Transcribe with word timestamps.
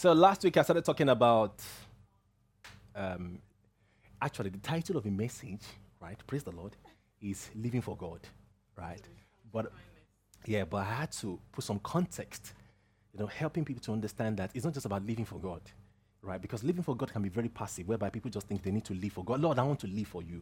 So 0.00 0.14
last 0.14 0.42
week 0.42 0.56
I 0.56 0.62
started 0.62 0.82
talking 0.82 1.10
about, 1.10 1.60
um, 2.96 3.38
actually, 4.22 4.48
the 4.48 4.56
title 4.56 4.96
of 4.96 5.04
the 5.04 5.10
message, 5.10 5.60
right? 6.00 6.16
Praise 6.26 6.42
the 6.42 6.52
Lord, 6.52 6.74
is 7.20 7.50
Living 7.54 7.82
for 7.82 7.98
God, 7.98 8.20
right? 8.78 9.02
But 9.52 9.70
yeah, 10.46 10.64
but 10.64 10.78
I 10.78 10.84
had 10.84 11.12
to 11.18 11.38
put 11.52 11.64
some 11.64 11.80
context, 11.80 12.54
you 13.12 13.20
know, 13.20 13.26
helping 13.26 13.62
people 13.62 13.82
to 13.82 13.92
understand 13.92 14.38
that 14.38 14.52
it's 14.54 14.64
not 14.64 14.72
just 14.72 14.86
about 14.86 15.04
living 15.04 15.26
for 15.26 15.38
God, 15.38 15.60
right? 16.22 16.40
Because 16.40 16.64
living 16.64 16.82
for 16.82 16.96
God 16.96 17.12
can 17.12 17.20
be 17.20 17.28
very 17.28 17.50
passive, 17.50 17.86
whereby 17.86 18.08
people 18.08 18.30
just 18.30 18.46
think 18.48 18.62
they 18.62 18.70
need 18.70 18.86
to 18.86 18.94
live 18.94 19.12
for 19.12 19.22
God. 19.22 19.42
Lord, 19.42 19.58
I 19.58 19.64
want 19.64 19.80
to 19.80 19.86
live 19.86 20.08
for 20.08 20.22
you. 20.22 20.40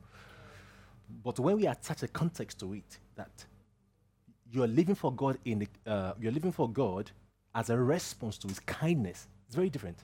But 1.25 1.37
when 1.41 1.57
we 1.57 1.67
attach 1.67 2.05
a 2.05 2.07
context 2.07 2.61
to 2.61 2.75
it, 2.75 2.99
that 3.17 3.45
you're 4.53 4.69
living 4.69 4.95
for 4.95 5.13
God 5.13 5.37
in 5.45 5.59
the, 5.59 5.69
uh, 5.85 6.13
you're 6.21 6.31
living 6.31 6.53
for 6.53 6.71
God 6.71 7.11
as 7.57 7.71
a 7.71 7.77
response 7.77 8.39
to 8.39 8.47
His 8.47 8.61
kindness. 8.61 9.27
It's 9.49 9.57
very 9.57 9.71
different. 9.71 9.99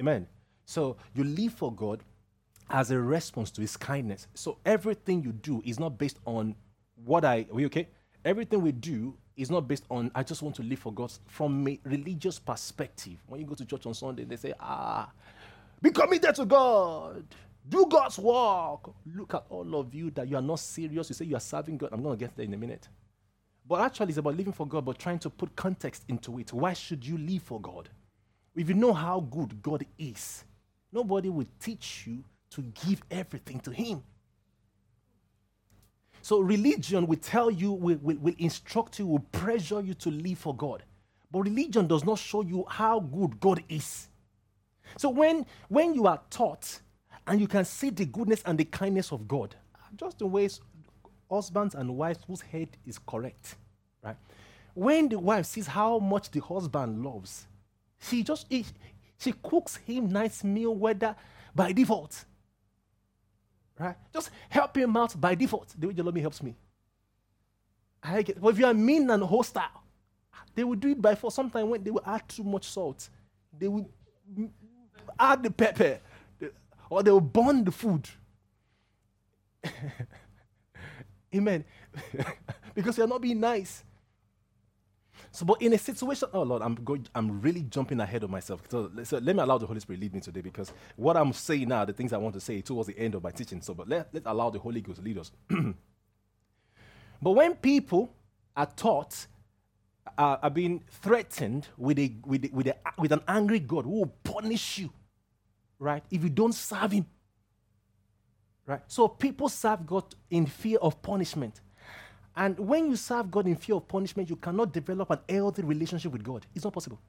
Amen. 0.00 0.26
So 0.64 0.96
you 1.14 1.24
live 1.24 1.52
for 1.52 1.72
God 1.74 2.02
as 2.70 2.90
a 2.90 2.98
response 2.98 3.50
to 3.52 3.60
His 3.60 3.76
kindness. 3.76 4.28
So 4.34 4.58
everything 4.64 5.22
you 5.22 5.32
do 5.32 5.60
is 5.64 5.78
not 5.78 5.98
based 5.98 6.18
on 6.24 6.54
what 7.04 7.24
I. 7.24 7.46
Are 7.50 7.54
we 7.54 7.66
okay? 7.66 7.88
Everything 8.24 8.62
we 8.62 8.72
do 8.72 9.16
is 9.36 9.50
not 9.50 9.66
based 9.66 9.84
on 9.90 10.10
I 10.14 10.22
just 10.22 10.42
want 10.42 10.54
to 10.56 10.62
live 10.62 10.78
for 10.78 10.92
God 10.92 11.12
from 11.26 11.66
a 11.66 11.78
religious 11.84 12.38
perspective. 12.38 13.18
When 13.26 13.40
you 13.40 13.46
go 13.46 13.54
to 13.54 13.64
church 13.64 13.86
on 13.86 13.94
Sunday, 13.94 14.24
they 14.24 14.36
say, 14.36 14.54
ah, 14.60 15.10
be 15.82 15.90
committed 15.90 16.34
to 16.36 16.44
God. 16.44 17.24
Do 17.68 17.86
God's 17.90 18.18
work. 18.18 18.90
Look 19.14 19.34
at 19.34 19.44
all 19.48 19.76
of 19.76 19.94
you 19.94 20.10
that 20.12 20.28
you 20.28 20.36
are 20.36 20.42
not 20.42 20.60
serious. 20.60 21.10
You 21.10 21.14
say 21.14 21.24
you 21.24 21.36
are 21.36 21.40
serving 21.40 21.78
God. 21.78 21.90
I'm 21.92 22.02
to 22.02 22.16
get 22.16 22.36
there 22.36 22.44
in 22.44 22.54
a 22.54 22.56
minute. 22.56 22.88
But 23.70 23.82
actually, 23.82 24.08
it's 24.08 24.18
about 24.18 24.36
living 24.36 24.52
for 24.52 24.66
God, 24.66 24.84
but 24.84 24.98
trying 24.98 25.20
to 25.20 25.30
put 25.30 25.54
context 25.54 26.02
into 26.08 26.40
it. 26.40 26.52
Why 26.52 26.72
should 26.72 27.06
you 27.06 27.16
live 27.16 27.44
for 27.44 27.60
God? 27.60 27.88
If 28.56 28.68
you 28.68 28.74
know 28.74 28.92
how 28.92 29.20
good 29.20 29.62
God 29.62 29.86
is, 29.96 30.42
nobody 30.90 31.28
will 31.28 31.46
teach 31.60 32.04
you 32.04 32.24
to 32.50 32.62
give 32.62 33.00
everything 33.12 33.60
to 33.60 33.70
Him. 33.70 34.02
So, 36.20 36.40
religion 36.40 37.06
will 37.06 37.18
tell 37.18 37.48
you, 37.48 37.70
will, 37.70 37.98
will, 38.02 38.16
will 38.16 38.34
instruct 38.38 38.98
you, 38.98 39.06
will 39.06 39.24
pressure 39.30 39.80
you 39.80 39.94
to 39.94 40.10
live 40.10 40.38
for 40.38 40.52
God. 40.52 40.82
But 41.30 41.42
religion 41.42 41.86
does 41.86 42.04
not 42.04 42.18
show 42.18 42.42
you 42.42 42.64
how 42.68 42.98
good 42.98 43.38
God 43.38 43.62
is. 43.68 44.08
So, 44.96 45.10
when, 45.10 45.46
when 45.68 45.94
you 45.94 46.08
are 46.08 46.20
taught 46.28 46.80
and 47.24 47.40
you 47.40 47.46
can 47.46 47.64
see 47.64 47.90
the 47.90 48.04
goodness 48.04 48.42
and 48.44 48.58
the 48.58 48.64
kindness 48.64 49.12
of 49.12 49.28
God, 49.28 49.54
just 49.94 50.20
in 50.20 50.32
ways 50.32 50.60
husbands 51.30 51.74
and 51.74 51.96
wives 51.96 52.18
whose 52.26 52.40
head 52.40 52.68
is 52.86 52.98
correct, 52.98 53.54
right? 54.02 54.16
When 54.74 55.08
the 55.08 55.18
wife 55.18 55.46
sees 55.46 55.66
how 55.66 55.98
much 55.98 56.30
the 56.30 56.40
husband 56.40 57.04
loves, 57.04 57.46
she 57.98 58.22
just 58.22 58.46
she, 58.50 58.64
she 59.18 59.32
cooks 59.42 59.76
him 59.76 60.08
nice 60.08 60.42
meal, 60.42 60.74
whether 60.74 61.14
by 61.54 61.72
default, 61.72 62.24
right? 63.78 63.96
Just 64.12 64.30
help 64.48 64.76
him 64.76 64.96
out 64.96 65.20
by 65.20 65.34
default. 65.34 65.74
The 65.78 65.88
way 65.88 66.12
me 66.12 66.20
helps 66.20 66.42
me. 66.42 66.54
I 68.02 68.22
get. 68.22 68.40
But 68.40 68.48
if 68.48 68.58
you 68.58 68.66
are 68.66 68.74
mean 68.74 69.10
and 69.10 69.22
hostile, 69.22 69.82
they 70.54 70.64
will 70.64 70.76
do 70.76 70.88
it 70.88 71.02
by 71.02 71.14
force. 71.14 71.34
Sometimes 71.34 71.68
when 71.68 71.82
they 71.82 71.90
will 71.90 72.02
add 72.04 72.28
too 72.28 72.44
much 72.44 72.68
salt, 72.68 73.08
they 73.58 73.68
will 73.68 73.88
add 75.18 75.42
the 75.42 75.50
pepper 75.50 76.00
or 76.88 77.02
they 77.02 77.10
will 77.10 77.20
burn 77.20 77.64
the 77.64 77.72
food. 77.72 78.08
Amen. 81.34 81.64
because 82.74 82.98
you're 82.98 83.06
not 83.06 83.22
being 83.22 83.40
nice. 83.40 83.84
So, 85.32 85.44
but 85.46 85.62
in 85.62 85.72
a 85.74 85.78
situation, 85.78 86.28
oh 86.32 86.42
Lord, 86.42 86.62
I'm 86.62 86.74
going, 86.76 87.06
I'm 87.14 87.40
really 87.40 87.62
jumping 87.62 88.00
ahead 88.00 88.24
of 88.24 88.30
myself. 88.30 88.62
So, 88.68 88.90
so, 89.04 89.18
let 89.18 89.36
me 89.36 89.42
allow 89.42 89.58
the 89.58 89.66
Holy 89.66 89.80
Spirit 89.80 90.00
lead 90.00 90.14
me 90.14 90.20
today 90.20 90.40
because 90.40 90.72
what 90.96 91.16
I'm 91.16 91.32
saying 91.32 91.68
now, 91.68 91.84
the 91.84 91.92
things 91.92 92.12
I 92.12 92.18
want 92.18 92.34
to 92.34 92.40
say 92.40 92.60
towards 92.62 92.88
the 92.88 92.98
end 92.98 93.14
of 93.14 93.22
my 93.22 93.30
teaching. 93.30 93.60
So, 93.62 93.74
but 93.74 93.88
let, 93.88 94.08
let's 94.12 94.26
allow 94.26 94.50
the 94.50 94.58
Holy 94.58 94.80
Ghost 94.80 95.02
lead 95.02 95.18
us. 95.18 95.30
but 95.48 97.30
when 97.32 97.54
people 97.56 98.12
are 98.56 98.66
taught, 98.66 99.26
uh, 100.18 100.38
are 100.42 100.50
being 100.50 100.82
threatened 100.90 101.68
with, 101.76 101.98
a, 101.98 102.14
with, 102.24 102.44
a, 102.46 102.50
with, 102.52 102.66
a, 102.68 102.76
with 102.98 103.12
an 103.12 103.20
angry 103.28 103.60
God 103.60 103.84
who 103.84 103.90
will 104.00 104.14
punish 104.24 104.78
you 104.78 104.90
right? 105.80 106.04
If 106.10 106.22
you 106.22 106.30
don't 106.30 106.54
serve 106.54 106.92
Him, 106.92 107.06
right? 108.66 108.80
So 108.86 109.08
people 109.08 109.48
serve 109.48 109.86
God 109.86 110.04
in 110.30 110.46
fear 110.46 110.78
of 110.78 111.00
punishment. 111.02 111.60
And 112.36 112.58
when 112.58 112.86
you 112.86 112.96
serve 112.96 113.30
God 113.30 113.46
in 113.46 113.56
fear 113.56 113.76
of 113.76 113.88
punishment, 113.88 114.30
you 114.30 114.36
cannot 114.36 114.72
develop 114.72 115.10
an 115.10 115.18
healthy 115.28 115.62
relationship 115.62 116.12
with 116.12 116.22
God. 116.22 116.46
It's 116.54 116.64
not 116.64 116.72
possible. 116.72 117.00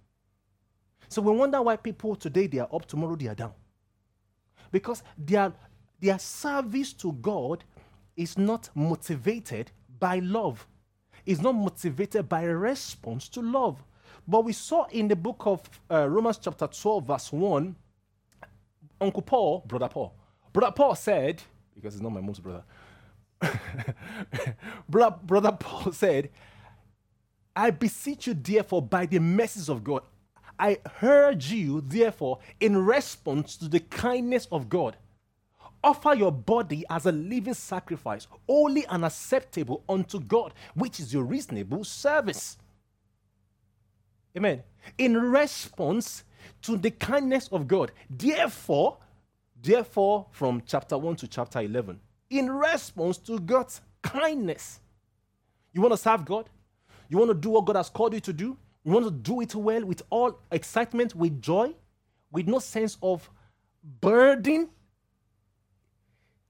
So 1.08 1.22
we 1.22 1.32
wonder 1.32 1.62
why 1.62 1.76
people 1.76 2.16
today 2.16 2.48
they 2.48 2.60
are 2.60 2.70
up, 2.74 2.86
tomorrow 2.86 3.16
they 3.16 3.28
are 3.28 3.36
down. 3.36 3.54
Because 4.72 5.04
their, 5.18 5.54
their 6.00 6.18
service 6.20 6.94
to 6.94 7.12
God 7.14 7.64
is 8.16 8.38
not 8.38 8.70
motivated 8.74 9.72
by 10.00 10.20
love. 10.20 10.66
It's 11.26 11.42
not 11.42 11.54
motivated 11.54 12.28
by 12.28 12.44
a 12.44 12.56
response 12.56 13.28
to 13.30 13.42
love. 13.42 13.84
But 14.28 14.46
we 14.46 14.54
saw 14.54 14.86
in 14.86 15.08
the 15.08 15.16
book 15.16 15.44
of 15.46 15.62
uh, 15.90 16.08
Romans 16.10 16.38
chapter 16.38 16.68
12, 16.68 17.06
verse 17.06 17.32
1, 17.32 17.76
Uncle 19.02 19.22
Paul, 19.22 19.64
Brother 19.68 19.90
Paul, 19.90 20.14
Brother 20.54 20.74
Paul 20.74 20.96
said, 20.96 21.42
because 21.76 21.94
he's 21.94 22.02
not 22.02 22.12
my 22.12 22.22
mom's 22.22 22.40
brother, 22.40 22.64
brother 24.90 25.52
Paul 25.60 25.92
said, 25.92 26.30
I 27.56 27.72
beseech 27.72 28.28
you, 28.28 28.34
therefore, 28.34 28.82
by 28.82 29.06
the 29.06 29.20
mercies 29.20 29.70
of 29.70 29.84
God, 29.84 30.04
I 30.60 30.78
urge 31.02 31.52
you, 31.52 31.82
therefore, 31.82 32.40
in 32.60 32.78
response 32.78 33.58
to 33.58 33.68
the 33.68 33.80
kindness 33.80 34.48
of 34.52 34.70
God, 34.70 34.96
offer 35.84 36.14
your 36.14 36.32
body 36.32 36.86
as 36.90 37.06
a 37.06 37.12
living 37.12 37.56
sacrifice, 37.56 38.28
holy 38.48 38.86
and 38.88 39.04
acceptable 39.04 39.84
unto 39.90 40.20
God, 40.20 40.54
which 40.76 41.00
is 41.00 41.14
your 41.14 41.24
reasonable 41.24 41.84
service. 41.84 42.58
Amen. 44.38 44.64
In 44.98 45.18
response 45.18 46.24
to 46.64 46.78
the 46.78 46.92
kindness 46.92 47.48
of 47.52 47.68
God. 47.68 47.92
Therefore, 48.10 48.98
therefore, 49.62 50.28
from 50.32 50.64
chapter 50.66 50.98
1 50.98 51.16
to 51.18 51.28
chapter 51.28 51.60
11, 51.60 52.00
in 52.30 52.50
response 52.50 53.18
to 53.20 53.40
God's 53.40 53.82
kindness, 54.02 54.80
you 55.74 55.82
want 55.82 55.94
to 55.94 55.98
serve 55.98 56.26
God? 56.26 56.50
You 57.10 57.18
want 57.18 57.30
to 57.30 57.36
do 57.36 57.50
what 57.50 57.66
God 57.66 57.76
has 57.76 57.90
called 57.90 58.14
you 58.14 58.20
to 58.22 58.34
do? 58.34 58.58
You 58.84 58.92
want 58.92 59.06
to 59.06 59.12
do 59.12 59.42
it 59.42 59.54
well 59.54 59.86
with 59.86 60.02
all 60.10 60.40
excitement, 60.52 61.16
with 61.16 61.42
joy, 61.42 61.74
with 62.32 62.48
no 62.48 62.60
sense 62.60 62.98
of 63.02 63.30
burden? 64.02 64.70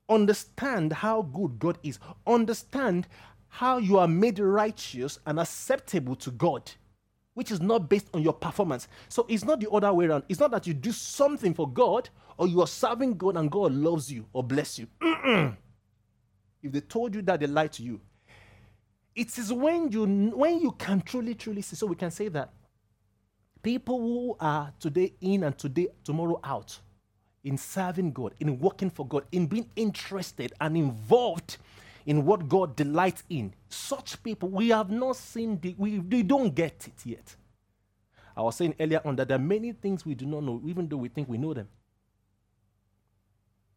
Understand 0.08 0.94
how 0.94 1.24
good 1.24 1.58
God 1.60 1.78
is. 1.84 2.00
Understand 2.28 3.08
how 3.48 3.78
you 3.78 3.98
are 3.98 4.08
made 4.08 4.40
righteous 4.40 5.20
and 5.26 5.40
acceptable 5.40 6.16
to 6.16 6.32
God 6.32 6.72
which 7.42 7.50
is 7.50 7.60
not 7.60 7.90
based 7.90 8.06
on 8.14 8.22
your 8.22 8.34
performance. 8.34 8.88
So 9.10 9.26
it's 9.28 9.44
not 9.44 9.60
the 9.60 9.68
other 9.72 9.92
way 9.92 10.06
around. 10.06 10.26
It's 10.30 10.40
not 10.40 10.52
that 10.52 10.68
you 10.68 10.76
do 10.76 10.92
something 10.92 11.56
for 11.56 11.68
God 11.68 12.08
or 12.38 12.48
you 12.48 12.62
are 12.62 12.68
serving 12.68 13.18
God 13.18 13.36
and 13.36 13.50
God 13.50 13.72
loves 13.72 14.12
you 14.12 14.28
or 14.32 14.44
bless 14.44 14.78
you. 14.78 14.86
Mm-mm. 15.02 15.58
If 16.62 16.72
they 16.72 16.82
told 16.82 17.16
you 17.16 17.24
that, 17.24 17.40
they 17.40 17.48
lied 17.48 17.72
to 17.74 17.82
you. 17.82 18.00
It 19.16 19.36
is 19.40 19.52
when 19.52 19.92
you 19.92 20.06
when 20.36 20.62
you 20.62 20.70
can 20.74 21.02
truly, 21.02 21.34
truly 21.34 21.64
see. 21.64 21.76
So 21.76 21.88
we 21.88 21.96
can 21.96 22.12
say 22.12 22.28
that 22.28 22.54
people 23.64 24.00
who 24.00 24.38
are 24.40 24.72
today 24.80 25.16
in 25.20 25.42
and 25.42 25.58
today 25.58 25.88
tomorrow 26.04 26.40
out 26.44 26.78
in 27.44 27.58
serving 27.58 28.12
God, 28.12 28.36
in 28.40 28.60
working 28.60 28.92
for 28.92 29.08
God, 29.08 29.26
in 29.32 29.48
being 29.48 29.68
interested 29.76 30.54
and 30.62 30.78
involved 30.78 31.58
in 32.06 32.26
what 32.26 32.48
God 32.50 32.76
delights 32.76 33.24
in. 33.30 33.54
Such 33.70 34.22
people, 34.24 34.50
we 34.50 34.70
have 34.70 34.90
not 34.90 35.16
seen, 35.16 35.60
the, 35.60 35.76
we, 35.78 36.00
we 36.00 36.24
don't 36.24 36.54
get 36.54 36.88
it 36.88 37.06
yet. 37.06 37.36
I 38.36 38.42
was 38.42 38.56
saying 38.56 38.76
earlier 38.80 39.02
on 39.04 39.16
that 39.18 39.28
there 39.28 39.36
are 39.36 39.42
many 39.42 39.72
things 39.74 40.06
we 40.06 40.16
do 40.16 40.26
not 40.26 40.44
know, 40.44 40.62
even 40.66 40.88
though 40.88 40.98
we 40.98 41.10
think 41.10 41.28
we 41.28 41.38
know 41.38 41.54
them. 41.54 41.68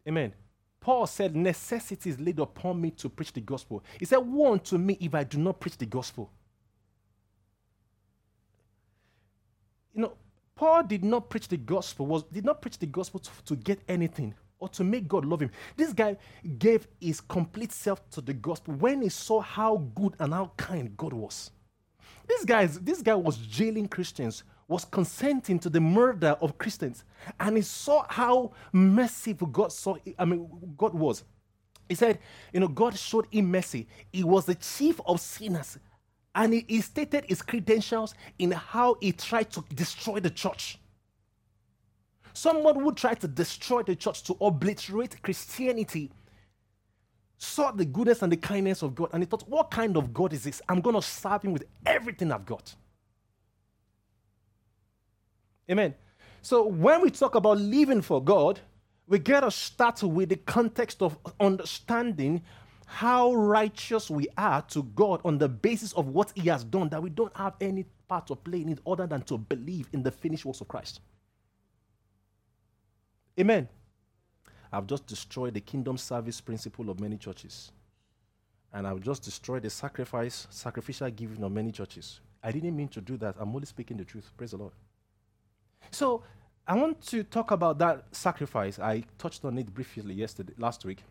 Amen. 0.06 0.32
Paul 0.80 1.06
said, 1.06 1.34
Necessity 1.34 2.10
is 2.10 2.20
laid 2.20 2.38
upon 2.38 2.80
me 2.80 2.90
to 2.92 3.08
preach 3.08 3.32
the 3.32 3.40
gospel. 3.40 3.82
He 3.98 4.04
said, 4.04 4.18
Woe 4.18 4.52
unto 4.52 4.78
me 4.78 4.98
if 5.00 5.14
I 5.14 5.24
do 5.24 5.38
not 5.38 5.58
preach 5.58 5.78
the 5.78 5.86
gospel. 5.86 6.30
You 9.94 10.02
know, 10.02 10.12
Paul 10.54 10.82
did 10.84 11.04
not 11.04 11.30
preach 11.30 11.48
the 11.48 11.56
gospel, 11.56 12.06
was 12.06 12.24
did 12.24 12.44
not 12.44 12.60
preach 12.60 12.78
the 12.78 12.86
gospel 12.86 13.20
to, 13.20 13.30
to 13.46 13.56
get 13.56 13.80
anything 13.88 14.34
or 14.64 14.68
to 14.70 14.82
make 14.82 15.06
God 15.06 15.26
love 15.26 15.40
him. 15.40 15.50
This 15.76 15.92
guy 15.92 16.16
gave 16.58 16.88
his 17.00 17.20
complete 17.20 17.70
self 17.70 18.08
to 18.10 18.22
the 18.22 18.32
gospel 18.32 18.74
when 18.74 19.02
he 19.02 19.10
saw 19.10 19.40
how 19.40 19.76
good 19.94 20.14
and 20.18 20.32
how 20.32 20.52
kind 20.56 20.96
God 20.96 21.12
was. 21.12 21.50
This 22.26 22.44
guy, 22.46 22.64
this 22.66 23.02
guy 23.02 23.14
was 23.14 23.36
jailing 23.36 23.88
Christians, 23.88 24.44
was 24.66 24.86
consenting 24.86 25.58
to 25.58 25.68
the 25.68 25.80
murder 25.80 26.36
of 26.40 26.56
Christians, 26.56 27.04
and 27.38 27.56
he 27.56 27.62
saw 27.62 28.06
how 28.08 28.52
merciful 28.72 29.48
God 29.48 29.70
saw. 29.70 29.96
I 30.18 30.24
mean, 30.24 30.48
God 30.78 30.94
was. 30.94 31.24
He 31.86 31.94
said, 31.94 32.18
you 32.54 32.60
know, 32.60 32.68
God 32.68 32.96
showed 32.96 33.26
him 33.30 33.50
mercy. 33.50 33.86
He 34.10 34.24
was 34.24 34.46
the 34.46 34.54
chief 34.54 34.98
of 35.04 35.20
sinners, 35.20 35.78
And 36.34 36.54
he, 36.54 36.64
he 36.66 36.80
stated 36.80 37.26
his 37.26 37.42
credentials 37.42 38.14
in 38.38 38.52
how 38.52 38.96
he 39.00 39.12
tried 39.12 39.50
to 39.52 39.62
destroy 39.74 40.20
the 40.20 40.30
church. 40.30 40.78
Someone 42.44 42.78
who 42.78 42.92
tried 42.92 43.22
to 43.22 43.26
destroy 43.26 43.82
the 43.84 43.96
church, 43.96 44.22
to 44.24 44.36
obliterate 44.38 45.22
Christianity, 45.22 46.10
saw 47.38 47.70
the 47.70 47.86
goodness 47.86 48.20
and 48.20 48.30
the 48.30 48.36
kindness 48.36 48.82
of 48.82 48.94
God, 48.94 49.08
and 49.14 49.22
he 49.22 49.26
thought, 49.26 49.48
What 49.48 49.70
kind 49.70 49.96
of 49.96 50.12
God 50.12 50.34
is 50.34 50.44
this? 50.44 50.60
I'm 50.68 50.82
going 50.82 50.94
to 50.94 51.00
serve 51.00 51.42
him 51.42 51.54
with 51.54 51.64
everything 51.86 52.30
I've 52.30 52.44
got. 52.44 52.74
Amen. 55.70 55.94
So 56.42 56.66
when 56.66 57.00
we 57.00 57.10
talk 57.10 57.34
about 57.34 57.56
living 57.56 58.02
for 58.02 58.22
God, 58.22 58.60
we 59.06 59.20
got 59.20 59.40
to 59.40 59.50
start 59.50 60.02
with 60.02 60.28
the 60.28 60.36
context 60.36 61.00
of 61.00 61.16
understanding 61.40 62.42
how 62.84 63.32
righteous 63.32 64.10
we 64.10 64.28
are 64.36 64.60
to 64.68 64.82
God 64.82 65.22
on 65.24 65.38
the 65.38 65.48
basis 65.48 65.94
of 65.94 66.08
what 66.08 66.30
He 66.34 66.50
has 66.50 66.62
done, 66.62 66.90
that 66.90 67.02
we 67.02 67.08
don't 67.08 67.34
have 67.38 67.54
any 67.62 67.86
part 68.06 68.26
to 68.26 68.36
play 68.36 68.60
in 68.60 68.68
it 68.68 68.80
other 68.86 69.06
than 69.06 69.22
to 69.22 69.38
believe 69.38 69.88
in 69.94 70.02
the 70.02 70.10
finished 70.10 70.44
works 70.44 70.60
of 70.60 70.68
Christ. 70.68 71.00
Amen. 73.38 73.68
I've 74.72 74.86
just 74.86 75.06
destroyed 75.06 75.54
the 75.54 75.60
kingdom 75.60 75.96
service 75.96 76.40
principle 76.40 76.90
of 76.90 77.00
many 77.00 77.16
churches. 77.16 77.72
And 78.72 78.86
I've 78.86 79.00
just 79.00 79.22
destroyed 79.22 79.62
the 79.62 79.70
sacrifice, 79.70 80.46
sacrificial 80.50 81.10
giving 81.10 81.42
of 81.44 81.52
many 81.52 81.70
churches. 81.70 82.20
I 82.42 82.52
didn't 82.52 82.76
mean 82.76 82.88
to 82.88 83.00
do 83.00 83.16
that. 83.18 83.36
I'm 83.38 83.54
only 83.54 83.66
speaking 83.66 83.96
the 83.96 84.04
truth. 84.04 84.30
Praise 84.36 84.50
the 84.50 84.58
Lord. 84.58 84.72
So 85.90 86.22
I 86.66 86.74
want 86.74 87.00
to 87.06 87.22
talk 87.22 87.50
about 87.50 87.78
that 87.78 88.04
sacrifice. 88.12 88.78
I 88.78 89.04
touched 89.18 89.44
on 89.44 89.58
it 89.58 89.72
briefly 89.72 90.14
yesterday, 90.14 90.54
last 90.58 90.84
week. 90.84 91.02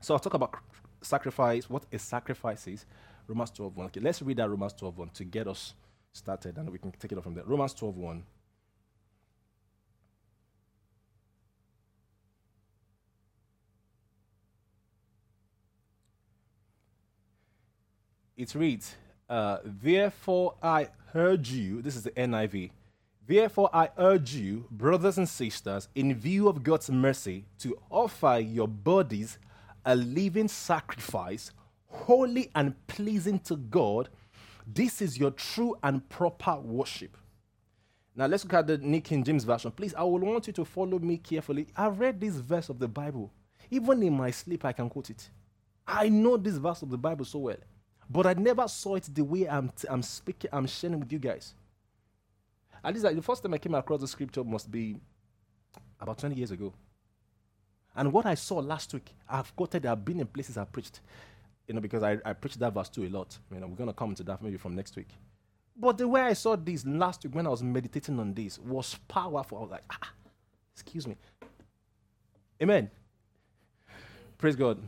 So 0.00 0.14
I'll 0.14 0.20
talk 0.20 0.34
about 0.34 0.54
sacrifice, 1.02 1.68
what 1.68 1.86
a 1.92 1.98
sacrifice 1.98 2.66
is. 2.66 2.86
Romans 3.28 3.50
12 3.50 3.76
1. 3.76 3.86
Okay, 3.86 4.00
let's 4.00 4.22
read 4.22 4.36
that 4.36 4.48
Romans 4.48 4.72
12 4.74 4.96
1 4.96 5.08
to 5.10 5.24
get 5.24 5.48
us 5.48 5.74
started 6.12 6.56
and 6.56 6.70
we 6.70 6.78
can 6.78 6.92
take 6.92 7.12
it 7.12 7.18
off 7.18 7.24
from 7.24 7.34
there. 7.34 7.44
Romans 7.44 7.74
12 7.74 7.96
It 18.36 18.54
reads, 18.54 18.94
uh, 19.28 19.58
Therefore 19.64 20.54
I 20.62 20.88
urge 21.14 21.50
you, 21.50 21.82
this 21.82 21.96
is 21.96 22.02
the 22.02 22.10
NIV, 22.12 22.70
Therefore, 23.26 23.68
I 23.72 23.88
urge 23.98 24.34
you, 24.34 24.66
brothers 24.70 25.18
and 25.18 25.28
sisters, 25.28 25.88
in 25.96 26.14
view 26.14 26.48
of 26.48 26.62
God's 26.62 26.90
mercy, 26.90 27.44
to 27.58 27.76
offer 27.90 28.38
your 28.38 28.68
bodies 28.68 29.38
a 29.84 29.96
living 29.96 30.46
sacrifice, 30.46 31.50
holy 31.88 32.50
and 32.54 32.74
pleasing 32.86 33.40
to 33.40 33.56
God. 33.56 34.10
This 34.64 35.02
is 35.02 35.18
your 35.18 35.32
true 35.32 35.76
and 35.82 36.08
proper 36.08 36.56
worship. 36.60 37.16
Now, 38.14 38.26
let's 38.26 38.44
look 38.44 38.54
at 38.54 38.68
the 38.68 38.78
New 38.78 39.00
King 39.00 39.24
James 39.24 39.42
Version. 39.42 39.72
Please, 39.72 39.94
I 39.94 40.04
will 40.04 40.20
want 40.20 40.46
you 40.46 40.52
to 40.52 40.64
follow 40.64 40.98
me 41.00 41.18
carefully. 41.18 41.66
I 41.76 41.88
read 41.88 42.20
this 42.20 42.36
verse 42.36 42.68
of 42.68 42.78
the 42.78 42.88
Bible. 42.88 43.32
Even 43.70 44.04
in 44.04 44.16
my 44.16 44.30
sleep, 44.30 44.64
I 44.64 44.72
can 44.72 44.88
quote 44.88 45.10
it. 45.10 45.28
I 45.86 46.08
know 46.08 46.36
this 46.36 46.56
verse 46.56 46.82
of 46.82 46.90
the 46.90 46.98
Bible 46.98 47.24
so 47.24 47.40
well, 47.40 47.56
but 48.08 48.26
I 48.26 48.34
never 48.34 48.68
saw 48.68 48.94
it 48.96 49.08
the 49.12 49.24
way 49.24 49.48
I'm, 49.48 49.70
t- 49.70 49.88
I'm 49.88 50.02
speaking, 50.02 50.50
I'm 50.52 50.66
sharing 50.66 51.00
with 51.00 51.12
you 51.12 51.18
guys. 51.18 51.54
At 52.84 52.94
least 52.94 53.04
like, 53.04 53.16
the 53.16 53.22
first 53.22 53.42
time 53.42 53.54
I 53.54 53.58
came 53.58 53.74
across 53.74 54.00
the 54.00 54.08
scripture 54.08 54.44
must 54.44 54.70
be 54.70 54.96
about 56.00 56.18
20 56.18 56.36
years 56.36 56.50
ago. 56.50 56.72
And 57.96 58.12
what 58.12 58.26
I 58.26 58.34
saw 58.34 58.56
last 58.56 58.92
week, 58.92 59.12
I've 59.28 59.54
quoted, 59.56 59.86
I've 59.86 60.04
been 60.04 60.20
in 60.20 60.26
places 60.26 60.56
I've 60.56 60.70
preached, 60.70 61.00
you 61.66 61.74
know, 61.74 61.80
because 61.80 62.02
I, 62.02 62.18
I 62.24 62.34
preached 62.34 62.58
that 62.60 62.74
verse 62.74 62.88
too 62.88 63.04
a 63.04 63.08
lot. 63.08 63.36
You 63.52 63.58
know, 63.58 63.66
we're 63.66 63.76
going 63.76 63.88
to 63.88 63.94
come 63.94 64.14
to 64.14 64.22
that 64.24 64.42
maybe 64.42 64.56
from 64.56 64.76
next 64.76 64.94
week. 64.96 65.08
But 65.74 65.98
the 65.98 66.06
way 66.06 66.20
I 66.20 66.34
saw 66.34 66.56
this 66.56 66.86
last 66.86 67.24
week 67.24 67.34
when 67.34 67.46
I 67.46 67.50
was 67.50 67.62
meditating 67.62 68.18
on 68.20 68.34
this 68.34 68.58
was 68.58 68.96
powerful. 69.08 69.58
I 69.58 69.60
was 69.62 69.70
like, 69.70 69.84
ah, 69.90 70.12
excuse 70.74 71.06
me. 71.06 71.16
Amen. 72.62 72.90
Praise 74.38 74.56
God. 74.56 74.78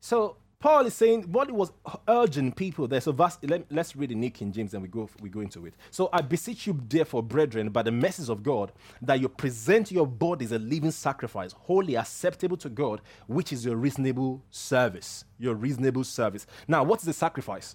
So 0.00 0.36
Paul 0.60 0.84
is 0.84 0.92
saying 0.92 1.22
what 1.32 1.50
was 1.50 1.72
urging 2.06 2.52
people 2.52 2.86
there. 2.86 3.00
So 3.00 3.12
verse, 3.12 3.38
let, 3.42 3.72
us 3.72 3.96
read 3.96 4.10
the 4.10 4.14
New 4.14 4.28
King 4.28 4.52
James 4.52 4.74
and 4.74 4.82
we 4.82 4.88
go, 4.88 5.08
we 5.22 5.30
go 5.30 5.40
into 5.40 5.64
it. 5.64 5.72
So 5.90 6.10
I 6.12 6.20
beseech 6.20 6.66
you, 6.66 6.78
therefore, 6.86 7.22
brethren, 7.22 7.70
by 7.70 7.82
the 7.82 7.90
mercies 7.90 8.28
of 8.28 8.42
God, 8.42 8.70
that 9.00 9.20
you 9.20 9.30
present 9.30 9.90
your 9.90 10.06
bodies 10.06 10.52
a 10.52 10.58
living 10.58 10.90
sacrifice, 10.90 11.52
wholly 11.52 11.96
acceptable 11.96 12.58
to 12.58 12.68
God, 12.68 13.00
which 13.26 13.54
is 13.54 13.64
your 13.64 13.76
reasonable 13.76 14.42
service. 14.50 15.24
Your 15.38 15.54
reasonable 15.54 16.04
service. 16.04 16.46
Now, 16.68 16.84
what 16.84 17.00
is 17.00 17.06
the 17.06 17.14
sacrifice? 17.14 17.74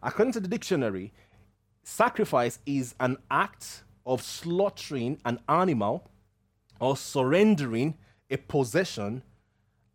According 0.00 0.32
to 0.34 0.40
the 0.40 0.48
dictionary, 0.48 1.12
sacrifice 1.82 2.60
is 2.64 2.94
an 3.00 3.16
act 3.28 3.82
of 4.06 4.22
slaughtering 4.22 5.18
an 5.24 5.40
animal 5.48 6.08
or 6.78 6.96
surrendering 6.96 7.98
a 8.30 8.36
possession 8.36 9.24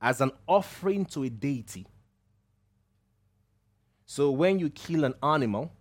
as 0.02 0.20
an 0.20 0.31
offering 0.48 1.06
to 1.06 1.24
a 1.24 1.30
deity 1.30 1.88
so 4.06 4.31
when 4.31 4.60
you 4.60 4.69
kill 4.69 5.04
an 5.04 5.13
animal 5.24 5.72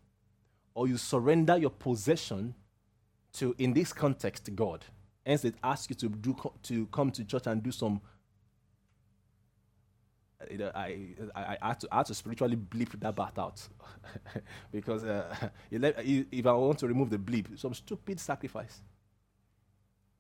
or 0.75 0.89
you 0.89 0.97
surrender 0.97 1.57
your 1.57 1.71
possession 1.71 2.55
to, 3.35 3.55
in 3.59 3.73
this 3.75 3.93
context, 3.93 4.55
God, 4.55 4.85
hence 5.27 5.45
it 5.45 5.55
asks 5.63 5.91
you 5.91 5.97
to, 5.97 6.09
do, 6.09 6.37
to 6.65 6.87
come 6.87 7.11
to 7.13 7.25
church 7.25 7.47
and 7.47 7.63
do 7.63 7.73
some 7.73 8.01
I, 10.75 11.15
I, 11.35 11.57
I, 11.63 11.69
had 11.69 11.81
to, 11.81 11.89
I 11.91 11.97
had 11.99 12.07
to 12.07 12.15
spiritually 12.15 12.57
bleep 12.57 12.99
that 13.01 13.17
part 13.17 13.39
out 13.39 13.67
because 14.73 15.05
uh, 15.05 15.35
if 15.71 16.47
I 16.47 16.53
want 16.53 16.79
to 16.81 16.89
remove 16.89 17.11
the 17.11 17.19
bleep, 17.19 17.59
some 17.59 17.75
stupid 17.75 18.21
sacrifice. 18.21 18.83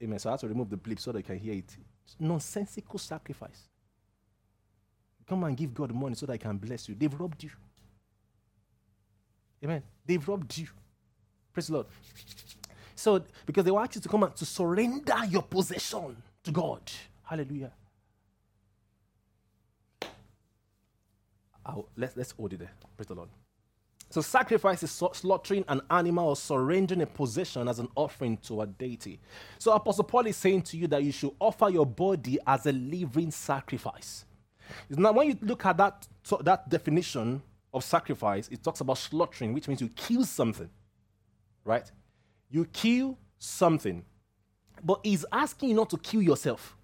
Amen. 0.03 0.19
So 0.19 0.31
I 0.31 0.33
had 0.33 0.41
to 0.41 0.49
remove 0.49 0.71
the 0.71 0.77
bleep 0.77 1.01
so 1.01 1.13
they 1.13 1.23
can 1.23 1.39
hear 1.39 1.55
it. 1.55 1.77
It's 2.05 2.17
nonsensical 2.19 2.99
sacrifice. 2.99 3.69
Come 5.27 5.45
and 5.45 5.57
give 5.57 5.73
God 5.73 5.93
money 5.93 6.15
so 6.15 6.27
that 6.27 6.35
I 6.35 6.39
can 6.39 6.59
bless 6.59 6.89
you. 6.89 6.95
They've 6.95 7.13
robbed 7.13 7.43
you. 7.43 7.51
Amen. 9.65 9.83
They've 10.07 10.27
robbed 10.29 10.59
you. 10.59 10.69
Praise 11.53 11.69
the 11.69 11.75
Lord. 11.75 11.87
So, 12.95 13.25
because 13.47 13.65
they 13.65 13.71
want 13.71 13.95
you 13.95 14.01
to 14.01 14.09
come 14.09 14.23
and 14.23 14.37
to 14.37 14.45
surrender 14.45 15.17
your 15.29 15.43
possession 15.43 16.17
to 16.45 16.53
God. 16.53 16.81
Hallelujah. 17.25 17.73
Let's, 21.97 22.17
let's 22.17 22.31
hold 22.33 22.53
it 22.53 22.59
there. 22.59 22.71
Praise 22.97 23.07
the 23.07 23.15
Lord. 23.15 23.29
So, 24.11 24.21
sacrifice 24.21 24.83
is 24.83 24.91
slaughtering 24.91 25.65
an 25.69 25.81
animal 25.91 26.29
or 26.29 26.37
surrendering 26.37 27.03
a 27.03 27.07
possession 27.07 27.69
as 27.69 27.79
an 27.79 27.89
offering 27.97 28.37
to 28.39 28.61
a 28.61 28.67
deity. 28.67 29.19
So, 29.59 29.73
Apostle 29.73 30.05
Paul 30.05 30.27
is 30.27 30.37
saying 30.37 30.63
to 30.63 30.77
you 30.77 30.87
that 30.89 31.03
you 31.03 31.13
should 31.13 31.33
offer 31.41 31.71
your 31.71 31.87
body 31.87 32.39
as 32.47 32.67
a 32.67 32.73
living 32.73 33.31
sacrifice. 33.31 34.25
Now, 34.91 35.13
when 35.13 35.29
you 35.29 35.39
look 35.41 35.67
at 35.67 35.77
that, 35.79 36.07
that 36.43 36.69
definition, 36.69 37.43
of 37.75 37.85
sacrifice, 37.85 38.49
it 38.49 38.63
talks 38.63 38.81
about 38.81 38.97
slaughtering, 38.97 39.53
which 39.53 39.69
means 39.69 39.81
you 39.81 39.89
kill 39.89 40.25
something, 40.25 40.71
right? 41.65 41.91
You 42.49 42.65
kill 42.67 43.19
something. 43.39 44.05
But 44.83 45.01
he's 45.03 45.27
asking 45.33 45.71
you 45.71 45.75
not 45.75 45.91
to 45.91 45.99
kill 45.99 46.23
yourself. 46.23 46.77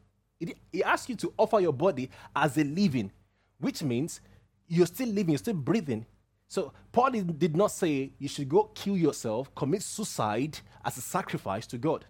He 0.72 0.82
asks 0.82 1.08
you 1.08 1.16
to 1.16 1.32
offer 1.38 1.60
your 1.60 1.72
body 1.72 2.10
as 2.34 2.58
a 2.58 2.64
living, 2.64 3.12
which 3.58 3.82
means 3.82 4.20
you're 4.66 4.86
still 4.86 5.08
living, 5.08 5.30
you're 5.30 5.38
still 5.38 5.54
breathing. 5.54 6.06
So 6.48 6.72
Paul 6.90 7.10
did 7.10 7.56
not 7.56 7.70
say 7.70 8.12
you 8.18 8.28
should 8.28 8.48
go 8.48 8.64
kill 8.74 8.96
yourself, 8.96 9.54
commit 9.54 9.82
suicide 9.82 10.58
as 10.84 10.96
a 10.96 11.00
sacrifice 11.00 11.66
to 11.68 11.78
God. 11.78 12.04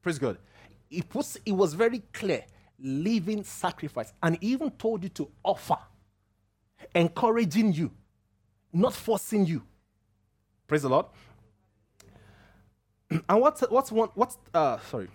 Praise 0.00 0.18
God. 0.18 0.38
He 0.88 1.02
puts 1.02 1.36
it 1.44 1.52
was 1.52 1.74
very 1.74 2.00
clear, 2.12 2.44
living 2.78 3.44
sacrifice, 3.44 4.12
and 4.22 4.38
he 4.40 4.52
even 4.52 4.70
told 4.70 5.02
you 5.02 5.08
to 5.10 5.28
offer 5.42 5.76
encouraging 6.94 7.72
you, 7.72 7.90
not 8.72 8.94
forcing 8.94 9.46
you. 9.46 9.62
Praise 10.66 10.82
the 10.82 10.88
Lord. 10.88 11.06
And 13.28 13.40
what's 13.40 13.60
what's 13.62 13.92
one 13.92 14.08
what's 14.14 14.38
uh 14.54 14.78
sorry 14.90 15.08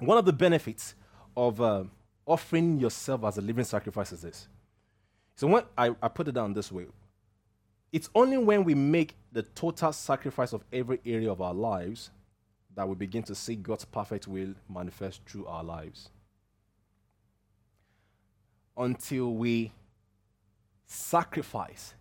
one 0.00 0.16
of 0.16 0.24
the 0.24 0.32
benefits 0.32 0.94
of 1.36 1.60
uh, 1.60 1.84
offering 2.26 2.80
yourself 2.80 3.24
as 3.24 3.38
a 3.38 3.42
living 3.42 3.64
sacrifice 3.64 4.12
is 4.12 4.22
this. 4.22 4.48
So 5.36 5.46
when 5.46 5.64
I, 5.76 5.94
I 6.02 6.08
put 6.08 6.28
it 6.28 6.32
down 6.32 6.54
this 6.54 6.72
way, 6.72 6.86
it's 7.92 8.08
only 8.14 8.38
when 8.38 8.64
we 8.64 8.74
make 8.74 9.14
the 9.32 9.42
total 9.42 9.92
sacrifice 9.92 10.52
of 10.52 10.64
every 10.72 11.00
area 11.04 11.30
of 11.30 11.40
our 11.40 11.54
lives 11.54 12.10
that 12.76 12.88
we 12.88 12.94
begin 12.94 13.22
to 13.24 13.34
see 13.34 13.56
God's 13.56 13.84
perfect 13.84 14.26
will 14.26 14.54
manifest 14.68 15.20
through 15.26 15.46
our 15.46 15.64
lives. 15.64 16.10
Until 18.76 19.34
we 19.34 19.72
sacrifice, 20.90 21.94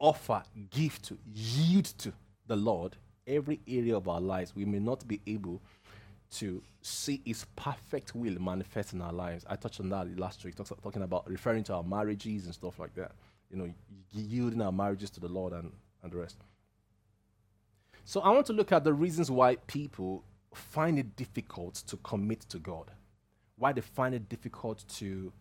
offer, 0.00 0.42
give 0.70 1.00
to, 1.02 1.16
yield 1.32 1.84
to 1.98 2.12
the 2.48 2.56
Lord, 2.56 2.96
every 3.26 3.60
area 3.68 3.96
of 3.96 4.08
our 4.08 4.20
lives, 4.20 4.54
we 4.54 4.64
may 4.64 4.80
not 4.80 5.06
be 5.06 5.20
able 5.26 5.62
to 6.32 6.60
see 6.82 7.22
His 7.24 7.46
perfect 7.54 8.14
will 8.14 8.40
manifest 8.40 8.92
in 8.92 9.00
our 9.00 9.12
lives. 9.12 9.44
I 9.48 9.54
touched 9.54 9.80
on 9.80 9.88
that 9.90 10.18
last 10.18 10.44
week, 10.44 10.56
talking 10.56 11.02
about 11.02 11.30
referring 11.30 11.62
to 11.64 11.74
our 11.74 11.84
marriages 11.84 12.46
and 12.46 12.54
stuff 12.54 12.78
like 12.80 12.94
that. 12.96 13.12
you 13.50 13.56
know, 13.56 13.72
yielding 14.12 14.60
our 14.60 14.72
marriages 14.72 15.10
to 15.10 15.20
the 15.20 15.28
Lord 15.28 15.52
and, 15.52 15.72
and 16.02 16.12
the 16.12 16.16
rest. 16.16 16.38
So 18.04 18.20
I 18.20 18.30
want 18.30 18.46
to 18.46 18.52
look 18.52 18.72
at 18.72 18.82
the 18.82 18.92
reasons 18.92 19.30
why 19.30 19.56
people 19.56 20.24
find 20.52 20.98
it 20.98 21.16
difficult 21.16 21.74
to 21.86 21.96
commit 21.98 22.40
to 22.48 22.58
God, 22.58 22.90
why 23.56 23.72
they 23.72 23.80
find 23.80 24.14
it 24.14 24.28
difficult 24.28 24.84
to 24.96 25.32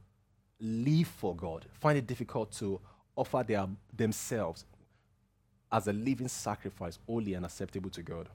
live 0.60 1.08
for 1.08 1.36
God, 1.36 1.66
find 1.72 1.98
it 1.98 2.08
difficult 2.08 2.52
to 2.54 2.80
offer 3.16 3.44
their, 3.48 3.68
themselves 3.96 4.66
as 5.72 5.88
a 5.88 5.94
living 5.94 6.28
sacrifice, 6.28 7.00
holy 7.08 7.34
and 7.34 7.46
acceptable 7.46 7.90
to 7.90 8.02
God. 8.02 8.30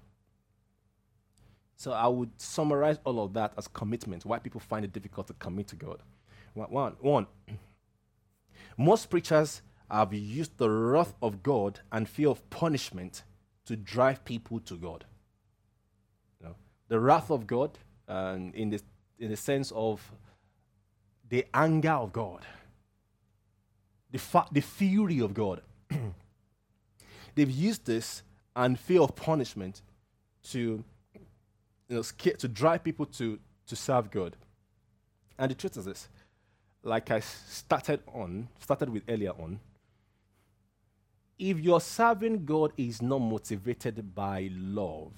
So 1.77 1.93
I 1.93 2.09
would 2.09 2.31
summarize 2.39 2.99
all 3.05 3.25
of 3.25 3.33
that 3.35 3.55
as 3.57 3.67
commitment, 3.67 4.27
why 4.27 4.39
people 4.39 4.61
find 4.61 4.85
it 4.85 4.93
difficult 4.93 5.29
to 5.29 5.33
commit 5.35 5.69
to 5.69 5.77
God. 5.77 6.03
One, 6.53 6.95
one. 7.01 7.27
Most 8.77 9.09
preachers 9.09 9.63
have 9.91 10.13
used 10.13 10.59
the 10.59 10.69
wrath 10.69 11.15
of 11.23 11.43
God 11.43 11.81
and 11.91 12.09
fear 12.09 12.29
of 12.29 12.49
punishment 12.51 13.23
to 13.65 13.77
drive 13.77 14.25
people 14.25 14.61
to 14.61 14.77
God. 14.77 15.05
You 16.41 16.49
know, 16.49 16.55
the 16.89 17.01
wrath 17.01 17.31
of 17.31 17.47
God, 17.47 17.79
um, 18.09 18.53
in, 18.55 18.71
the, 18.71 18.81
in 19.19 19.31
the 19.31 19.37
sense 19.37 19.73
of 19.75 20.03
the 21.31 21.47
anger 21.55 21.93
of 21.93 22.13
God, 22.13 22.45
the, 24.11 24.19
fa- 24.19 24.47
the 24.53 24.61
fury 24.61 25.21
of 25.21 25.33
God. 25.33 25.63
They've 27.35 27.51
used 27.51 27.87
this 27.87 28.23
and 28.55 28.79
fear 28.79 29.01
of 29.01 29.17
punishment 29.17 29.81
to, 30.51 30.85
you 31.89 31.97
know, 31.97 32.03
to 32.03 32.49
drive 32.49 32.85
people 32.85 33.07
to, 33.07 33.39
to 33.69 33.77
serve 33.77 34.11
God. 34.11 34.37
And 35.39 35.51
the 35.51 35.55
truth 35.55 35.77
is 35.79 35.87
this 35.87 36.09
like 36.83 37.11
I 37.11 37.21
started 37.21 38.01
on, 38.13 38.49
started 38.59 38.89
with 38.89 39.03
earlier 39.09 39.31
on, 39.31 39.61
if 41.39 41.59
your 41.59 41.81
serving 41.81 42.45
God 42.45 42.73
is 42.77 43.01
not 43.01 43.21
motivated 43.21 44.15
by 44.15 44.51
love, 44.53 45.13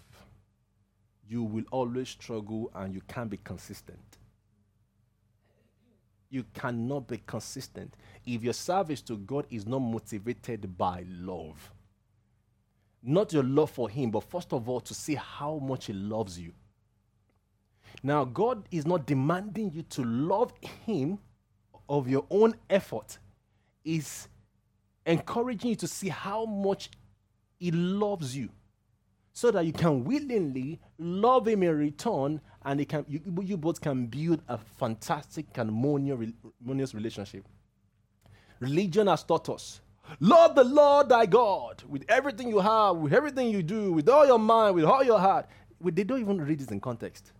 you 1.28 1.42
will 1.42 1.64
always 1.70 2.08
struggle 2.08 2.70
and 2.74 2.94
you 2.94 3.00
can't 3.08 3.30
be 3.30 3.38
consistent. 3.38 3.98
You 6.32 6.46
cannot 6.54 7.08
be 7.08 7.18
consistent 7.26 7.94
if 8.24 8.42
your 8.42 8.54
service 8.54 9.02
to 9.02 9.18
God 9.18 9.46
is 9.50 9.66
not 9.66 9.80
motivated 9.80 10.78
by 10.78 11.04
love. 11.06 11.70
Not 13.02 13.34
your 13.34 13.42
love 13.42 13.70
for 13.70 13.90
Him, 13.90 14.10
but 14.10 14.24
first 14.24 14.54
of 14.54 14.66
all, 14.66 14.80
to 14.80 14.94
see 14.94 15.14
how 15.14 15.58
much 15.58 15.86
He 15.86 15.92
loves 15.92 16.38
you. 16.38 16.52
Now, 18.02 18.24
God 18.24 18.66
is 18.70 18.86
not 18.86 19.06
demanding 19.06 19.72
you 19.72 19.82
to 19.82 20.04
love 20.04 20.54
Him 20.86 21.18
of 21.86 22.08
your 22.08 22.24
own 22.30 22.54
effort, 22.70 23.18
is 23.84 24.26
encouraging 25.04 25.70
you 25.70 25.76
to 25.76 25.86
see 25.86 26.08
how 26.08 26.46
much 26.46 26.88
He 27.60 27.72
loves 27.72 28.34
you 28.34 28.48
so 29.32 29.50
that 29.50 29.64
you 29.64 29.72
can 29.72 30.04
willingly 30.04 30.80
love 30.98 31.48
Him 31.48 31.62
in 31.62 31.76
return 31.76 32.40
and 32.64 32.80
he 32.80 32.86
can, 32.86 33.04
you, 33.08 33.20
you 33.42 33.56
both 33.56 33.80
can 33.80 34.06
build 34.06 34.42
a 34.48 34.58
fantastic 34.58 35.46
harmonious 35.54 36.94
relationship. 36.94 37.44
Religion 38.60 39.08
has 39.08 39.24
taught 39.24 39.48
us 39.48 39.80
love 40.20 40.54
the 40.54 40.64
Lord 40.64 41.08
thy 41.08 41.26
God 41.26 41.82
with 41.88 42.04
everything 42.08 42.48
you 42.48 42.60
have, 42.60 42.96
with 42.96 43.12
everything 43.12 43.50
you 43.50 43.62
do, 43.62 43.92
with 43.92 44.08
all 44.08 44.26
your 44.26 44.38
mind, 44.38 44.74
with 44.74 44.84
all 44.84 45.02
your 45.02 45.18
heart. 45.18 45.46
They 45.80 46.04
don't 46.04 46.20
even 46.20 46.40
read 46.40 46.60
this 46.60 46.70
in 46.70 46.80
context. 46.80 47.32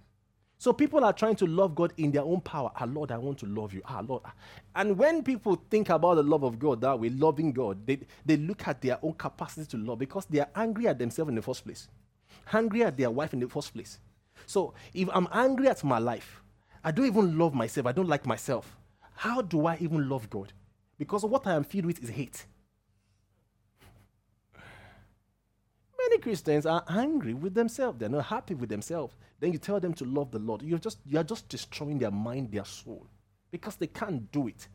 So 0.62 0.72
people 0.72 1.04
are 1.04 1.12
trying 1.12 1.34
to 1.34 1.46
love 1.48 1.74
God 1.74 1.92
in 1.96 2.12
their 2.12 2.22
own 2.22 2.40
power. 2.40 2.70
Ah, 2.76 2.84
Lord, 2.84 3.10
I 3.10 3.18
want 3.18 3.36
to 3.38 3.46
love 3.46 3.74
you. 3.74 3.82
Ah, 3.84 4.00
Lord. 4.06 4.22
And 4.76 4.96
when 4.96 5.24
people 5.24 5.60
think 5.68 5.88
about 5.88 6.14
the 6.14 6.22
love 6.22 6.44
of 6.44 6.60
God 6.60 6.82
that 6.82 7.00
way, 7.00 7.08
loving 7.08 7.50
God, 7.50 7.84
they, 7.84 7.98
they 8.24 8.36
look 8.36 8.68
at 8.68 8.80
their 8.80 8.96
own 9.02 9.14
capacity 9.14 9.66
to 9.72 9.76
love 9.76 9.98
because 9.98 10.24
they 10.26 10.38
are 10.38 10.48
angry 10.54 10.86
at 10.86 11.00
themselves 11.00 11.30
in 11.30 11.34
the 11.34 11.42
first 11.42 11.64
place, 11.64 11.88
angry 12.52 12.84
at 12.84 12.96
their 12.96 13.10
wife 13.10 13.32
in 13.32 13.40
the 13.40 13.48
first 13.48 13.74
place. 13.74 13.98
So 14.46 14.72
if 14.94 15.08
I'm 15.12 15.26
angry 15.32 15.66
at 15.66 15.82
my 15.82 15.98
life, 15.98 16.40
I 16.84 16.92
don't 16.92 17.06
even 17.06 17.36
love 17.36 17.54
myself, 17.54 17.88
I 17.88 17.90
don't 17.90 18.08
like 18.08 18.24
myself, 18.24 18.76
how 19.16 19.42
do 19.42 19.66
I 19.66 19.78
even 19.80 20.08
love 20.08 20.30
God? 20.30 20.52
Because 20.96 21.24
what 21.24 21.44
I 21.44 21.54
am 21.56 21.64
filled 21.64 21.86
with 21.86 22.00
is 22.04 22.10
hate. 22.10 22.46
Many 26.08 26.18
Christians 26.18 26.66
are 26.66 26.84
angry 26.88 27.34
with 27.34 27.54
themselves. 27.54 27.98
They're 27.98 28.08
not 28.08 28.24
happy 28.24 28.54
with 28.54 28.68
themselves. 28.68 29.14
Then 29.38 29.52
you 29.52 29.58
tell 29.58 29.78
them 29.78 29.94
to 29.94 30.04
love 30.04 30.30
the 30.30 30.38
Lord. 30.38 30.62
You're 30.62 30.78
just, 30.78 30.98
you're 31.06 31.22
just 31.22 31.48
destroying 31.48 31.98
their 31.98 32.10
mind, 32.10 32.50
their 32.50 32.64
soul, 32.64 33.06
because 33.50 33.76
they 33.76 33.86
can't 33.86 34.30
do 34.32 34.48
it. 34.48 34.68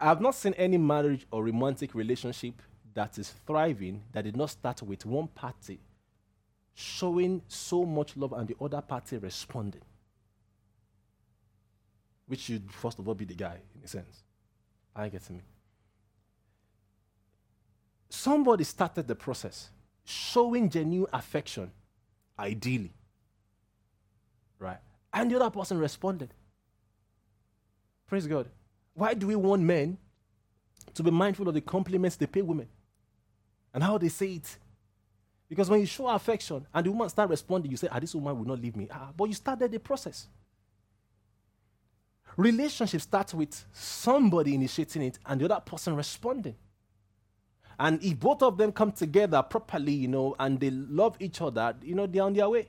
I 0.00 0.06
have 0.06 0.20
not 0.20 0.34
seen 0.34 0.54
any 0.54 0.78
marriage 0.78 1.26
or 1.30 1.44
romantic 1.44 1.94
relationship 1.94 2.60
that 2.94 3.18
is 3.18 3.32
thriving 3.46 4.02
that 4.12 4.24
did 4.24 4.36
not 4.36 4.50
start 4.50 4.82
with 4.82 5.04
one 5.04 5.28
party 5.28 5.80
showing 6.74 7.42
so 7.46 7.84
much 7.84 8.16
love 8.16 8.32
and 8.32 8.48
the 8.48 8.56
other 8.60 8.80
party 8.80 9.16
responding. 9.18 9.82
Which 12.26 12.40
should, 12.40 12.72
first 12.72 12.98
of 12.98 13.06
all, 13.06 13.14
be 13.14 13.24
the 13.24 13.34
guy, 13.34 13.58
in 13.76 13.84
a 13.84 13.88
sense. 13.88 14.24
I 14.96 15.08
get 15.08 15.28
me 15.30 15.40
somebody 18.24 18.64
started 18.64 19.06
the 19.06 19.14
process 19.14 19.68
showing 20.04 20.70
genuine 20.70 21.10
affection, 21.12 21.70
ideally. 22.38 22.92
Right? 24.58 24.78
And 25.12 25.30
the 25.30 25.36
other 25.36 25.50
person 25.50 25.78
responded. 25.78 26.32
Praise 28.06 28.26
God. 28.26 28.48
Why 28.94 29.12
do 29.12 29.26
we 29.26 29.36
want 29.36 29.62
men 29.62 29.98
to 30.94 31.02
be 31.02 31.10
mindful 31.10 31.48
of 31.48 31.54
the 31.54 31.60
compliments 31.60 32.16
they 32.16 32.26
pay 32.26 32.42
women 32.42 32.68
and 33.74 33.82
how 33.82 33.98
they 33.98 34.08
say 34.08 34.34
it? 34.34 34.56
Because 35.48 35.68
when 35.68 35.80
you 35.80 35.86
show 35.86 36.08
affection 36.08 36.66
and 36.72 36.86
the 36.86 36.90
woman 36.90 37.08
start 37.10 37.28
responding, 37.28 37.70
you 37.70 37.76
say, 37.76 37.88
ah, 37.90 37.98
this 37.98 38.14
woman 38.14 38.38
will 38.38 38.46
not 38.46 38.60
leave 38.60 38.76
me. 38.76 38.88
Ah, 38.90 39.10
but 39.14 39.24
you 39.24 39.34
started 39.34 39.70
the 39.70 39.78
process. 39.78 40.28
Relationship 42.36 43.02
starts 43.02 43.34
with 43.34 43.64
somebody 43.72 44.54
initiating 44.54 45.02
it 45.02 45.18
and 45.26 45.40
the 45.40 45.44
other 45.44 45.60
person 45.60 45.94
responding. 45.94 46.56
And 47.78 48.02
if 48.02 48.18
both 48.20 48.42
of 48.42 48.56
them 48.56 48.72
come 48.72 48.92
together 48.92 49.42
properly, 49.42 49.92
you 49.92 50.08
know, 50.08 50.34
and 50.38 50.60
they 50.60 50.70
love 50.70 51.16
each 51.20 51.40
other, 51.40 51.74
you 51.82 51.94
know, 51.94 52.06
they're 52.06 52.22
on 52.22 52.34
their 52.34 52.48
way. 52.48 52.68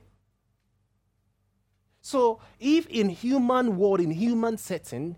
So 2.00 2.40
if 2.60 2.86
in 2.86 3.08
human 3.08 3.76
world, 3.76 4.00
in 4.00 4.10
human 4.10 4.58
setting, 4.58 5.16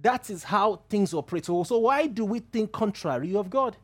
that 0.00 0.30
is 0.30 0.44
how 0.44 0.82
things 0.88 1.12
operate. 1.12 1.46
So, 1.46 1.78
why 1.78 2.06
do 2.06 2.24
we 2.24 2.40
think 2.40 2.70
contrary 2.70 3.34
of 3.34 3.50
God? 3.50 3.76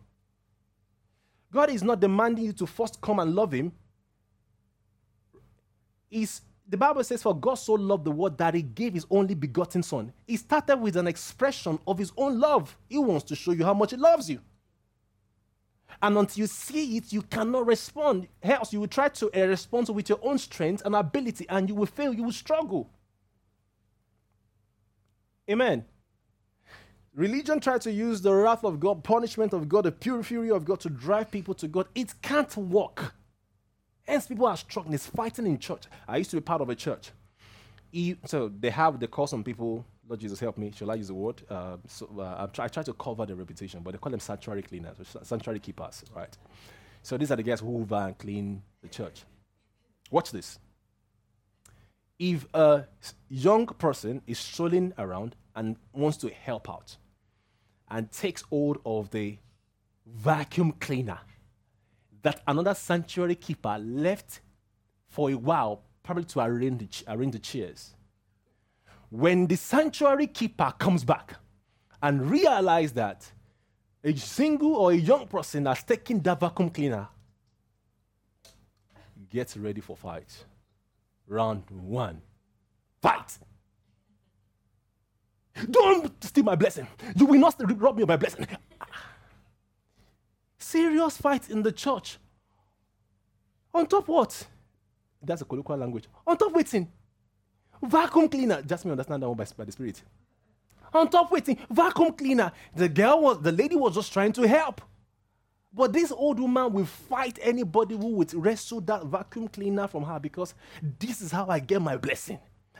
God 1.52 1.70
is 1.70 1.82
not 1.82 2.00
demanding 2.00 2.44
you 2.44 2.52
to 2.54 2.66
first 2.66 3.00
come 3.00 3.18
and 3.18 3.34
love 3.34 3.52
him. 3.52 3.72
Is 6.10 6.42
the 6.68 6.76
Bible 6.76 7.04
says, 7.04 7.22
For 7.22 7.34
God 7.34 7.54
so 7.54 7.74
loved 7.74 8.04
the 8.04 8.10
world 8.10 8.38
that 8.38 8.54
he 8.54 8.62
gave 8.62 8.94
his 8.94 9.06
only 9.10 9.34
begotten 9.34 9.82
son. 9.82 10.12
He 10.26 10.36
started 10.36 10.76
with 10.76 10.96
an 10.96 11.06
expression 11.06 11.78
of 11.86 11.98
his 11.98 12.12
own 12.16 12.40
love. 12.40 12.76
He 12.88 12.98
wants 12.98 13.24
to 13.24 13.36
show 13.36 13.52
you 13.52 13.64
how 13.64 13.74
much 13.74 13.90
he 13.90 13.96
loves 13.96 14.30
you. 14.30 14.40
And 16.02 16.16
until 16.16 16.42
you 16.42 16.46
see 16.46 16.96
it, 16.96 17.12
you 17.12 17.22
cannot 17.22 17.66
respond. 17.66 18.28
Else, 18.42 18.72
you 18.72 18.80
will 18.80 18.88
try 18.88 19.08
to 19.08 19.30
uh, 19.34 19.46
respond 19.46 19.88
with 19.88 20.08
your 20.08 20.18
own 20.22 20.38
strength 20.38 20.82
and 20.84 20.94
ability, 20.94 21.46
and 21.48 21.68
you 21.68 21.74
will 21.74 21.86
fail, 21.86 22.12
you 22.12 22.24
will 22.24 22.32
struggle. 22.32 22.90
Amen. 25.50 25.84
Religion 27.14 27.60
tries 27.60 27.80
to 27.80 27.92
use 27.92 28.22
the 28.22 28.34
wrath 28.34 28.64
of 28.64 28.80
God, 28.80 29.04
punishment 29.04 29.52
of 29.52 29.68
God, 29.68 29.84
the 29.84 29.92
pure 29.92 30.22
fury 30.22 30.50
of 30.50 30.64
God 30.64 30.80
to 30.80 30.90
drive 30.90 31.30
people 31.30 31.54
to 31.54 31.68
God. 31.68 31.86
It 31.94 32.12
can't 32.22 32.56
work. 32.56 33.14
Hence, 34.06 34.26
people 34.26 34.46
are 34.46 34.56
struggling. 34.56 34.94
It's 34.94 35.06
fighting 35.06 35.46
in 35.46 35.58
church. 35.58 35.84
I 36.08 36.16
used 36.16 36.30
to 36.30 36.36
be 36.36 36.42
part 36.42 36.60
of 36.60 36.68
a 36.68 36.74
church. 36.74 37.12
So 38.26 38.50
they 38.58 38.70
have, 38.70 38.98
they 38.98 39.06
call 39.06 39.28
some 39.28 39.44
people 39.44 39.86
Lord 40.06 40.20
Jesus, 40.20 40.38
help 40.40 40.58
me. 40.58 40.72
Shall 40.76 40.90
I 40.90 40.94
use 40.94 41.08
the 41.08 41.14
word? 41.14 41.42
Uh, 41.48 41.76
so, 41.86 42.06
uh, 42.20 42.46
try, 42.48 42.66
I 42.66 42.68
try 42.68 42.82
to 42.82 42.92
cover 42.92 43.24
the 43.24 43.34
reputation, 43.34 43.80
but 43.82 43.92
they 43.92 43.98
call 43.98 44.10
them 44.10 44.20
sanctuary 44.20 44.62
cleaners, 44.62 44.96
sanctuary 45.22 45.60
keepers, 45.60 46.04
right? 46.14 46.36
So 47.02 47.16
these 47.16 47.30
are 47.30 47.36
the 47.36 47.42
guys 47.42 47.60
who 47.60 47.66
hoover 47.66 47.96
and 47.96 48.18
clean 48.18 48.62
the 48.82 48.88
church. 48.88 49.24
Watch 50.10 50.30
this. 50.30 50.58
If 52.18 52.46
a 52.54 52.86
young 53.28 53.66
person 53.66 54.22
is 54.26 54.38
strolling 54.38 54.92
around 54.98 55.36
and 55.56 55.76
wants 55.92 56.18
to 56.18 56.30
help 56.30 56.70
out 56.70 56.96
and 57.90 58.10
takes 58.10 58.42
hold 58.42 58.78
of 58.86 59.10
the 59.10 59.38
vacuum 60.06 60.72
cleaner 60.80 61.18
that 62.22 62.42
another 62.46 62.74
sanctuary 62.74 63.34
keeper 63.34 63.78
left 63.78 64.40
for 65.08 65.30
a 65.30 65.34
while, 65.34 65.82
probably 66.02 66.24
to 66.24 66.40
arrange 66.40 66.78
the, 66.78 67.12
arrange 67.12 67.32
the 67.32 67.38
chairs, 67.38 67.94
when 69.10 69.46
the 69.46 69.56
sanctuary 69.56 70.26
keeper 70.26 70.72
comes 70.78 71.04
back 71.04 71.36
and 72.02 72.30
realize 72.30 72.92
that 72.92 73.30
a 74.02 74.14
single 74.16 74.76
or 74.76 74.92
a 74.92 74.96
young 74.96 75.26
person 75.26 75.66
has 75.66 75.82
taken 75.82 76.20
that 76.20 76.40
vacuum 76.40 76.70
cleaner, 76.70 77.08
get 79.30 79.54
ready 79.56 79.80
for 79.80 79.96
fight. 79.96 80.44
Round 81.26 81.62
one, 81.70 82.20
fight. 83.00 83.38
Don't 85.70 86.22
steal 86.22 86.44
my 86.44 86.56
blessing. 86.56 86.86
You 87.16 87.26
will 87.26 87.38
not 87.38 87.54
rob 87.80 87.96
me 87.96 88.02
of 88.02 88.08
my 88.08 88.16
blessing. 88.16 88.46
Serious 90.58 91.16
fight 91.16 91.48
in 91.48 91.62
the 91.62 91.72
church. 91.72 92.18
On 93.72 93.86
top 93.86 94.08
what? 94.08 94.46
That's 95.22 95.42
a 95.42 95.44
colloquial 95.44 95.78
language. 95.78 96.04
On 96.26 96.36
top 96.36 96.52
waiting. 96.52 96.90
Vacuum 97.82 98.28
cleaner. 98.28 98.62
Just 98.62 98.84
me 98.84 98.92
understand 98.92 99.22
that 99.22 99.28
one 99.28 99.36
by, 99.36 99.46
by 99.56 99.64
the 99.64 99.72
spirit. 99.72 100.02
On 100.92 101.08
top 101.08 101.30
waiting. 101.30 101.58
Vacuum 101.70 102.12
cleaner. 102.12 102.52
The 102.74 102.88
girl 102.88 103.20
was, 103.20 103.42
the 103.42 103.52
lady 103.52 103.76
was 103.76 103.94
just 103.94 104.12
trying 104.12 104.32
to 104.32 104.46
help. 104.46 104.80
But 105.72 105.92
this 105.92 106.12
old 106.12 106.38
woman 106.38 106.72
will 106.72 106.86
fight 106.86 107.38
anybody 107.42 107.96
who 107.96 108.08
would 108.14 108.32
wrestle 108.32 108.80
that 108.82 109.06
vacuum 109.06 109.48
cleaner 109.48 109.88
from 109.88 110.04
her 110.04 110.20
because 110.20 110.54
this 111.00 111.20
is 111.20 111.32
how 111.32 111.46
I 111.48 111.58
get 111.58 111.82
my 111.82 111.96
blessing. 111.96 112.38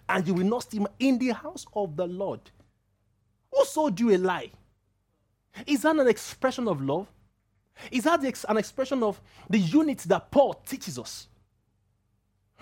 And 0.09 0.27
you 0.27 0.35
will 0.35 0.47
not 0.47 0.63
steal 0.63 0.87
in 1.01 1.19
the 1.19 1.31
house 1.31 1.67
of 1.75 1.97
the 1.97 2.07
Lord. 2.07 2.41
Who 3.53 3.65
sold 3.65 3.99
you 3.99 4.15
a 4.15 4.19
lie? 4.19 4.51
Is 5.67 5.83
that 5.83 5.97
an 5.97 6.07
expression 6.07 6.69
of 6.69 6.81
love? 6.81 7.09
Is 7.91 8.05
that 8.05 8.21
an 8.49 8.57
expression 8.57 9.03
of 9.03 9.21
the 9.51 9.59
unity 9.59 10.09
that 10.09 10.31
Paul 10.31 10.55
teaches 10.55 10.99
us? 10.99 11.29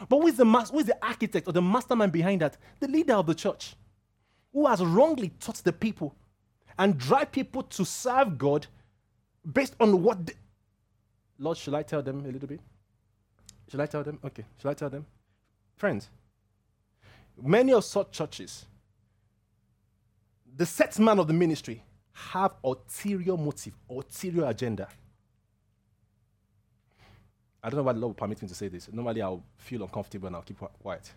But 0.08 0.18
who 0.18 0.26
is, 0.26 0.36
the 0.36 0.44
mas- 0.44 0.70
who 0.70 0.78
is 0.78 0.86
the 0.86 1.04
architect 1.04 1.48
or 1.48 1.52
the 1.52 1.62
mastermind 1.62 2.12
behind 2.12 2.40
that? 2.40 2.56
The 2.80 2.88
leader 2.88 3.14
of 3.14 3.26
the 3.26 3.34
church, 3.34 3.74
who 4.52 4.66
has 4.66 4.82
wrongly 4.84 5.30
taught 5.40 5.56
the 5.56 5.72
people 5.72 6.14
and 6.78 6.98
drive 6.98 7.32
people 7.32 7.62
to 7.62 7.84
serve 7.84 8.38
God 8.38 8.66
based 9.50 9.74
on 9.80 10.02
what. 10.02 10.30
Lord, 11.38 11.56
should 11.56 11.74
I 11.74 11.82
tell 11.82 12.02
them 12.02 12.24
a 12.24 12.28
little 12.28 12.48
bit? 12.48 12.60
Should 13.68 13.80
I 13.80 13.86
tell 13.86 14.02
them? 14.02 14.18
Okay, 14.24 14.44
should 14.60 14.68
I 14.68 14.74
tell 14.74 14.90
them? 14.90 15.06
Friends, 15.76 16.08
many 17.40 17.72
of 17.72 17.84
such 17.84 18.12
churches, 18.12 18.66
the 20.56 20.66
set 20.66 20.98
man 20.98 21.18
of 21.18 21.26
the 21.26 21.32
ministry 21.32 21.82
have 22.12 22.54
ulterior 22.62 23.36
motive, 23.36 23.74
ulterior 23.88 24.44
agenda. 24.46 24.88
I 27.62 27.70
don't 27.70 27.78
know 27.78 27.84
why 27.84 27.92
the 27.92 28.00
Lord 28.00 28.10
will 28.10 28.14
permit 28.14 28.42
me 28.42 28.48
to 28.48 28.54
say 28.54 28.68
this. 28.68 28.88
Normally, 28.92 29.22
I'll 29.22 29.44
feel 29.56 29.82
uncomfortable 29.82 30.26
and 30.26 30.34
I'll 30.34 30.42
keep 30.42 30.58
quiet. 30.58 31.12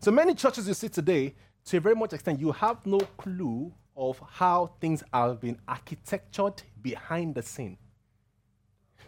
So 0.00 0.10
many 0.10 0.34
churches 0.34 0.68
you 0.68 0.74
see 0.74 0.88
today, 0.90 1.34
to 1.64 1.76
a 1.78 1.80
very 1.80 1.94
much 1.94 2.12
extent, 2.12 2.38
you 2.38 2.52
have 2.52 2.84
no 2.84 2.98
clue 3.16 3.72
of 3.96 4.20
how 4.30 4.72
things 4.80 5.02
have 5.12 5.40
been 5.40 5.58
architectured 5.66 6.62
behind 6.82 7.34
the 7.34 7.42
scene. 7.42 7.78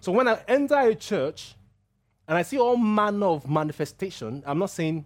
So 0.01 0.13
when 0.13 0.29
I 0.29 0.41
enter 0.49 0.79
a 0.79 0.95
church 0.95 1.55
and 2.27 2.39
I 2.39 2.43
see 2.43 2.59
all 2.59 2.77
manner 2.77 3.27
of 3.27 3.49
manifestation, 3.49 4.43
I'm 4.47 4.59
not 4.59 4.71
saying 4.71 5.05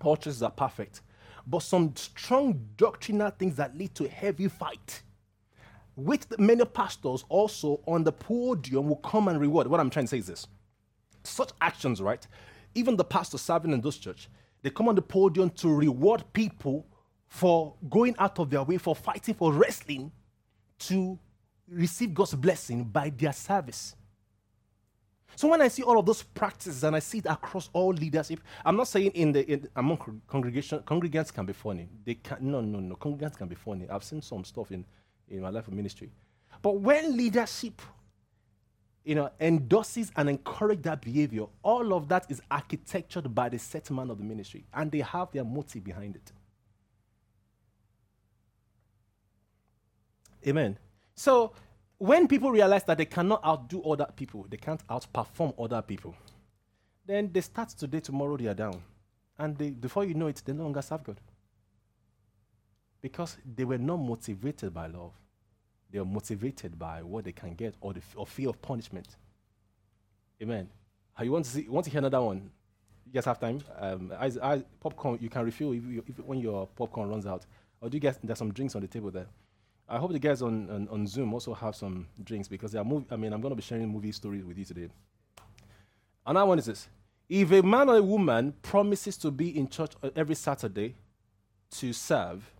all 0.00 0.16
churches 0.16 0.42
are 0.42 0.50
perfect, 0.50 1.00
but 1.46 1.60
some 1.60 1.94
strong 1.96 2.68
doctrinal 2.76 3.30
things 3.30 3.56
that 3.56 3.76
lead 3.76 3.94
to 3.96 4.08
heavy 4.08 4.48
fight. 4.48 5.02
Which 5.96 6.22
many 6.38 6.64
pastors 6.64 7.24
also 7.28 7.80
on 7.86 8.02
the 8.04 8.12
podium 8.12 8.88
will 8.88 8.96
come 8.96 9.28
and 9.28 9.40
reward. 9.40 9.66
What 9.66 9.78
I'm 9.78 9.90
trying 9.90 10.06
to 10.06 10.10
say 10.10 10.18
is 10.18 10.26
this 10.26 10.46
such 11.24 11.50
actions, 11.60 12.00
right? 12.00 12.26
Even 12.74 12.96
the 12.96 13.04
pastor 13.04 13.38
serving 13.38 13.72
in 13.72 13.80
this 13.80 13.98
church, 13.98 14.28
they 14.62 14.70
come 14.70 14.88
on 14.88 14.94
the 14.94 15.02
podium 15.02 15.50
to 15.50 15.68
reward 15.68 16.24
people 16.32 16.86
for 17.26 17.74
going 17.90 18.14
out 18.18 18.38
of 18.38 18.50
their 18.50 18.62
way, 18.62 18.78
for 18.78 18.94
fighting, 18.94 19.34
for 19.34 19.52
wrestling 19.52 20.12
to 20.78 21.18
receive 21.68 22.14
God's 22.14 22.34
blessing 22.34 22.84
by 22.84 23.10
their 23.10 23.32
service. 23.32 23.96
So 25.36 25.48
when 25.48 25.60
I 25.60 25.68
see 25.68 25.82
all 25.82 25.98
of 25.98 26.06
those 26.06 26.22
practices 26.22 26.84
and 26.84 26.94
I 26.94 27.00
see 27.00 27.18
it 27.18 27.26
across 27.26 27.68
all 27.72 27.92
leadership, 27.92 28.40
I'm 28.64 28.76
not 28.76 28.88
saying 28.88 29.10
in 29.12 29.32
the 29.32 29.44
in, 29.50 29.68
among 29.74 30.20
congregation 30.28 30.78
congregants 30.80 31.32
can 31.32 31.44
be 31.44 31.52
funny. 31.52 31.88
They 32.04 32.14
can 32.14 32.38
no 32.40 32.60
no 32.60 32.78
no 32.78 32.94
congregants 32.94 33.36
can 33.36 33.48
be 33.48 33.56
funny. 33.56 33.88
I've 33.88 34.04
seen 34.04 34.22
some 34.22 34.44
stuff 34.44 34.70
in 34.70 34.84
in 35.28 35.40
my 35.40 35.50
life 35.50 35.66
of 35.66 35.74
ministry, 35.74 36.12
but 36.62 36.78
when 36.78 37.16
leadership 37.16 37.82
you 39.04 39.14
know, 39.14 39.30
endorses 39.38 40.10
and 40.16 40.30
encourage 40.30 40.82
that 40.82 41.02
behavior, 41.02 41.44
all 41.62 41.92
of 41.92 42.08
that 42.08 42.30
is 42.30 42.40
architectured 42.50 43.34
by 43.34 43.48
the 43.48 43.58
set 43.58 43.90
man 43.90 44.10
of 44.10 44.18
the 44.18 44.24
ministry, 44.24 44.64
and 44.72 44.90
they 44.90 45.00
have 45.00 45.30
their 45.32 45.44
motive 45.44 45.84
behind 45.84 46.16
it. 46.16 46.32
Amen. 50.46 50.78
So 51.14 51.52
when 51.98 52.26
people 52.28 52.50
realize 52.50 52.84
that 52.84 52.98
they 52.98 53.04
cannot 53.04 53.44
outdo 53.44 53.82
other 53.82 54.08
people, 54.16 54.46
they 54.48 54.56
can't 54.56 54.84
outperform 54.88 55.54
other 55.58 55.82
people, 55.82 56.14
then 57.06 57.30
they 57.32 57.42
start 57.42 57.68
today, 57.70 58.00
tomorrow 58.00 58.36
they 58.36 58.46
are 58.46 58.54
down. 58.54 58.82
And 59.38 59.56
they, 59.56 59.70
before 59.70 60.04
you 60.04 60.14
know 60.14 60.28
it, 60.28 60.40
they 60.44 60.52
no 60.52 60.62
longer 60.64 60.82
serve 60.82 61.04
God. 61.04 61.20
Because 63.02 63.36
they 63.44 63.64
were 63.64 63.78
not 63.78 63.96
motivated 63.98 64.72
by 64.72 64.86
love. 64.86 65.12
They 65.94 66.00
are 66.00 66.04
motivated 66.04 66.76
by 66.76 67.04
what 67.04 67.24
they 67.24 67.30
can 67.30 67.54
get 67.54 67.76
or 67.80 67.92
the 67.92 68.00
or 68.16 68.26
fear 68.26 68.48
of 68.48 68.60
punishment. 68.60 69.06
Amen. 70.42 70.68
You 71.22 71.30
want 71.30 71.44
to 71.44 71.50
see? 71.52 71.68
Want 71.68 71.84
to 71.84 71.90
hear 71.92 72.00
another 72.00 72.20
one? 72.20 72.50
You 73.06 73.12
guys 73.12 73.26
have 73.26 73.38
time? 73.38 73.60
Um, 73.78 74.12
I, 74.18 74.32
I, 74.42 74.64
popcorn 74.80 75.18
you 75.20 75.28
can 75.28 75.44
refill 75.44 75.70
if, 75.70 75.84
you, 75.84 76.02
if, 76.04 76.18
when 76.18 76.40
your 76.40 76.66
popcorn 76.66 77.10
runs 77.10 77.26
out. 77.28 77.46
Or 77.80 77.88
do 77.88 77.96
you 77.96 78.00
guys? 78.00 78.18
There's 78.24 78.38
some 78.40 78.52
drinks 78.52 78.74
on 78.74 78.80
the 78.82 78.88
table 78.88 79.12
there. 79.12 79.28
I 79.88 79.98
hope 79.98 80.10
the 80.10 80.18
guys 80.18 80.42
on, 80.42 80.68
on, 80.68 80.88
on 80.88 81.06
Zoom 81.06 81.32
also 81.32 81.54
have 81.54 81.76
some 81.76 82.08
drinks 82.24 82.48
because 82.48 82.72
they 82.72 82.80
are 82.80 82.84
I 83.12 83.14
mean, 83.14 83.32
I'm 83.32 83.40
going 83.40 83.52
to 83.52 83.56
be 83.56 83.62
sharing 83.62 83.88
movie 83.88 84.10
stories 84.10 84.44
with 84.44 84.58
you 84.58 84.64
today. 84.64 84.88
Another 86.26 86.46
one 86.46 86.58
is 86.58 86.66
this: 86.66 86.88
If 87.28 87.52
a 87.52 87.62
man 87.62 87.88
or 87.88 87.98
a 87.98 88.02
woman 88.02 88.52
promises 88.62 89.16
to 89.18 89.30
be 89.30 89.56
in 89.56 89.68
church 89.68 89.92
every 90.16 90.34
Saturday 90.34 90.96
to 91.70 91.92
serve, 91.92 92.52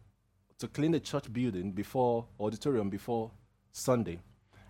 to 0.59 0.69
clean 0.69 0.93
the 0.93 1.01
church 1.01 1.33
building 1.33 1.73
before 1.73 2.27
auditorium 2.39 2.89
before 2.91 3.31
Sunday, 3.73 4.21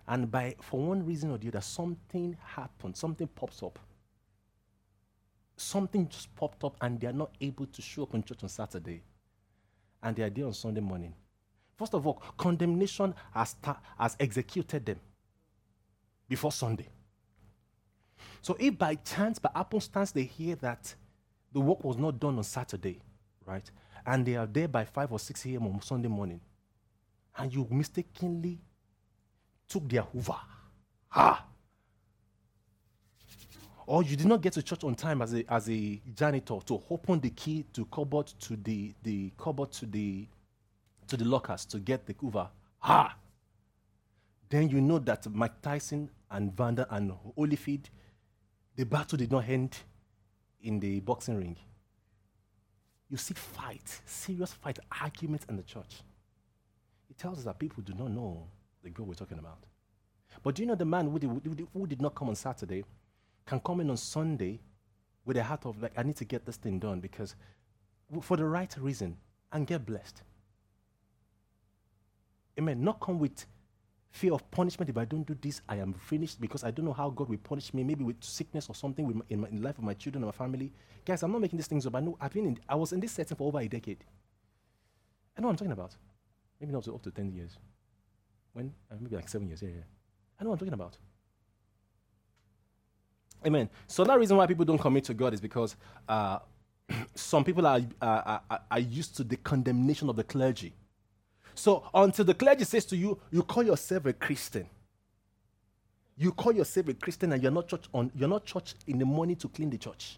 and 0.07 0.29
by 0.29 0.55
for 0.61 0.79
one 0.79 1.05
reason 1.05 1.31
or 1.31 1.37
the 1.37 1.47
other, 1.47 1.61
something 1.61 2.37
happened, 2.43 2.95
something 2.95 3.27
pops 3.27 3.63
up. 3.63 3.79
Something 5.57 6.07
just 6.09 6.35
popped 6.35 6.63
up, 6.63 6.75
and 6.81 6.99
they 6.99 7.07
are 7.07 7.13
not 7.13 7.31
able 7.39 7.65
to 7.67 7.81
show 7.81 8.03
up 8.03 8.13
in 8.13 8.23
church 8.23 8.43
on 8.43 8.49
Saturday, 8.49 9.03
and 10.03 10.15
they 10.15 10.23
are 10.23 10.29
there 10.29 10.45
on 10.45 10.53
Sunday 10.53 10.81
morning. 10.81 11.13
First 11.77 11.93
of 11.93 12.05
all, 12.05 12.21
condemnation 12.37 13.13
has, 13.33 13.55
ta- 13.61 13.79
has 13.97 14.15
executed 14.19 14.85
them 14.85 14.99
before 16.27 16.51
Sunday. 16.51 16.87
So 18.41 18.55
if 18.59 18.77
by 18.77 18.95
chance, 18.95 19.39
by 19.39 19.49
happenstance, 19.55 20.11
they 20.11 20.23
hear 20.23 20.55
that 20.57 20.93
the 21.51 21.59
work 21.59 21.83
was 21.83 21.97
not 21.97 22.19
done 22.19 22.37
on 22.37 22.43
Saturday, 22.43 23.01
right? 23.45 23.69
And 24.05 24.25
they 24.25 24.35
are 24.35 24.45
there 24.45 24.67
by 24.67 24.85
5 24.85 25.11
or 25.13 25.19
6 25.19 25.45
a.m. 25.47 25.67
on 25.67 25.81
Sunday 25.81 26.07
morning, 26.07 26.39
and 27.37 27.53
you 27.53 27.67
mistakenly 27.71 28.59
took 29.67 29.89
their 29.89 30.03
Hoover. 30.03 30.37
Ha! 31.09 31.45
Or 33.87 34.03
you 34.03 34.15
did 34.15 34.27
not 34.27 34.41
get 34.41 34.53
to 34.53 34.63
church 34.63 34.83
on 34.83 34.95
time 34.95 35.21
as 35.21 35.33
a, 35.33 35.43
as 35.51 35.69
a 35.69 36.01
janitor 36.15 36.59
to 36.65 36.81
open 36.89 37.19
the 37.19 37.29
key 37.29 37.65
to 37.73 37.85
cupboard 37.85 38.27
to 38.41 38.55
the, 38.55 38.93
the 39.03 39.31
cupboard 39.37 39.71
to 39.73 39.85
the 39.85 40.27
to 41.07 41.17
the 41.17 41.25
lockers 41.25 41.65
to 41.65 41.77
get 41.77 42.05
the 42.07 42.15
Hoover. 42.19 42.49
Ha! 42.79 43.15
Then 44.49 44.69
you 44.69 44.81
know 44.81 44.99
that 44.99 45.27
Mike 45.31 45.61
Tyson 45.61 46.09
and 46.31 46.51
Evander 46.51 46.87
and 46.89 47.11
Holyfield, 47.37 47.85
the 48.75 48.85
battle 48.85 49.17
did 49.17 49.31
not 49.31 49.47
end 49.47 49.77
in 50.61 50.79
the 50.79 50.99
boxing 51.01 51.37
ring 51.37 51.57
you 53.15 53.19
see 53.19 53.33
fight, 53.33 54.01
serious 54.05 54.51
fight, 54.51 54.77
arguments 55.01 55.45
in 55.47 55.55
the 55.55 55.63
church. 55.63 56.03
It 57.09 57.17
tells 57.17 57.37
us 57.37 57.45
that 57.45 57.57
people 57.57 57.81
do 57.81 57.93
not 57.93 58.11
know 58.11 58.45
the 58.83 58.89
God 58.89 59.07
we're 59.07 59.13
talking 59.13 59.39
about. 59.39 59.59
But 60.43 60.55
do 60.55 60.63
you 60.63 60.67
know 60.67 60.75
the 60.75 60.83
man 60.83 61.09
who 61.09 61.17
did, 61.17 61.67
who 61.71 61.87
did 61.87 62.01
not 62.01 62.13
come 62.13 62.27
on 62.27 62.35
Saturday 62.35 62.83
can 63.45 63.61
come 63.61 63.79
in 63.79 63.89
on 63.89 63.95
Sunday 63.95 64.59
with 65.23 65.37
a 65.37 65.43
heart 65.43 65.65
of 65.65 65.81
like, 65.81 65.93
I 65.95 66.03
need 66.03 66.17
to 66.17 66.25
get 66.25 66.45
this 66.45 66.57
thing 66.57 66.77
done 66.77 66.99
because 66.99 67.35
for 68.21 68.35
the 68.35 68.43
right 68.43 68.75
reason 68.77 69.15
and 69.53 69.65
get 69.65 69.85
blessed. 69.85 70.21
Amen. 72.59 72.83
Not 72.83 72.99
come 72.99 73.17
with 73.17 73.45
fear 74.15 74.33
of 74.33 74.49
punishment. 74.49 74.89
If 74.89 74.97
I 74.97 75.03
don't 75.05 75.27
do 75.27 75.35
this, 75.41 75.61
I 75.67 75.75
am 75.75 75.93
finished 75.93 76.39
because 76.39 76.63
I 76.63 76.71
don't 76.71 76.85
know 76.85 76.93
how 76.93 77.09
God 77.09 77.27
will 77.29 77.37
punish 77.37 77.73
me, 77.73 77.83
maybe 77.83 78.03
with 78.03 78.23
sickness 78.23 78.69
or 78.69 78.75
something 78.75 79.05
my, 79.05 79.21
in, 79.29 79.41
my, 79.41 79.47
in 79.49 79.57
the 79.57 79.61
life 79.61 79.77
of 79.77 79.83
my 79.83 79.93
children 79.93 80.23
and 80.23 80.27
my 80.27 80.31
family. 80.31 80.71
Guys, 81.05 81.21
I'm 81.21 81.31
not 81.33 81.41
making 81.41 81.57
these 81.57 81.67
things 81.67 81.85
up. 81.85 81.95
I 81.95 81.99
know 81.99 82.17
I've 82.19 82.31
been 82.31 82.45
in, 82.45 82.57
I 82.67 82.75
was 82.75 82.93
in 82.93 83.01
this 83.01 83.11
setting 83.11 83.35
for 83.35 83.47
over 83.47 83.59
a 83.59 83.67
decade. 83.67 84.03
I 85.37 85.41
know 85.41 85.47
what 85.47 85.51
I'm 85.51 85.57
talking 85.57 85.73
about. 85.73 85.95
Maybe 86.61 86.71
not 86.71 86.87
up 86.87 87.01
to 87.03 87.11
10 87.11 87.31
years. 87.33 87.57
When? 88.53 88.73
Uh, 88.89 88.95
maybe 89.01 89.17
like 89.17 89.27
seven 89.27 89.47
years. 89.47 89.61
Yeah, 89.61 89.69
yeah. 89.69 89.83
I 90.39 90.43
know 90.43 90.51
what 90.51 90.55
I'm 90.55 90.59
talking 90.59 90.73
about. 90.73 90.97
Amen. 93.45 93.69
So 93.87 94.05
that 94.05 94.17
reason 94.17 94.37
why 94.37 94.47
people 94.47 94.63
don't 94.63 94.77
commit 94.77 95.03
to 95.05 95.13
God 95.13 95.33
is 95.33 95.41
because 95.41 95.75
uh, 96.07 96.39
some 97.15 97.43
people 97.43 97.67
are, 97.67 97.81
are, 98.01 98.41
are, 98.49 98.61
are 98.71 98.79
used 98.79 99.17
to 99.17 99.25
the 99.25 99.35
condemnation 99.35 100.09
of 100.09 100.15
the 100.15 100.23
clergy. 100.23 100.73
So 101.55 101.83
until 101.93 102.25
the 102.25 102.33
clergy 102.33 102.65
says 102.65 102.85
to 102.85 102.97
you, 102.97 103.19
you 103.31 103.41
call 103.43 103.63
yourself 103.63 104.05
a 104.05 104.13
Christian. 104.13 104.67
You 106.17 106.31
call 106.31 106.53
yourself 106.53 106.89
a 106.89 106.93
Christian 106.93 107.31
and 107.33 107.41
you're 107.41 107.51
not 107.51 107.67
church 107.67 107.85
on 107.93 108.11
you're 108.15 108.29
not 108.29 108.45
church 108.45 108.75
in 108.87 108.99
the 108.99 109.05
morning 109.05 109.35
to 109.37 109.47
clean 109.47 109.69
the 109.69 109.77
church. 109.77 110.17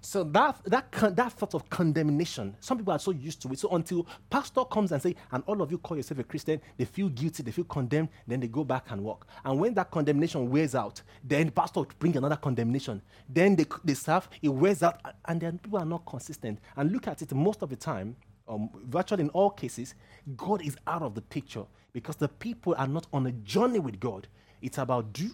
So 0.00 0.22
that 0.24 0.60
that 0.66 0.92
that 1.16 1.32
thought 1.32 1.54
of 1.54 1.68
condemnation, 1.68 2.56
some 2.60 2.78
people 2.78 2.92
are 2.92 2.98
so 2.98 3.10
used 3.10 3.42
to 3.42 3.52
it. 3.52 3.58
So 3.58 3.68
until 3.70 4.06
pastor 4.30 4.64
comes 4.64 4.92
and 4.92 5.02
say, 5.02 5.16
and 5.32 5.42
all 5.46 5.60
of 5.60 5.70
you 5.70 5.78
call 5.78 5.96
yourself 5.96 6.20
a 6.20 6.24
Christian, 6.24 6.60
they 6.76 6.84
feel 6.84 7.08
guilty, 7.08 7.42
they 7.42 7.50
feel 7.50 7.64
condemned, 7.64 8.08
then 8.26 8.40
they 8.40 8.46
go 8.48 8.62
back 8.64 8.90
and 8.90 9.02
walk. 9.02 9.26
And 9.44 9.58
when 9.58 9.74
that 9.74 9.90
condemnation 9.90 10.48
wears 10.50 10.74
out, 10.74 11.02
then 11.24 11.46
the 11.46 11.52
pastor 11.52 11.82
bring 11.98 12.16
another 12.16 12.36
condemnation. 12.36 13.02
Then 13.28 13.56
they 13.56 13.66
they 13.84 13.94
serve, 13.94 14.28
it 14.40 14.48
wears 14.50 14.82
out, 14.82 15.00
and 15.26 15.40
then 15.40 15.58
people 15.58 15.80
are 15.80 15.84
not 15.84 16.06
consistent. 16.06 16.60
And 16.76 16.92
look 16.92 17.08
at 17.08 17.20
it, 17.22 17.32
most 17.34 17.62
of 17.62 17.70
the 17.70 17.76
time, 17.76 18.14
um, 18.48 18.70
virtually 18.86 19.24
in 19.24 19.30
all 19.30 19.50
cases, 19.50 19.94
God 20.36 20.62
is 20.62 20.76
out 20.86 21.02
of 21.02 21.14
the 21.14 21.22
picture 21.22 21.64
because 21.92 22.16
the 22.16 22.28
people 22.28 22.74
are 22.78 22.86
not 22.86 23.06
on 23.12 23.26
a 23.26 23.32
journey 23.32 23.78
with 23.78 24.00
God. 24.00 24.26
It's 24.62 24.78
about 24.78 25.12
do, 25.12 25.30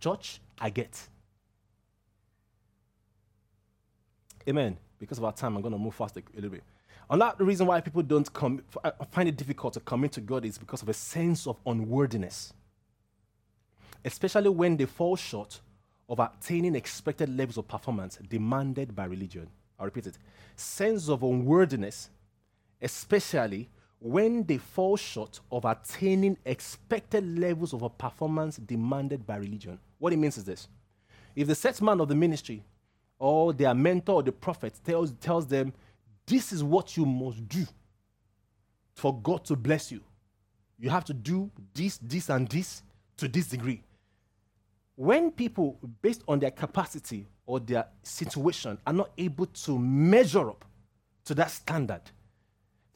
church, 0.00 0.40
I 0.60 0.70
get. 0.70 1.08
Amen. 4.48 4.76
Because 4.98 5.18
of 5.18 5.24
our 5.24 5.32
time, 5.32 5.56
I'm 5.56 5.62
going 5.62 5.72
to 5.72 5.78
move 5.78 5.94
fast 5.94 6.16
a, 6.16 6.22
little 6.34 6.50
bit. 6.50 6.62
Another 7.08 7.44
reason 7.44 7.66
why 7.66 7.80
people 7.80 8.02
don't 8.02 8.30
come, 8.32 8.62
I 8.82 8.92
find 9.10 9.28
it 9.28 9.36
difficult 9.36 9.74
to 9.74 9.80
commit 9.80 10.12
to 10.12 10.20
God 10.20 10.44
is 10.44 10.58
because 10.58 10.82
of 10.82 10.88
a 10.88 10.94
sense 10.94 11.46
of 11.46 11.56
unworthiness, 11.66 12.52
especially 14.04 14.48
when 14.48 14.76
they 14.76 14.86
fall 14.86 15.14
short 15.16 15.60
of 16.08 16.18
attaining 16.18 16.74
expected 16.74 17.36
levels 17.36 17.58
of 17.58 17.68
performance 17.68 18.18
demanded 18.28 18.94
by 18.94 19.04
religion. 19.04 19.48
I'll 19.78 19.86
repeat 19.86 20.06
it. 20.06 20.18
Sense 20.56 21.08
of 21.08 21.22
unworthiness, 21.22 22.10
especially 22.80 23.68
when 23.98 24.44
they 24.44 24.58
fall 24.58 24.96
short 24.96 25.40
of 25.50 25.64
attaining 25.64 26.36
expected 26.44 27.38
levels 27.38 27.72
of 27.72 27.82
a 27.82 27.88
performance 27.88 28.56
demanded 28.58 29.26
by 29.26 29.36
religion. 29.36 29.78
What 29.98 30.12
it 30.12 30.16
means 30.16 30.36
is 30.36 30.44
this 30.44 30.68
if 31.34 31.46
the 31.46 31.54
set 31.54 31.80
man 31.82 32.00
of 32.00 32.08
the 32.08 32.14
ministry 32.14 32.62
or 33.18 33.52
their 33.52 33.74
mentor 33.74 34.16
or 34.16 34.22
the 34.22 34.32
prophet 34.32 34.74
tells, 34.84 35.12
tells 35.12 35.46
them, 35.46 35.72
This 36.26 36.52
is 36.52 36.62
what 36.62 36.96
you 36.96 37.06
must 37.06 37.46
do 37.48 37.64
for 38.94 39.18
God 39.20 39.44
to 39.46 39.56
bless 39.56 39.92
you. 39.92 40.00
You 40.78 40.90
have 40.90 41.04
to 41.06 41.14
do 41.14 41.50
this, 41.74 41.98
this, 41.98 42.28
and 42.28 42.48
this 42.48 42.82
to 43.18 43.28
this 43.28 43.48
degree. 43.48 43.82
When 44.94 45.30
people, 45.30 45.78
based 46.00 46.22
on 46.26 46.38
their 46.38 46.50
capacity 46.50 47.26
or 47.44 47.60
their 47.60 47.86
situation, 48.02 48.78
are 48.86 48.92
not 48.92 49.10
able 49.16 49.46
to 49.46 49.78
measure 49.78 50.48
up 50.50 50.64
to 51.26 51.34
that 51.34 51.50
standard, 51.50 52.00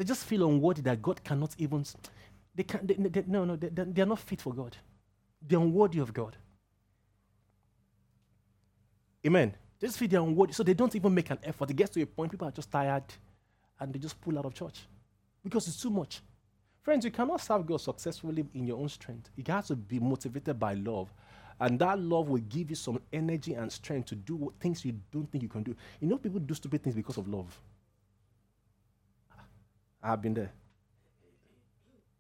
they 0.01 0.07
just 0.07 0.25
feel 0.25 0.49
unworthy 0.49 0.81
that 0.81 1.03
God 1.03 1.23
cannot 1.23 1.55
even. 1.59 1.85
They 2.55 2.63
can, 2.63 2.87
they, 2.87 2.95
they, 2.95 3.23
no, 3.27 3.45
no, 3.45 3.57
they, 3.57 3.69
they 3.69 4.01
are 4.01 4.07
not 4.07 4.21
fit 4.21 4.41
for 4.41 4.55
God. 4.55 4.75
They're 5.47 5.59
unworthy 5.59 5.99
of 5.99 6.15
God. 6.15 6.39
Amen. 9.27 9.55
They 9.79 9.89
just 9.89 9.99
feel 9.99 10.09
they're 10.09 10.21
unworthy, 10.21 10.55
so 10.55 10.63
they 10.63 10.73
don't 10.73 10.97
even 10.97 11.13
make 11.13 11.29
an 11.29 11.39
effort. 11.43 11.69
It 11.69 11.77
gets 11.77 11.91
to 11.91 12.01
a 12.01 12.07
point, 12.07 12.31
people 12.31 12.49
are 12.49 12.51
just 12.51 12.71
tired 12.71 13.05
and 13.79 13.93
they 13.93 13.99
just 13.99 14.19
pull 14.23 14.39
out 14.39 14.47
of 14.47 14.55
church 14.55 14.87
because 15.45 15.69
it's 15.69 15.83
too 15.83 15.91
much. 15.91 16.23
Friends, 16.81 17.05
you 17.05 17.11
cannot 17.11 17.43
serve 17.43 17.67
God 17.67 17.83
successfully 17.83 18.47
in 18.55 18.67
your 18.67 18.79
own 18.79 18.89
strength. 18.89 19.29
You 19.37 19.45
have 19.49 19.67
to 19.67 19.77
be 19.77 19.99
motivated 19.99 20.59
by 20.59 20.73
love. 20.73 21.13
And 21.61 21.79
that 21.79 22.01
love 22.01 22.31
will 22.31 22.41
give 22.41 22.71
you 22.71 22.77
some 22.77 23.03
energy 23.13 23.53
and 23.53 23.71
strength 23.71 24.07
to 24.07 24.15
do 24.15 24.51
things 24.61 24.83
you 24.83 24.95
don't 25.13 25.31
think 25.31 25.43
you 25.43 25.51
can 25.51 25.63
do. 25.63 25.77
You 26.01 26.09
know, 26.09 26.17
people 26.17 26.41
do 26.41 26.55
stupid 26.55 26.83
things 26.83 26.97
because 26.97 27.19
of 27.19 27.29
love. 27.29 27.61
I've 30.03 30.23
been 30.23 30.35
there. 30.35 30.53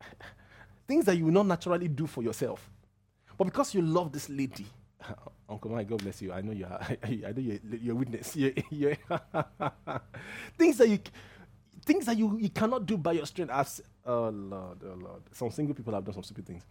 things 0.87 1.05
that 1.07 1.17
you 1.17 1.27
will 1.27 1.33
not 1.33 1.47
naturally 1.47 1.89
do 1.89 2.07
for 2.07 2.23
yourself. 2.23 2.71
But 3.37 3.45
because 3.45 3.75
you 3.75 3.83
love 3.83 4.13
this 4.13 4.29
lady, 4.29 4.67
Uncle 5.49 5.71
Mike, 5.71 5.89
God 5.89 6.03
bless 6.03 6.21
you. 6.23 6.33
I 6.33 6.41
know 6.43 6.53
you 6.53 6.67
are. 6.67 6.81
I 7.03 7.33
know 7.33 7.41
you're, 7.41 7.59
you're 7.81 7.95
witness. 7.95 8.37
You're, 8.37 8.53
you're 8.71 8.97
things 10.59 10.79
that 10.79 10.89
you, 10.89 10.99
things 11.85 12.07
that 12.07 12.17
you, 12.17 12.39
you 12.39 12.51
cannot 12.51 12.87
do 12.87 12.97
by 12.97 13.13
your 13.13 13.27
strength. 13.27 13.51
As 13.51 13.81
oh 14.05 14.29
Lord, 14.29 14.79
oh 14.85 14.99
Lord. 15.01 15.23
Some 15.33 15.51
single 15.51 15.75
people 15.75 15.95
have 15.95 16.05
done 16.05 16.15
some 16.15 16.23
stupid 16.23 16.47
things. 16.47 16.63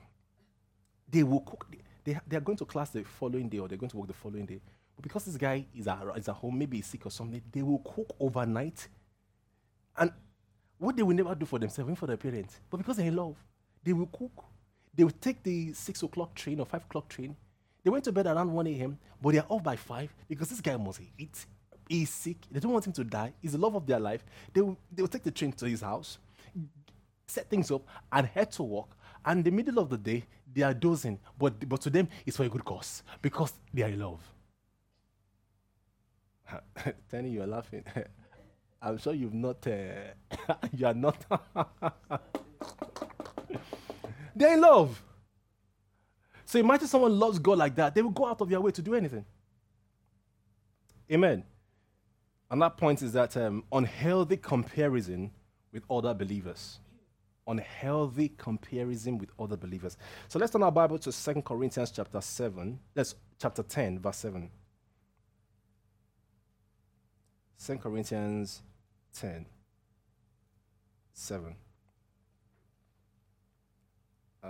They 1.09 1.23
will 1.23 1.41
cook. 1.41 1.65
They, 2.03 2.17
they 2.27 2.37
are 2.37 2.41
going 2.41 2.57
to 2.57 2.65
class 2.65 2.91
the 2.91 3.03
following 3.03 3.49
day, 3.49 3.59
or 3.59 3.67
they're 3.67 3.77
going 3.77 3.89
to 3.89 3.97
work 3.97 4.07
the 4.07 4.13
following 4.13 4.45
day. 4.45 4.61
But 4.95 5.03
because 5.03 5.25
this 5.25 5.37
guy 5.37 5.65
is 5.75 5.87
at, 5.87 6.01
is 6.15 6.29
at 6.29 6.35
home, 6.35 6.57
maybe 6.57 6.77
he's 6.77 6.87
sick 6.87 7.05
or 7.05 7.11
something, 7.11 7.41
they 7.51 7.61
will 7.61 7.79
cook 7.79 8.15
overnight. 8.19 8.87
And 9.97 10.11
what 10.79 10.95
they 10.95 11.03
will 11.03 11.15
never 11.15 11.35
do 11.35 11.45
for 11.45 11.59
themselves, 11.59 11.87
even 11.87 11.95
for 11.95 12.07
their 12.07 12.17
parents, 12.17 12.59
but 12.69 12.77
because 12.77 12.97
they're 12.97 13.07
in 13.07 13.15
love, 13.15 13.35
they 13.83 13.93
will 13.93 14.07
cook. 14.07 14.45
They 14.95 15.03
will 15.03 15.11
take 15.11 15.43
the 15.43 15.73
six 15.73 16.01
o'clock 16.01 16.33
train 16.33 16.59
or 16.59 16.65
five 16.65 16.83
o'clock 16.83 17.07
train 17.09 17.35
they 17.83 17.89
went 17.89 18.03
to 18.05 18.11
bed 18.11 18.27
around 18.27 18.51
1 18.51 18.67
a.m., 18.67 18.99
but 19.21 19.33
they're 19.33 19.45
off 19.47 19.63
by 19.63 19.75
5 19.75 20.13
because 20.27 20.49
this 20.49 20.61
guy 20.61 20.75
must 20.77 21.01
eat. 21.17 21.45
He's 21.87 22.09
sick. 22.09 22.37
They 22.51 22.59
don't 22.59 22.73
want 22.73 22.85
him 22.85 22.93
to 22.93 23.03
die. 23.03 23.33
He's 23.41 23.53
the 23.53 23.57
love 23.57 23.75
of 23.75 23.85
their 23.87 23.99
life. 23.99 24.23
They 24.53 24.61
will, 24.61 24.77
they 24.91 25.01
will 25.01 25.07
take 25.07 25.23
the 25.23 25.31
train 25.31 25.51
to 25.53 25.65
his 25.65 25.81
house, 25.81 26.19
set 27.27 27.49
things 27.49 27.71
up, 27.71 27.81
and 28.11 28.27
head 28.27 28.51
to 28.53 28.63
work. 28.63 28.89
And 29.25 29.39
in 29.39 29.43
the 29.43 29.51
middle 29.51 29.79
of 29.79 29.89
the 29.89 29.97
day, 29.97 30.23
they 30.53 30.61
are 30.61 30.73
dozing. 30.73 31.19
But, 31.37 31.67
but 31.67 31.81
to 31.81 31.89
them, 31.89 32.09
it's 32.25 32.37
for 32.37 32.43
a 32.43 32.49
good 32.49 32.63
cause 32.63 33.03
because 33.21 33.53
they 33.73 33.83
are 33.83 33.89
in 33.89 33.99
love. 33.99 34.21
Tenny, 37.09 37.29
you're 37.31 37.47
laughing. 37.47 37.83
I'm 38.81 38.97
sure 38.97 39.13
you've 39.13 39.33
not, 39.33 39.65
uh, 39.67 40.55
you 40.75 40.85
are 40.85 40.93
not. 40.93 41.25
they're 44.35 44.53
in 44.53 44.61
love. 44.61 45.03
So 46.45 46.59
imagine 46.59 46.87
someone 46.87 47.19
loves 47.19 47.39
God 47.39 47.57
like 47.57 47.75
that, 47.75 47.93
they 47.93 48.01
will 48.01 48.09
go 48.09 48.25
out 48.25 48.41
of 48.41 48.49
their 48.49 48.61
way 48.61 48.71
to 48.71 48.81
do 48.81 48.95
anything. 48.95 49.25
Amen. 51.11 51.43
And 52.51 52.61
that 52.61 52.77
point 52.77 53.01
is 53.01 53.13
that 53.13 53.35
um, 53.37 53.63
unhealthy 53.71 54.37
comparison 54.37 55.31
with 55.71 55.83
other 55.89 56.13
believers. 56.13 56.79
Unhealthy 57.47 58.29
comparison 58.29 59.17
with 59.17 59.29
other 59.39 59.57
believers. 59.57 59.97
So 60.27 60.39
let's 60.39 60.51
turn 60.51 60.63
our 60.63 60.71
Bible 60.71 60.97
to 60.99 61.11
2 61.11 61.41
Corinthians 61.41 61.91
chapter 61.91 62.21
7. 62.21 62.79
That's 62.93 63.15
chapter 63.39 63.63
10, 63.63 63.99
verse 63.99 64.17
7. 64.17 64.49
2 67.65 67.77
Corinthians 67.77 68.61
10, 69.13 69.45
7. 71.13 71.55
Uh, 74.43 74.47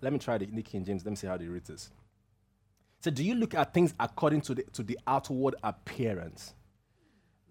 Let 0.00 0.12
me 0.12 0.18
try 0.18 0.38
the 0.38 0.46
New 0.46 0.62
King 0.62 0.84
James. 0.84 1.04
Let 1.04 1.10
me 1.10 1.16
see 1.16 1.26
how 1.26 1.36
they 1.36 1.46
read 1.46 1.64
this. 1.64 1.90
So, 3.00 3.10
do 3.10 3.24
you 3.24 3.34
look 3.34 3.54
at 3.54 3.72
things 3.74 3.94
according 3.98 4.42
to 4.42 4.54
the, 4.54 4.62
to 4.72 4.82
the 4.82 4.98
outward 5.06 5.56
appearance? 5.62 6.54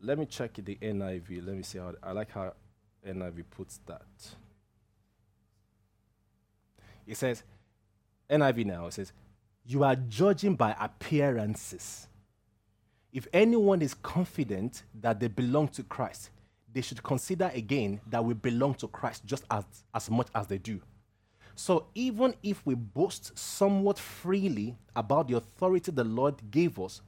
Let 0.01 0.19
me 0.19 0.25
check 0.25 0.53
the 0.53 0.75
NIV. 0.75 1.45
Let 1.45 1.55
me 1.55 1.63
see 1.63 1.79
how 1.79 1.93
I 2.03 2.11
like 2.11 2.31
how 2.31 2.53
NIV 3.05 3.43
puts 3.49 3.79
that. 3.87 4.01
It 7.05 7.17
says, 7.17 7.43
NIV 8.29 8.65
now, 8.65 8.87
it 8.87 8.93
says, 8.93 9.11
You 9.65 9.83
are 9.83 9.95
judging 9.95 10.55
by 10.55 10.75
appearances. 10.79 12.07
If 13.13 13.27
anyone 13.33 13.81
is 13.81 13.93
confident 13.93 14.83
that 15.01 15.19
they 15.19 15.27
belong 15.27 15.69
to 15.69 15.83
Christ, 15.83 16.29
they 16.73 16.81
should 16.81 17.01
consider 17.01 17.51
again 17.53 18.01
that 18.07 18.23
we 18.23 18.33
belong 18.33 18.75
to 18.75 18.87
Christ 18.87 19.25
just 19.25 19.45
as, 19.49 19.63
as 19.93 20.09
much 20.09 20.27
as 20.35 20.47
they 20.47 20.57
do. 20.57 20.81
So 21.55 21.87
even 21.95 22.35
if 22.43 22.63
we 22.65 22.75
boast 22.75 23.37
somewhat 23.37 23.97
freely 23.97 24.77
about 24.95 25.27
the 25.27 25.37
authority 25.37 25.91
the 25.91 26.03
Lord 26.03 26.35
gave 26.51 26.79
us 26.79 27.01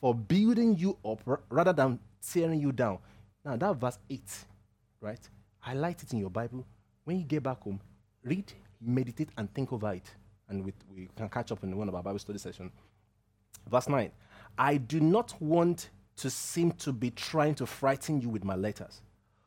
for 0.00 0.14
building 0.14 0.76
you 0.76 0.98
up 1.04 1.20
rather 1.48 1.72
than 1.72 2.00
tearing 2.28 2.60
you 2.60 2.72
down. 2.72 2.98
Now, 3.44 3.56
that 3.56 3.76
verse 3.76 3.98
8, 4.10 4.20
right? 5.00 5.20
Highlight 5.60 6.02
it 6.02 6.12
in 6.12 6.18
your 6.18 6.30
Bible. 6.30 6.66
When 7.04 7.18
you 7.18 7.24
get 7.24 7.44
back 7.44 7.60
home, 7.62 7.80
read, 8.24 8.52
meditate, 8.80 9.28
and 9.38 9.52
think 9.54 9.72
over 9.72 9.92
it. 9.92 10.10
And 10.48 10.64
we, 10.64 10.72
we 10.94 11.08
can 11.16 11.28
catch 11.28 11.52
up 11.52 11.62
in 11.62 11.76
one 11.76 11.88
of 11.88 11.94
our 11.94 12.02
Bible 12.02 12.18
study 12.18 12.38
sessions. 12.38 12.72
Verse 13.70 13.88
9 13.88 14.10
I 14.58 14.76
do 14.76 15.00
not 15.00 15.34
want 15.40 15.90
to 16.16 16.30
seem 16.30 16.72
to 16.72 16.92
be 16.92 17.10
trying 17.10 17.54
to 17.56 17.66
frighten 17.66 18.20
you 18.20 18.28
with 18.28 18.44
my 18.44 18.56
letters. 18.56 19.02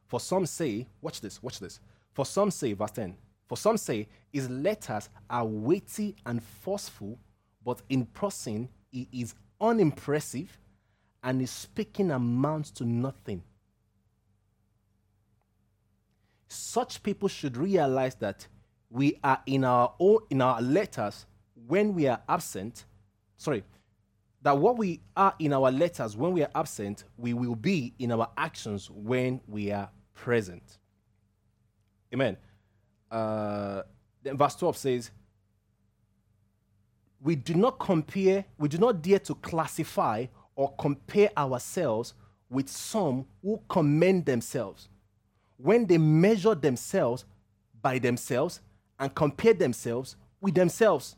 For 0.07 0.19
some 0.19 0.45
say, 0.45 0.87
watch 1.01 1.21
this, 1.21 1.41
watch 1.41 1.59
this. 1.59 1.79
For 2.13 2.25
some 2.25 2.51
say, 2.51 2.73
verse 2.73 2.91
10, 2.91 3.15
for 3.47 3.57
some 3.57 3.77
say 3.77 4.07
his 4.31 4.49
letters 4.49 5.09
are 5.29 5.45
weighty 5.45 6.15
and 6.25 6.43
forceful, 6.43 7.17
but 7.65 7.81
in 7.89 8.05
person 8.05 8.69
he 8.91 9.07
is 9.11 9.33
unimpressive 9.59 10.57
and 11.23 11.41
his 11.41 11.51
speaking 11.51 12.11
amounts 12.11 12.71
to 12.71 12.85
nothing. 12.85 13.43
Such 16.47 17.03
people 17.03 17.29
should 17.29 17.57
realize 17.57 18.15
that 18.15 18.47
we 18.89 19.19
are 19.23 19.41
in 19.45 19.63
our 19.63 19.93
own 19.99 20.19
in 20.29 20.41
our 20.41 20.61
letters 20.61 21.25
when 21.67 21.93
we 21.93 22.07
are 22.07 22.21
absent. 22.27 22.85
Sorry, 23.37 23.63
that 24.41 24.57
what 24.57 24.77
we 24.77 25.01
are 25.15 25.33
in 25.39 25.53
our 25.53 25.71
letters 25.71 26.15
when 26.15 26.31
we 26.33 26.43
are 26.43 26.51
absent, 26.55 27.03
we 27.17 27.33
will 27.33 27.55
be 27.55 27.93
in 27.99 28.11
our 28.11 28.29
actions 28.37 28.89
when 28.89 29.41
we 29.47 29.71
are 29.71 29.89
present. 30.13 30.77
Amen 32.13 32.37
uh, 33.11 33.81
then 34.23 34.37
verse 34.37 34.55
12 34.55 34.77
says, 34.77 35.11
we 37.21 37.35
do 37.35 37.53
not 37.53 37.79
compare, 37.79 38.45
we 38.57 38.69
do 38.69 38.77
not 38.77 39.01
dare 39.01 39.19
to 39.19 39.35
classify 39.35 40.25
or 40.55 40.73
compare 40.75 41.29
ourselves 41.37 42.13
with 42.49 42.69
some 42.69 43.25
who 43.41 43.61
commend 43.67 44.25
themselves 44.25 44.89
when 45.57 45.85
they 45.85 45.97
measure 45.97 46.55
themselves 46.55 47.25
by 47.81 47.99
themselves 47.99 48.61
and 48.99 49.13
compare 49.13 49.53
themselves 49.53 50.15
with 50.39 50.55
themselves. 50.55 51.15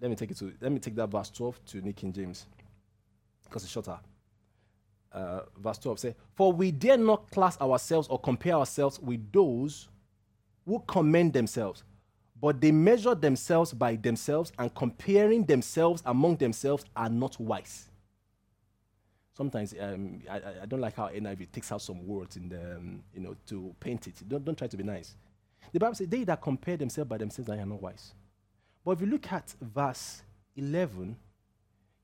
Let 0.00 0.10
me 0.10 0.16
take 0.16 0.30
it 0.30 0.36
to 0.38 0.52
let 0.60 0.70
me 0.70 0.78
take 0.78 0.94
that 0.96 1.08
verse 1.08 1.30
12 1.30 1.64
to 1.66 1.80
New 1.80 1.92
King 1.92 2.12
James 2.12 2.46
because 3.44 3.64
it's 3.64 3.72
shorter. 3.72 3.98
Uh, 5.10 5.40
verse 5.56 5.78
12 5.78 5.98
says, 5.98 6.14
For 6.34 6.52
we 6.52 6.70
dare 6.70 6.98
not 6.98 7.30
class 7.30 7.58
ourselves 7.60 8.08
or 8.08 8.20
compare 8.20 8.54
ourselves 8.54 9.00
with 9.00 9.32
those 9.32 9.88
who 10.66 10.80
commend 10.86 11.32
themselves, 11.32 11.82
but 12.40 12.60
they 12.60 12.70
measure 12.70 13.14
themselves 13.14 13.72
by 13.72 13.96
themselves, 13.96 14.52
and 14.58 14.72
comparing 14.74 15.44
themselves 15.44 16.02
among 16.04 16.36
themselves 16.36 16.84
are 16.94 17.08
not 17.08 17.40
wise. 17.40 17.88
Sometimes 19.34 19.74
um, 19.80 20.20
I, 20.28 20.36
I, 20.62 20.66
don't 20.66 20.80
like 20.80 20.96
how 20.96 21.08
NIV 21.08 21.52
takes 21.52 21.70
out 21.70 21.80
some 21.80 22.06
words 22.06 22.36
in 22.36 22.48
the, 22.48 22.76
um, 22.76 23.02
you 23.14 23.20
know, 23.20 23.36
to 23.46 23.74
paint 23.78 24.08
it. 24.08 24.28
Don't, 24.28 24.44
don't 24.44 24.58
try 24.58 24.66
to 24.66 24.76
be 24.76 24.82
nice. 24.82 25.14
The 25.72 25.78
Bible 25.78 25.94
says, 25.94 26.08
They 26.08 26.24
that 26.24 26.42
compare 26.42 26.76
themselves 26.76 27.08
by 27.08 27.18
themselves 27.18 27.48
are 27.48 27.56
not 27.56 27.80
wise. 27.80 28.14
But 28.88 28.92
if 28.92 29.00
you 29.02 29.08
look 29.08 29.30
at 29.30 29.54
verse 29.60 30.22
11, 30.56 31.14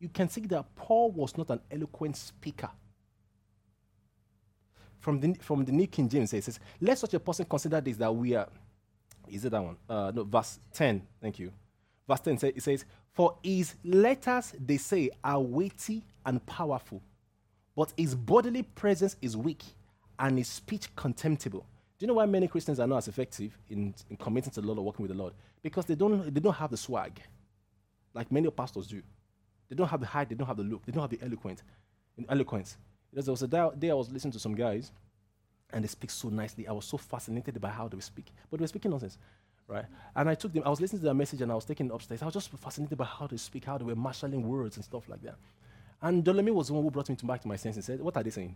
you 0.01 0.11
can 0.11 0.29
see 0.29 0.43
that 0.43 0.67
Paul 0.77 1.13
was 1.13 1.35
not 1.35 1.49
an 1.49 1.61
eloquent 1.71 2.15
speaker. 2.15 2.69
From 4.99 5.19
the, 5.19 5.33
from 5.41 5.65
the 5.65 5.73
New 5.73 5.87
King 5.87 6.11
James, 6.11 6.35
it 6.35 6.45
says, 6.45 6.61
Let 6.83 6.99
such 6.99 7.15
a 7.15 7.21
person 7.21 7.47
consider 7.47 7.81
this 7.81 7.97
that 7.97 8.15
we 8.15 8.35
are 8.35 8.49
is 9.29 9.47
it 9.47 9.53
that 9.53 9.63
one? 9.63 9.79
Uh, 9.89 10.13
no, 10.15 10.25
verse 10.25 10.59
10. 10.75 11.01
Thank 11.23 11.39
you. 11.39 11.53
Verse 12.07 12.21
10 12.21 12.37
say, 12.37 12.53
it 12.55 12.63
says, 12.63 12.85
For 13.15 13.35
his 13.43 13.77
letters, 13.83 14.53
they 14.63 14.77
say, 14.77 15.09
are 15.25 15.41
weighty 15.41 16.05
and 16.27 16.45
powerful, 16.45 17.01
but 17.75 17.95
his 17.97 18.15
bodily 18.15 18.63
presence 18.63 19.17
is 19.23 19.39
weak 19.39 19.63
and 20.19 20.37
his 20.37 20.49
speech 20.49 20.95
contemptible. 20.97 21.65
Do 21.99 22.05
you 22.05 22.09
know 22.09 22.15
why 22.15 22.27
many 22.27 22.47
Christians 22.47 22.79
are 22.79 22.87
not 22.87 22.99
as 22.99 23.09
effective 23.09 23.57
in, 23.71 23.95
in 24.11 24.19
committing 24.19 24.53
to 24.53 24.61
the 24.61 24.67
Lord 24.67 24.79
or 24.81 24.85
working 24.85 25.05
with 25.05 25.13
the 25.13 25.17
Lord? 25.17 25.33
Because 25.65 25.87
they 25.87 25.95
don't, 25.95 26.33
they 26.33 26.41
don't 26.41 26.55
have 26.55 26.71
the 26.71 26.77
swag, 26.77 27.23
like 28.13 28.31
many 28.31 28.51
pastors 28.51 28.87
do. 28.87 29.01
They 29.71 29.75
don't 29.75 29.89
have 29.89 30.01
the 30.01 30.07
height, 30.07 30.29
they 30.29 30.35
don't 30.35 30.47
have 30.47 30.59
the 30.59 30.63
look, 30.63 30.85
they 30.85 30.93
don't 30.93 31.01
have 31.01 31.11
the 31.11 31.25
eloquent, 31.25 31.63
eloquence. 32.29 32.77
There 33.15 33.23
was 33.31 33.43
a 33.43 33.49
day 33.49 33.91
I 33.91 33.95
was 33.95 34.11
listening 34.11 34.33
to 34.33 34.39
some 34.39 34.55
guys, 34.55 34.93
and 35.73 35.83
they 35.83 35.89
speak 35.89 36.11
so 36.11 36.29
nicely. 36.29 36.69
I 36.69 36.73
was 36.73 36.85
so 36.85 36.99
fascinated 36.99 37.59
by 37.61 37.71
how 37.71 37.89
they 37.89 37.99
speak, 38.01 38.27
but 38.51 38.59
they 38.59 38.65
were 38.65 38.69
speaking 38.69 38.91
nonsense, 38.91 39.17
right? 39.67 39.87
And 40.15 40.29
I 40.29 40.35
took 40.35 40.53
them. 40.53 40.65
I 40.67 40.69
was 40.69 40.83
listening 40.83 41.01
to 41.01 41.07
their 41.07 41.15
message, 41.15 41.41
and 41.41 41.51
I 41.51 41.55
was 41.55 41.65
taking 41.65 41.87
it 41.87 41.93
upstairs. 41.95 42.21
I 42.21 42.27
was 42.27 42.35
just 42.35 42.51
fascinated 42.51 42.99
by 42.99 43.07
how 43.07 43.27
they 43.27 43.39
speak, 43.39 43.65
how 43.65 43.79
they 43.79 43.85
were 43.85 43.97
marshalling 43.97 44.47
words 44.47 44.77
and 44.77 44.85
stuff 44.85 45.09
like 45.09 45.23
that. 45.23 45.37
And 46.03 46.23
Dolemi 46.23 46.53
was 46.53 46.67
the 46.69 46.75
one 46.75 46.85
who 46.85 46.91
brought 46.91 47.09
me 47.09 47.17
to 47.17 47.25
back 47.25 47.41
to 47.41 47.49
my 47.49 47.57
senses 47.57 47.89
and 47.89 47.99
said, 47.99 48.05
"What 48.05 48.19
are 48.19 48.23
they 48.23 48.29
saying?" 48.29 48.55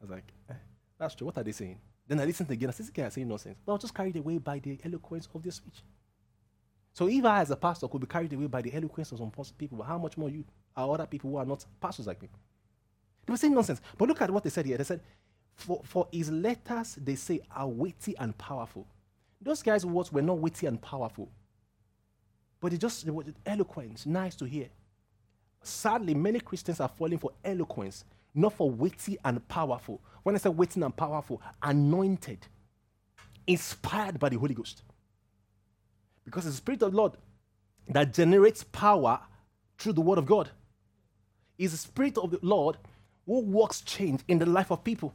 I 0.00 0.04
was 0.04 0.10
like, 0.10 0.32
eh, 0.48 0.54
"That's 0.98 1.14
true. 1.14 1.26
What 1.26 1.36
are 1.36 1.44
they 1.44 1.52
saying?" 1.52 1.78
Then 2.08 2.18
I 2.18 2.24
listened 2.24 2.50
again. 2.50 2.70
I 2.70 2.72
said, 2.72 2.86
"This 2.86 2.92
guy 2.92 3.06
is 3.06 3.12
saying 3.12 3.28
nonsense," 3.28 3.58
but 3.62 3.72
I 3.72 3.74
was 3.74 3.82
just 3.82 3.94
carried 3.94 4.16
away 4.16 4.38
by 4.38 4.58
the 4.58 4.80
eloquence 4.82 5.28
of 5.34 5.42
their 5.42 5.52
speech. 5.52 5.82
So 6.94 7.08
if 7.08 7.24
I, 7.24 7.40
as 7.40 7.50
a 7.50 7.56
pastor, 7.56 7.88
could 7.88 8.00
be 8.00 8.06
carried 8.06 8.32
away 8.32 8.46
by 8.46 8.62
the 8.62 8.72
eloquence 8.72 9.12
of 9.12 9.18
some 9.18 9.32
people, 9.58 9.82
how 9.82 9.98
much 9.98 10.16
more 10.16 10.30
you 10.30 10.44
are 10.76 10.94
other 10.94 11.06
people 11.06 11.30
who 11.30 11.36
are 11.36 11.44
not 11.44 11.64
pastors 11.80 12.06
like 12.06 12.22
me? 12.22 12.28
They 13.26 13.32
were 13.32 13.36
saying 13.36 13.54
nonsense. 13.54 13.80
But 13.98 14.08
look 14.08 14.22
at 14.22 14.30
what 14.30 14.44
they 14.44 14.50
said 14.50 14.64
here. 14.64 14.78
They 14.78 14.84
said, 14.84 15.00
for, 15.56 15.80
for 15.84 16.08
his 16.12 16.30
letters, 16.30 16.96
they 17.02 17.16
say, 17.16 17.40
are 17.54 17.68
weighty 17.68 18.16
and 18.16 18.36
powerful. 18.38 18.86
Those 19.40 19.62
guys' 19.62 19.84
words 19.84 20.12
were 20.12 20.22
not 20.22 20.38
weighty 20.38 20.66
and 20.66 20.80
powerful, 20.80 21.28
but 22.60 22.70
they 22.70 22.78
just 22.78 23.04
they 23.04 23.10
were 23.10 23.24
eloquent, 23.44 24.06
nice 24.06 24.34
to 24.36 24.46
hear. 24.46 24.68
Sadly, 25.62 26.14
many 26.14 26.40
Christians 26.40 26.80
are 26.80 26.88
falling 26.88 27.18
for 27.18 27.32
eloquence, 27.44 28.04
not 28.34 28.54
for 28.54 28.70
weighty 28.70 29.18
and 29.24 29.46
powerful. 29.48 30.00
When 30.22 30.34
I 30.34 30.38
say 30.38 30.48
weighty 30.48 30.80
and 30.80 30.96
powerful, 30.96 31.42
anointed, 31.62 32.46
inspired 33.46 34.18
by 34.18 34.30
the 34.30 34.38
Holy 34.38 34.54
Ghost. 34.54 34.82
Because 36.24 36.46
it's 36.46 36.56
the 36.56 36.62
Spirit 36.62 36.82
of 36.82 36.92
the 36.92 36.96
Lord 36.96 37.12
that 37.88 38.12
generates 38.14 38.64
power 38.64 39.20
through 39.78 39.94
the 39.94 40.00
Word 40.00 40.18
of 40.18 40.26
God. 40.26 40.50
It's 41.58 41.72
the 41.72 41.78
Spirit 41.78 42.18
of 42.18 42.30
the 42.30 42.38
Lord 42.42 42.76
who 43.26 43.40
works 43.40 43.80
change 43.80 44.22
in 44.28 44.38
the 44.38 44.46
life 44.46 44.70
of 44.70 44.84
people. 44.84 45.14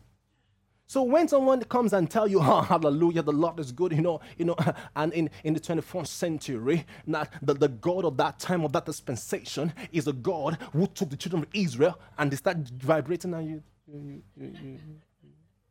So 0.87 1.03
when 1.03 1.27
someone 1.27 1.61
comes 1.65 1.93
and 1.93 2.09
tell 2.09 2.27
you, 2.27 2.39
oh, 2.41 2.61
hallelujah, 2.61 3.21
the 3.21 3.31
Lord 3.31 3.59
is 3.59 3.71
good, 3.71 3.91
you 3.91 4.01
know, 4.01 4.21
you 4.37 4.45
know, 4.45 4.55
and 4.95 5.13
in, 5.13 5.29
in 5.43 5.53
the 5.53 5.59
21st 5.59 6.07
century, 6.07 6.85
not 7.05 7.31
the, 7.43 7.53
the 7.53 7.67
God 7.67 8.05
of 8.05 8.17
that 8.17 8.39
time 8.39 8.63
of 8.65 8.71
that 8.73 8.87
dispensation 8.87 9.71
is 9.91 10.07
a 10.07 10.13
God 10.13 10.57
who 10.73 10.87
took 10.87 11.11
the 11.11 11.15
children 11.17 11.43
of 11.43 11.49
Israel 11.53 11.99
and 12.17 12.31
they 12.31 12.35
start 12.37 12.57
vibrating 12.69 13.35
and 13.35 13.47
you 13.47 13.63
you, 13.91 14.21
you, 14.37 14.53
you, 14.63 14.79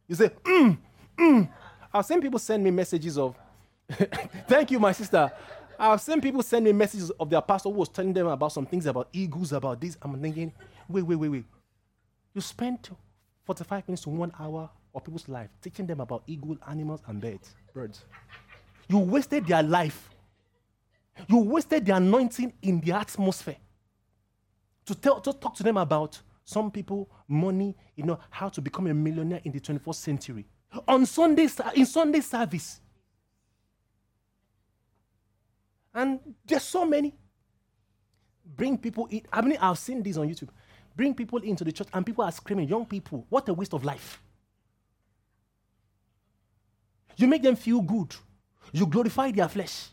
you 0.09 0.15
say, 0.15 0.31
mm, 0.45 0.79
mm. 1.17 1.49
I've 1.93 2.07
seen 2.07 2.21
people 2.21 2.39
send 2.39 2.65
me 2.65 2.71
messages 2.71 3.17
of, 3.17 3.37
thank 4.49 4.71
you, 4.71 4.79
my 4.79 4.93
sister. 4.93 5.31
I've 5.79 6.01
seen 6.01 6.21
people 6.21 6.43
send 6.43 6.65
me 6.65 6.73
messages 6.73 7.11
of 7.11 7.31
their 7.31 7.41
pastor 7.41 7.69
who 7.69 7.77
was 7.77 7.89
telling 7.89 8.13
them 8.13 8.27
about 8.27 8.53
some 8.53 8.67
things 8.67 8.87
about 8.87 9.09
eagles, 9.13 9.53
about 9.53 9.81
this. 9.81 9.97
I'm 10.03 10.21
thinking, 10.21 10.53
wait, 10.89 11.03
wait, 11.03 11.17
wait, 11.17 11.29
wait. 11.29 11.45
You 12.35 12.41
spent 12.41 12.91
45 13.45 13.89
minutes 13.89 14.03
to 14.03 14.11
one 14.11 14.33
hour 14.39 14.69
of 14.95 15.05
people's 15.05 15.29
life, 15.29 15.49
teaching 15.63 15.87
them 15.87 16.01
about 16.01 16.25
eagle, 16.27 16.57
animals, 16.69 17.01
and 17.07 17.21
birds. 17.21 17.55
Birds. 17.73 18.05
You 18.89 18.99
wasted 18.99 19.47
their 19.47 19.63
life. 19.63 20.11
You 21.29 21.39
wasted 21.39 21.87
the 21.87 21.97
anointing 21.97 22.53
in 22.63 22.81
the 22.81 22.93
atmosphere. 22.93 23.57
To 24.87 24.95
tell, 24.95 25.21
to 25.21 25.33
talk 25.33 25.55
to 25.57 25.63
them 25.63 25.77
about 25.77 26.21
some 26.45 26.71
people, 26.71 27.11
money, 27.29 27.77
you 27.95 28.05
know, 28.05 28.19
how 28.31 28.49
to 28.49 28.61
become 28.61 28.87
a 28.87 28.95
millionaire 28.95 29.41
in 29.45 29.53
the 29.53 29.61
21st 29.61 29.95
century. 29.95 30.47
On 30.87 31.05
Sunday, 31.07 31.49
in 31.75 31.87
Sunday 31.87 32.21
service. 32.21 32.81
And 35.99 36.21
there's 36.47 36.63
so 36.63 36.87
many. 36.87 37.13
Bring 38.45 38.79
people 38.79 39.09
in. 39.11 39.23
I 39.33 39.41
mean, 39.41 39.59
I've 39.61 39.79
seen 39.79 40.01
this 40.01 40.17
on 40.17 40.29
YouTube. 40.29 40.51
Bring 40.95 41.13
people 41.13 41.41
into 41.41 41.65
the 41.65 41.73
church, 41.73 41.89
and 41.93 42.07
people 42.07 42.23
are 42.23 42.31
screaming, 42.31 42.69
young 42.69 42.87
people, 42.87 43.27
what 43.29 43.49
a 43.49 43.53
waste 43.53 43.75
of 43.75 43.85
life. 43.85 44.23
You 47.17 47.27
make 47.27 47.43
them 47.43 47.57
feel 47.57 47.81
good. 47.81 48.15
You 48.73 48.87
glorify 48.87 49.33
their 49.33 49.49
flesh. 49.49 49.89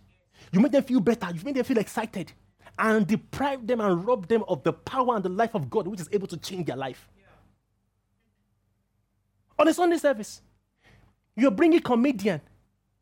You 0.51 0.59
make 0.59 0.73
them 0.73 0.83
feel 0.83 0.99
better. 0.99 1.27
You 1.33 1.41
make 1.43 1.55
them 1.55 1.63
feel 1.63 1.79
excited. 1.79 2.31
And 2.77 3.07
deprive 3.07 3.65
them 3.65 3.81
and 3.81 4.05
rob 4.05 4.27
them 4.27 4.43
of 4.47 4.61
the 4.61 4.73
power 4.73 5.15
and 5.15 5.25
the 5.25 5.29
life 5.29 5.55
of 5.55 5.71
God, 5.71 5.87
which 5.87 6.01
is 6.01 6.09
able 6.11 6.27
to 6.27 6.37
change 6.37 6.67
their 6.67 6.75
life. 6.75 7.09
Yeah. 7.17 7.23
On 9.57 9.67
a 9.67 9.73
Sunday 9.73 9.97
service, 9.97 10.41
you're 11.35 11.49
bringing 11.49 11.79
comedian, 11.79 12.41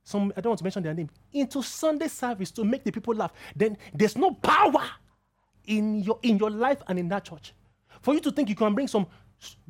some 0.03 0.33
I 0.35 0.41
don't 0.41 0.51
want 0.51 0.59
to 0.59 0.63
mention 0.63 0.83
their 0.83 0.93
name, 0.93 1.09
into 1.31 1.61
Sunday 1.63 2.07
service 2.07 2.51
to 2.51 2.63
make 2.63 2.83
the 2.83 2.91
people 2.91 3.15
laugh. 3.15 3.33
Then 3.55 3.77
there's 3.93 4.17
no 4.17 4.31
power 4.31 4.83
in 5.65 6.03
your 6.03 6.19
in 6.23 6.37
your 6.37 6.51
life 6.51 6.81
and 6.87 6.99
in 6.99 7.07
that 7.09 7.25
church. 7.25 7.53
For 8.01 8.13
you 8.13 8.19
to 8.21 8.31
think 8.31 8.49
you 8.49 8.55
can 8.55 8.73
bring 8.73 8.87
some 8.87 9.07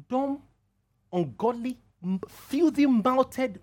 dumb, 0.09 0.41
ungodly, 1.11 1.77
filthy 2.27 2.85
mouthed 2.85 3.59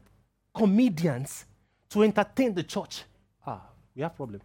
comedians 0.54 1.46
to 1.90 2.02
entertain 2.04 2.54
the 2.54 2.62
church. 2.62 3.04
Ah, 3.46 3.62
we 3.94 4.02
have 4.02 4.14
problem. 4.14 4.40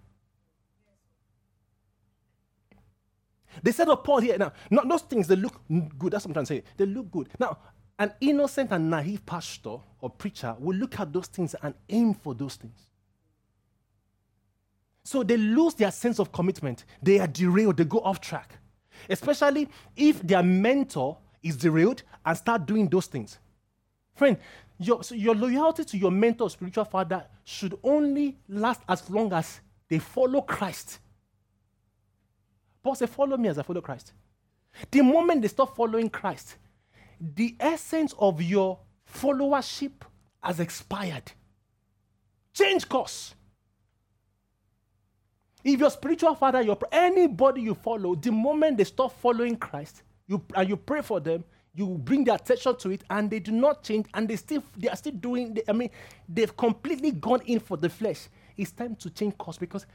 They 3.63 3.71
said 3.71 3.87
of 3.87 4.03
Paul 4.03 4.19
here 4.19 4.37
now, 4.37 4.51
not 4.69 4.87
those 4.87 5.03
things 5.03 5.27
they 5.27 5.35
look 5.35 5.61
good. 5.97 6.13
That's 6.13 6.25
what 6.25 6.31
I'm 6.37 6.45
trying 6.45 6.45
to 6.45 6.55
say. 6.55 6.63
They 6.77 6.85
look 6.85 7.11
good. 7.11 7.29
Now, 7.39 7.57
an 7.97 8.13
innocent 8.19 8.71
and 8.71 8.89
naive 8.89 9.25
pastor 9.25 9.77
or 10.01 10.09
preacher 10.09 10.55
will 10.59 10.75
look 10.75 10.99
at 10.99 11.13
those 11.13 11.27
things 11.27 11.55
and 11.61 11.73
aim 11.89 12.13
for 12.13 12.33
those 12.33 12.55
things. 12.55 12.77
So 15.03 15.23
they 15.23 15.37
lose 15.37 15.75
their 15.75 15.91
sense 15.91 16.19
of 16.19 16.31
commitment. 16.31 16.83
They 17.01 17.19
are 17.19 17.27
derailed. 17.27 17.77
They 17.77 17.85
go 17.85 17.99
off 17.99 18.19
track. 18.19 18.57
Especially 19.09 19.69
if 19.95 20.21
their 20.21 20.41
mentor 20.41 21.17
is 21.43 21.57
derailed 21.57 22.01
and 22.25 22.35
start 22.35 22.65
doing 22.65 22.89
those 22.89 23.05
things. 23.05 23.37
Friend, 24.15 24.37
your, 24.79 25.03
so 25.03 25.13
your 25.13 25.35
loyalty 25.35 25.85
to 25.85 25.97
your 25.97 26.11
mentor, 26.11 26.49
spiritual 26.49 26.85
father, 26.85 27.23
should 27.43 27.77
only 27.83 28.37
last 28.49 28.81
as 28.89 29.07
long 29.09 29.31
as 29.31 29.61
they 29.89 29.99
follow 29.99 30.41
Christ. 30.41 30.99
Paul 32.81 32.95
said, 32.95 33.09
Follow 33.09 33.37
me 33.37 33.49
as 33.49 33.59
I 33.59 33.63
follow 33.63 33.81
Christ. 33.81 34.13
The 34.91 35.01
moment 35.01 35.41
they 35.41 35.47
stop 35.47 35.75
following 35.75 36.09
Christ, 36.09 36.57
the 37.19 37.55
essence 37.59 38.13
of 38.19 38.41
your 38.41 38.79
followership 39.11 39.91
has 40.43 40.59
expired. 40.59 41.31
Change 42.53 42.87
course. 42.89 43.35
If 45.63 45.79
your 45.79 45.89
spiritual 45.89 46.35
father, 46.35 46.61
your 46.61 46.77
anybody 46.91 47.61
you 47.61 47.73
follow, 47.73 48.15
the 48.15 48.31
moment 48.31 48.77
they 48.77 48.83
stop 48.83 49.19
following 49.19 49.57
Christ, 49.57 50.03
you 50.27 50.41
and 50.55 50.69
you 50.69 50.77
pray 50.77 51.01
for 51.01 51.19
them, 51.19 51.43
you 51.73 51.87
bring 51.87 52.23
their 52.23 52.35
attention 52.35 52.75
to 52.77 52.91
it 52.91 53.03
and 53.09 53.29
they 53.29 53.39
do 53.39 53.51
not 53.51 53.83
change 53.83 54.07
and 54.13 54.27
they 54.29 54.35
still 54.35 54.63
they 54.77 54.87
are 54.89 54.95
still 54.95 55.13
doing 55.13 55.57
i 55.67 55.73
mean 55.73 55.89
they've 56.29 56.55
completely 56.55 57.11
gone 57.11 57.41
in 57.45 57.59
for 57.59 57.77
the 57.77 57.89
flesh 57.89 58.29
it's 58.55 58.71
time 58.71 58.95
to 58.95 59.09
change 59.09 59.37
course 59.37 59.57
because 59.57 59.85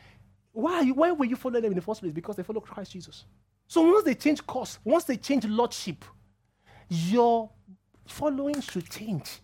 Why, 0.53 0.85
why 0.91 1.13
were 1.13 1.25
you 1.25 1.37
following 1.37 1.63
them 1.63 1.73
in 1.73 1.77
the 1.77 1.83
first 1.83 2.01
place? 2.01 2.13
Because 2.13 2.37
they 2.37 2.43
follow 2.43 2.61
Christ 2.61 2.93
Jesus. 2.93 3.25
So 3.69 3.83
once 3.83 4.05
they 4.05 4.15
change 4.15 4.47
course, 4.47 4.79
once 4.85 5.05
they 5.05 5.17
change 5.17 5.45
lordship, 5.47 6.05
your 6.91 7.51
following 8.07 8.61
should 8.61 8.91
change. 8.91 9.41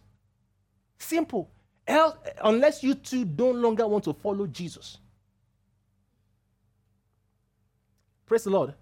Simple. 0.98 1.50
Unless 2.42 2.82
you 2.82 2.94
two 2.94 3.24
no 3.24 3.50
longer 3.50 3.86
want 3.86 4.04
to 4.04 4.12
follow 4.12 4.46
Jesus. 4.46 4.98
Praise 8.26 8.44
the 8.44 8.50
Lord. 8.50 8.74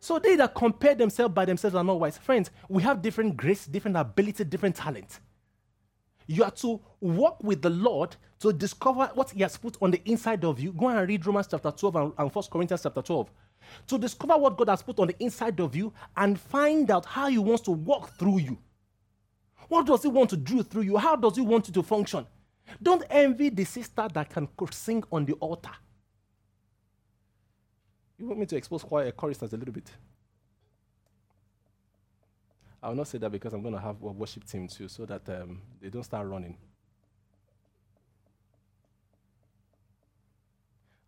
So 0.00 0.18
they 0.18 0.36
that 0.36 0.54
compare 0.54 0.94
themselves 0.94 1.34
by 1.34 1.44
themselves 1.44 1.76
are 1.76 1.84
not 1.84 2.00
wise. 2.00 2.16
Friends, 2.16 2.50
we 2.68 2.82
have 2.82 3.02
different 3.02 3.36
grace, 3.36 3.66
different 3.66 3.96
ability, 3.96 4.44
different 4.44 4.76
talent. 4.76 5.20
You 6.26 6.44
are 6.44 6.50
to 6.52 6.80
walk 7.00 7.42
with 7.42 7.62
the 7.62 7.70
Lord 7.70 8.16
to 8.40 8.52
discover 8.52 9.10
what 9.14 9.30
He 9.30 9.42
has 9.42 9.56
put 9.56 9.76
on 9.80 9.90
the 9.90 10.02
inside 10.08 10.44
of 10.44 10.58
you. 10.58 10.72
Go 10.72 10.88
and 10.88 11.08
read 11.08 11.26
Romans 11.26 11.48
chapter 11.50 11.70
12 11.70 11.96
and, 11.96 12.12
and 12.18 12.34
1 12.34 12.44
Corinthians 12.50 12.82
chapter 12.82 13.02
12. 13.02 13.30
To 13.88 13.98
discover 13.98 14.36
what 14.36 14.56
God 14.56 14.68
has 14.68 14.82
put 14.82 14.98
on 14.98 15.08
the 15.08 15.16
inside 15.22 15.60
of 15.60 15.74
you 15.76 15.92
and 16.16 16.38
find 16.38 16.90
out 16.90 17.06
how 17.06 17.28
He 17.28 17.38
wants 17.38 17.62
to 17.62 17.70
walk 17.70 18.16
through 18.18 18.38
you. 18.38 18.58
What 19.68 19.86
does 19.86 20.02
He 20.02 20.08
want 20.08 20.30
to 20.30 20.36
do 20.36 20.62
through 20.62 20.82
you? 20.82 20.96
How 20.96 21.16
does 21.16 21.36
He 21.36 21.42
want 21.42 21.68
you 21.68 21.74
to 21.74 21.82
function? 21.82 22.26
Don't 22.82 23.04
envy 23.10 23.48
the 23.48 23.64
sister 23.64 24.08
that 24.12 24.30
can 24.30 24.48
sing 24.70 25.04
on 25.12 25.24
the 25.24 25.34
altar. 25.34 25.70
You 28.18 28.26
want 28.26 28.40
me 28.40 28.46
to 28.46 28.56
expose 28.56 28.82
choir 28.82 29.10
choristers 29.12 29.52
a 29.52 29.56
little 29.56 29.74
bit? 29.74 29.90
I 32.82 32.88
will 32.88 32.96
not 32.96 33.08
say 33.08 33.18
that 33.18 33.30
because 33.30 33.52
I'm 33.52 33.62
going 33.62 33.74
to 33.74 33.80
have 33.80 34.02
a 34.02 34.06
worship 34.12 34.44
team 34.44 34.68
too, 34.68 34.88
so 34.88 35.04
that 35.06 35.28
um, 35.28 35.60
they 35.80 35.88
don't 35.88 36.02
start 36.04 36.26
running. 36.26 36.56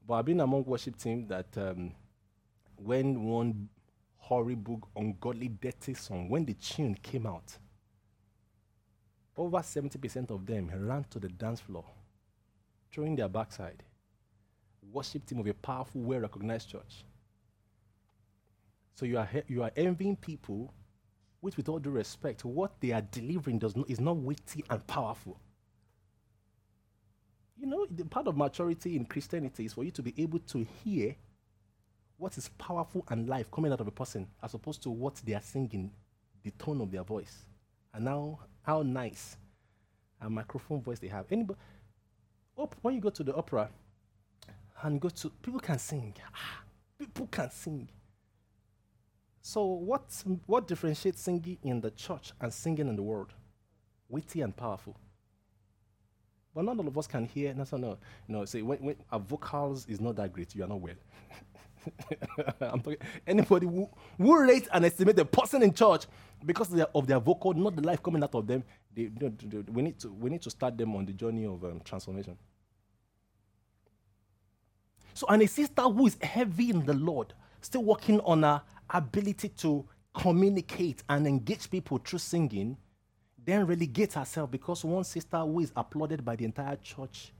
But 0.06 0.14
I've 0.14 0.24
been 0.24 0.40
among 0.40 0.64
worship 0.64 0.96
team 0.96 1.26
that 1.28 1.56
um, 1.56 1.92
when 2.78 3.24
one 3.24 3.68
horrible, 4.16 4.80
ungodly, 4.96 5.48
dirty 5.48 5.94
song, 5.94 6.28
when 6.28 6.44
the 6.44 6.54
tune 6.54 6.94
came 7.02 7.26
out, 7.26 7.56
over 9.36 9.58
70% 9.58 10.30
of 10.30 10.46
them 10.46 10.70
ran 10.74 11.04
to 11.10 11.18
the 11.18 11.28
dance 11.28 11.60
floor, 11.60 11.84
throwing 12.92 13.16
their 13.16 13.28
backside. 13.28 13.82
Worship 14.92 15.26
team 15.26 15.38
of 15.38 15.46
a 15.46 15.54
powerful, 15.54 16.00
well 16.00 16.20
recognized 16.20 16.70
church. 16.70 17.04
So 18.94 19.06
you 19.06 19.18
are, 19.18 19.28
you 19.46 19.62
are 19.62 19.70
envying 19.76 20.16
people, 20.16 20.72
which, 21.40 21.56
with 21.56 21.68
all 21.68 21.78
due 21.78 21.90
respect, 21.90 22.44
what 22.44 22.80
they 22.80 22.90
are 22.92 23.02
delivering 23.02 23.58
does 23.58 23.76
not, 23.76 23.88
is 23.88 24.00
not 24.00 24.16
weighty 24.16 24.64
and 24.70 24.84
powerful. 24.86 25.38
You 27.56 27.66
know, 27.66 27.86
the 27.90 28.04
part 28.04 28.26
of 28.26 28.36
maturity 28.36 28.96
in 28.96 29.04
Christianity 29.04 29.66
is 29.66 29.72
for 29.72 29.84
you 29.84 29.90
to 29.92 30.02
be 30.02 30.14
able 30.16 30.38
to 30.40 30.66
hear 30.82 31.14
what 32.18 32.36
is 32.36 32.48
powerful 32.58 33.04
and 33.08 33.28
life 33.28 33.50
coming 33.50 33.72
out 33.72 33.80
of 33.80 33.86
a 33.86 33.92
person 33.92 34.26
as 34.42 34.54
opposed 34.54 34.82
to 34.82 34.90
what 34.90 35.14
they 35.24 35.34
are 35.34 35.40
singing, 35.40 35.90
the 36.42 36.50
tone 36.52 36.80
of 36.80 36.90
their 36.90 37.04
voice. 37.04 37.46
And 37.94 38.04
now, 38.04 38.40
how 38.62 38.82
nice 38.82 39.36
a 40.20 40.28
microphone 40.28 40.82
voice 40.82 40.98
they 40.98 41.08
have. 41.08 41.26
Anybody, 41.30 41.58
op, 42.56 42.74
when 42.82 42.94
you 42.94 43.00
go 43.00 43.10
to 43.10 43.22
the 43.22 43.34
opera 43.34 43.70
and 44.82 45.00
go 45.00 45.08
to, 45.08 45.30
people 45.30 45.60
can 45.60 45.78
sing. 45.78 46.14
Ah, 46.34 46.62
people 46.98 47.28
can 47.30 47.50
sing. 47.50 47.88
So, 49.40 49.64
what, 49.64 50.22
what 50.46 50.66
differentiates 50.66 51.22
singing 51.22 51.58
in 51.62 51.80
the 51.80 51.90
church 51.92 52.32
and 52.40 52.52
singing 52.52 52.88
in 52.88 52.96
the 52.96 53.02
world? 53.02 53.32
Witty 54.08 54.42
and 54.42 54.54
powerful. 54.56 54.96
But 56.54 56.64
not 56.64 56.78
all 56.78 56.88
of 56.88 56.98
us 56.98 57.06
can 57.06 57.24
hear. 57.24 57.54
No, 57.54 57.64
no, 57.72 57.78
no. 57.78 57.98
Know, 58.26 58.44
say 58.44 58.62
when, 58.62 58.78
when 58.78 58.96
our 59.12 59.20
vocals 59.20 59.86
is 59.86 60.00
not 60.00 60.16
that 60.16 60.32
great, 60.32 60.54
you 60.54 60.64
are 60.64 60.66
not 60.66 60.80
well. 60.80 60.94
I'm 62.60 62.80
talking 62.80 62.98
anybody 63.26 63.66
who, 63.66 63.88
who 64.16 64.40
rate 64.40 64.68
and 64.72 64.84
estimate 64.84 65.16
the 65.16 65.24
person 65.24 65.62
in 65.62 65.72
church 65.72 66.06
because 66.44 66.72
of 66.94 67.06
their, 67.06 67.18
vocal, 67.20 67.54
not 67.54 67.76
the 67.76 67.82
life 67.82 68.02
coming 68.02 68.22
out 68.22 68.34
of 68.34 68.46
them. 68.46 68.62
They, 68.94 69.06
they, 69.06 69.28
they, 69.28 69.58
we 69.70 69.82
need 69.82 69.98
to 70.00 70.08
we 70.12 70.30
need 70.30 70.42
to 70.42 70.50
start 70.50 70.76
them 70.78 70.94
on 70.96 71.06
the 71.06 71.12
journey 71.12 71.46
of 71.46 71.64
um, 71.64 71.80
transformation. 71.84 72.36
So, 75.14 75.26
and 75.28 75.42
a 75.42 75.48
sister 75.48 75.82
who 75.82 76.06
is 76.06 76.16
heavy 76.22 76.70
in 76.70 76.84
the 76.86 76.94
Lord, 76.94 77.34
still 77.60 77.84
working 77.84 78.20
on 78.20 78.42
her 78.44 78.62
ability 78.90 79.48
to 79.48 79.84
communicate 80.14 81.02
and 81.08 81.26
engage 81.26 81.70
people 81.70 81.98
through 81.98 82.20
singing, 82.20 82.76
then 83.44 83.66
relegates 83.66 84.14
herself 84.14 84.50
because 84.50 84.84
one 84.84 85.04
sister 85.04 85.38
who 85.38 85.60
is 85.60 85.72
applauded 85.76 86.24
by 86.24 86.36
the 86.36 86.44
entire 86.44 86.76
church 86.76 87.32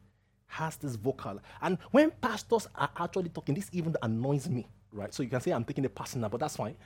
has 0.48 0.76
this 0.76 0.96
vocal. 0.96 1.40
And 1.62 1.78
when 1.90 2.10
pastors 2.10 2.66
are 2.74 2.90
actually 2.98 3.28
talking, 3.28 3.54
this 3.54 3.68
even 3.72 3.94
annoys 4.02 4.48
me, 4.48 4.66
right? 4.92 5.14
So 5.14 5.22
you 5.22 5.28
can 5.28 5.40
say 5.40 5.52
I'm 5.52 5.64
taking 5.64 5.82
the 5.82 5.90
personal, 5.90 6.28
but 6.28 6.40
that's 6.40 6.56
fine. 6.56 6.76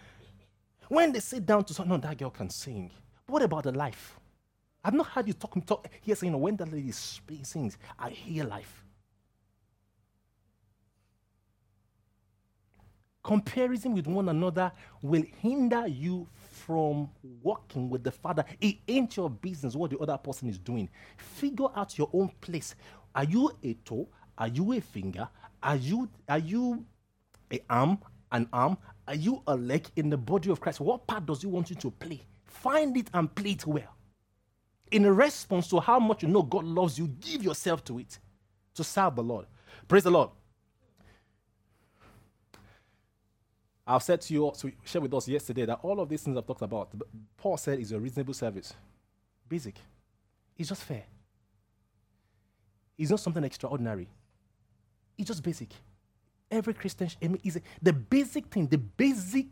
When 0.88 1.12
they 1.12 1.20
sit 1.20 1.46
down 1.46 1.64
to 1.64 1.74
say, 1.74 1.84
no, 1.84 1.96
that 1.96 2.18
girl 2.18 2.30
can 2.30 2.50
sing. 2.50 2.90
But 3.26 3.32
what 3.32 3.42
about 3.42 3.64
the 3.64 3.72
life? 3.72 4.18
I've 4.84 4.94
not 4.94 5.06
heard 5.06 5.28
you 5.28 5.32
talk, 5.32 5.54
talk 5.64 5.88
here 6.00 6.14
saying, 6.14 6.32
you 6.32 6.38
know, 6.38 6.42
when 6.42 6.56
that 6.56 6.72
lady 6.72 6.92
sings, 6.92 7.78
I 7.98 8.10
hear 8.10 8.44
life. 8.44 8.84
Comparison 13.22 13.94
with 13.94 14.08
one 14.08 14.28
another 14.28 14.72
will 15.00 15.22
hinder 15.40 15.86
you 15.86 16.26
from 16.50 17.08
working 17.42 17.88
with 17.88 18.02
the 18.02 18.10
Father. 18.10 18.44
It 18.60 18.78
ain't 18.88 19.16
your 19.16 19.30
business 19.30 19.76
what 19.76 19.90
the 19.90 19.98
other 19.98 20.18
person 20.18 20.48
is 20.48 20.58
doing. 20.58 20.90
Figure 21.16 21.68
out 21.76 21.96
your 21.96 22.10
own 22.12 22.32
place. 22.40 22.74
Are 23.14 23.24
you 23.24 23.50
a 23.62 23.74
toe? 23.74 24.08
Are 24.38 24.48
you 24.48 24.72
a 24.72 24.80
finger? 24.80 25.28
Are 25.62 25.76
you 25.76 26.08
are 26.28 26.38
you 26.38 26.84
a 27.52 27.60
arm? 27.68 27.98
An 28.30 28.48
arm? 28.52 28.78
Are 29.06 29.14
you 29.14 29.42
a 29.46 29.54
leg 29.54 29.86
in 29.96 30.08
the 30.10 30.16
body 30.16 30.50
of 30.50 30.60
Christ? 30.60 30.80
What 30.80 31.06
part 31.06 31.26
does 31.26 31.42
He 31.42 31.46
want 31.46 31.70
you 31.70 31.76
to 31.76 31.90
play? 31.90 32.22
Find 32.46 32.96
it 32.96 33.08
and 33.12 33.34
play 33.34 33.52
it 33.52 33.66
well. 33.66 33.94
In 34.90 35.06
response 35.06 35.68
to 35.68 35.80
how 35.80 35.98
much 35.98 36.22
you 36.22 36.28
know 36.28 36.42
God 36.42 36.64
loves 36.64 36.98
you, 36.98 37.08
give 37.08 37.42
yourself 37.42 37.84
to 37.84 37.98
it 37.98 38.18
to 38.74 38.84
serve 38.84 39.16
the 39.16 39.22
Lord. 39.22 39.46
Praise 39.88 40.04
the 40.04 40.10
Lord. 40.10 40.30
I've 43.86 44.02
said 44.02 44.20
to 44.22 44.34
you, 44.34 44.52
so 44.54 44.70
share 44.84 45.00
with 45.00 45.12
us 45.14 45.28
yesterday, 45.28 45.66
that 45.66 45.80
all 45.82 46.00
of 46.00 46.08
these 46.08 46.22
things 46.22 46.36
I've 46.36 46.46
talked 46.46 46.62
about, 46.62 46.90
Paul 47.36 47.56
said 47.56 47.80
is 47.80 47.92
a 47.92 47.98
reasonable 47.98 48.34
service. 48.34 48.72
Basic. 49.48 49.74
It's 50.56 50.68
just 50.68 50.84
fair. 50.84 51.02
It's 52.98 53.10
not 53.10 53.20
something 53.20 53.44
extraordinary. 53.44 54.08
It's 55.18 55.28
just 55.28 55.42
basic. 55.42 55.72
Every 56.50 56.74
Christian, 56.74 57.08
I 57.22 57.28
mean, 57.28 57.40
is 57.44 57.60
the 57.80 57.92
basic 57.92 58.46
thing, 58.46 58.66
the 58.66 58.78
basic, 58.78 59.46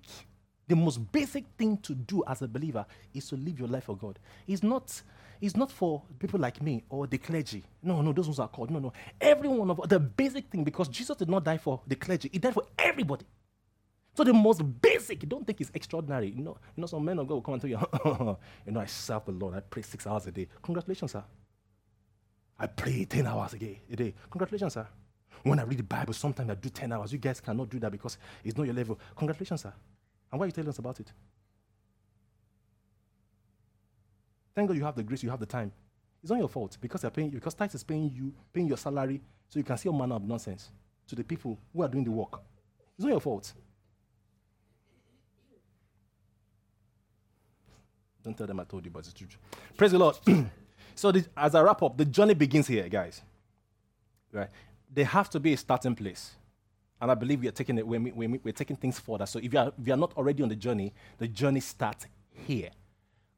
the 0.68 0.76
most 0.76 0.98
basic 1.10 1.46
thing 1.56 1.78
to 1.78 1.94
do 1.94 2.22
as 2.26 2.42
a 2.42 2.48
believer 2.48 2.84
is 3.14 3.28
to 3.28 3.36
live 3.36 3.58
your 3.58 3.68
life 3.68 3.84
for 3.84 3.96
God. 3.96 4.18
It's 4.46 4.62
not, 4.62 5.02
it's 5.40 5.56
not 5.56 5.72
for 5.72 6.02
people 6.18 6.38
like 6.38 6.60
me 6.62 6.84
or 6.90 7.06
the 7.06 7.18
clergy. 7.18 7.64
No, 7.82 8.02
no, 8.02 8.12
those 8.12 8.26
ones 8.26 8.38
are 8.38 8.48
called. 8.48 8.70
No, 8.70 8.78
no. 8.78 8.92
Every 9.20 9.48
one 9.48 9.70
of 9.70 9.88
the 9.88 9.98
basic 9.98 10.50
thing, 10.50 10.62
because 10.62 10.88
Jesus 10.88 11.16
did 11.16 11.30
not 11.30 11.44
die 11.44 11.58
for 11.58 11.80
the 11.86 11.96
clergy, 11.96 12.28
he 12.32 12.38
died 12.38 12.54
for 12.54 12.64
everybody. 12.78 13.24
So 14.14 14.24
the 14.24 14.34
most 14.34 14.62
basic, 14.82 15.26
don't 15.28 15.46
think 15.46 15.60
it's 15.60 15.70
extraordinary. 15.72 16.28
You 16.28 16.42
know, 16.42 16.58
you 16.76 16.80
know, 16.82 16.86
some 16.86 17.04
men 17.04 17.18
of 17.18 17.26
God 17.26 17.34
will 17.34 17.42
come 17.42 17.54
and 17.54 17.60
tell 17.62 17.70
you, 17.70 17.78
you 18.66 18.72
know, 18.72 18.80
I 18.80 18.86
serve 18.86 19.24
the 19.24 19.32
Lord, 19.32 19.54
I 19.54 19.60
pray 19.60 19.82
six 19.82 20.06
hours 20.06 20.26
a 20.26 20.32
day. 20.32 20.48
Congratulations, 20.62 21.12
sir. 21.12 21.24
I 22.60 22.66
pray 22.66 23.06
10 23.06 23.26
hours 23.26 23.54
a 23.54 23.58
day. 23.58 23.80
A 23.90 23.96
day. 23.96 24.14
Congratulations, 24.30 24.74
sir. 24.74 24.86
When 25.42 25.58
I 25.58 25.62
read 25.62 25.78
the 25.78 25.82
Bible, 25.82 26.12
sometimes 26.12 26.50
I 26.50 26.54
do 26.54 26.68
10 26.68 26.92
hours. 26.92 27.10
You 27.10 27.18
guys 27.18 27.40
cannot 27.40 27.70
do 27.70 27.78
that 27.80 27.90
because 27.90 28.18
it's 28.44 28.56
not 28.56 28.64
your 28.64 28.74
level. 28.74 28.98
Congratulations, 29.16 29.62
sir. 29.62 29.72
And 30.30 30.38
why 30.38 30.44
are 30.44 30.48
you 30.48 30.52
telling 30.52 30.68
us 30.68 30.78
about 30.78 31.00
it? 31.00 31.10
Thank 34.54 34.68
God 34.68 34.76
you 34.76 34.84
have 34.84 34.94
the 34.94 35.02
grace, 35.02 35.22
you 35.22 35.30
have 35.30 35.40
the 35.40 35.46
time. 35.46 35.72
It's 36.22 36.30
not 36.30 36.38
your 36.38 36.48
fault 36.48 36.76
because 36.78 37.00
they're 37.00 37.10
paying 37.10 37.30
you, 37.30 37.38
because 37.38 37.54
tithe 37.54 37.74
is 37.74 37.82
paying 37.82 38.10
you, 38.10 38.34
paying 38.52 38.66
your 38.66 38.76
salary, 38.76 39.22
so 39.48 39.58
you 39.58 39.64
can 39.64 39.78
see 39.78 39.88
all 39.88 39.96
manner 39.96 40.16
of 40.16 40.22
nonsense 40.22 40.70
to 41.08 41.16
the 41.16 41.24
people 41.24 41.58
who 41.72 41.82
are 41.82 41.88
doing 41.88 42.04
the 42.04 42.10
work. 42.10 42.42
It's 42.94 43.04
not 43.04 43.10
your 43.10 43.20
fault. 43.20 43.54
Don't 48.22 48.36
tell 48.36 48.46
them 48.46 48.60
I 48.60 48.64
told 48.64 48.84
you, 48.84 48.90
but 48.90 48.98
it's 48.98 49.14
true. 49.14 49.28
Praise 49.78 49.92
the 49.92 49.98
Lord. 49.98 50.16
so, 50.94 51.12
the, 51.12 51.24
as 51.36 51.54
I 51.54 51.62
wrap 51.62 51.82
up, 51.82 51.96
the 51.96 52.04
journey 52.04 52.34
begins 52.34 52.66
here, 52.66 52.88
guys. 52.88 53.22
Right? 54.32 54.48
There 54.92 55.04
have 55.04 55.30
to 55.30 55.40
be 55.40 55.52
a 55.52 55.56
starting 55.56 55.94
place. 55.94 56.32
And 57.00 57.10
I 57.10 57.14
believe 57.14 57.40
we 57.40 57.48
are 57.48 57.52
taking 57.52 57.78
it, 57.78 57.86
we're, 57.86 58.00
we're, 58.00 58.40
we're 58.42 58.52
taking 58.52 58.76
things 58.76 58.98
further. 58.98 59.26
So, 59.26 59.38
if 59.38 59.52
you, 59.52 59.58
are, 59.58 59.72
if 59.78 59.86
you 59.86 59.92
are 59.94 59.96
not 59.96 60.16
already 60.16 60.42
on 60.42 60.48
the 60.48 60.56
journey, 60.56 60.92
the 61.18 61.28
journey 61.28 61.60
starts 61.60 62.06
here. 62.46 62.70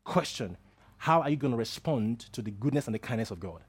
Question 0.05 0.57
How 0.99 1.21
are 1.21 1.31
you 1.31 1.37
going 1.37 1.53
to 1.53 1.59
respond 1.59 2.21
to 2.33 2.43
the 2.43 2.51
goodness 2.51 2.87
and 2.87 2.95
the 2.95 2.99
kindness 2.99 3.31
of 3.31 3.41
God? 3.41 3.63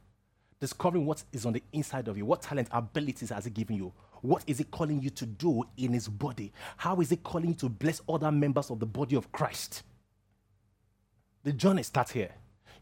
Discovering 0.59 1.05
what 1.05 1.23
is 1.33 1.45
on 1.45 1.53
the 1.53 1.63
inside 1.73 2.07
of 2.07 2.17
you. 2.17 2.25
What 2.25 2.41
talent, 2.41 2.69
abilities 2.71 3.29
has 3.29 3.45
He 3.45 3.51
given 3.51 3.75
you? 3.75 3.93
What 4.21 4.43
is 4.47 4.57
He 4.57 4.63
calling 4.63 5.01
you 5.01 5.09
to 5.11 5.25
do 5.25 5.63
in 5.77 5.93
His 5.93 6.07
body? 6.07 6.53
How 6.77 6.99
is 7.01 7.09
He 7.09 7.17
calling 7.17 7.49
you 7.49 7.55
to 7.55 7.69
bless 7.69 8.01
other 8.07 8.31
members 8.31 8.69
of 8.69 8.79
the 8.79 8.85
body 8.85 9.15
of 9.15 9.31
Christ? 9.31 9.83
the 11.43 11.51
journey 11.51 11.83
starts 11.83 12.11
here. 12.11 12.31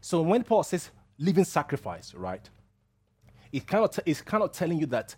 So 0.02 0.20
when 0.20 0.42
Paul 0.42 0.64
says 0.64 0.90
living 1.16 1.44
sacrifice, 1.44 2.12
right, 2.12 2.50
it 3.52 3.66
kind 3.66 3.84
of 3.84 3.92
t- 3.92 4.02
it's 4.04 4.20
kind 4.20 4.42
of 4.42 4.50
telling 4.50 4.78
you 4.78 4.86
that, 4.86 5.14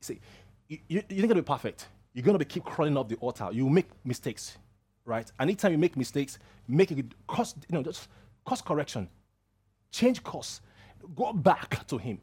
see, 0.00 0.20
you, 0.68 0.78
you, 0.86 1.02
you're 1.08 1.22
not 1.22 1.28
going 1.28 1.28
to 1.28 1.34
be 1.36 1.42
perfect. 1.42 1.88
You're 2.12 2.24
going 2.24 2.34
to 2.34 2.38
be 2.38 2.44
keep 2.44 2.62
crawling 2.62 2.96
up 2.98 3.08
the 3.08 3.16
altar. 3.16 3.48
You 3.50 3.68
make 3.70 3.86
mistakes, 4.04 4.58
right? 5.06 5.26
And 5.40 5.48
Anytime 5.48 5.72
you 5.72 5.78
make 5.78 5.96
mistakes, 5.96 6.38
make 6.68 6.90
it 6.92 7.06
cost, 7.26 7.56
you 7.70 7.74
know, 7.74 7.82
just 7.82 8.08
course 8.44 8.60
correction. 8.60 9.08
Change 9.92 10.22
course. 10.22 10.60
Go 11.16 11.32
back 11.32 11.86
to 11.86 11.96
Him. 11.96 12.20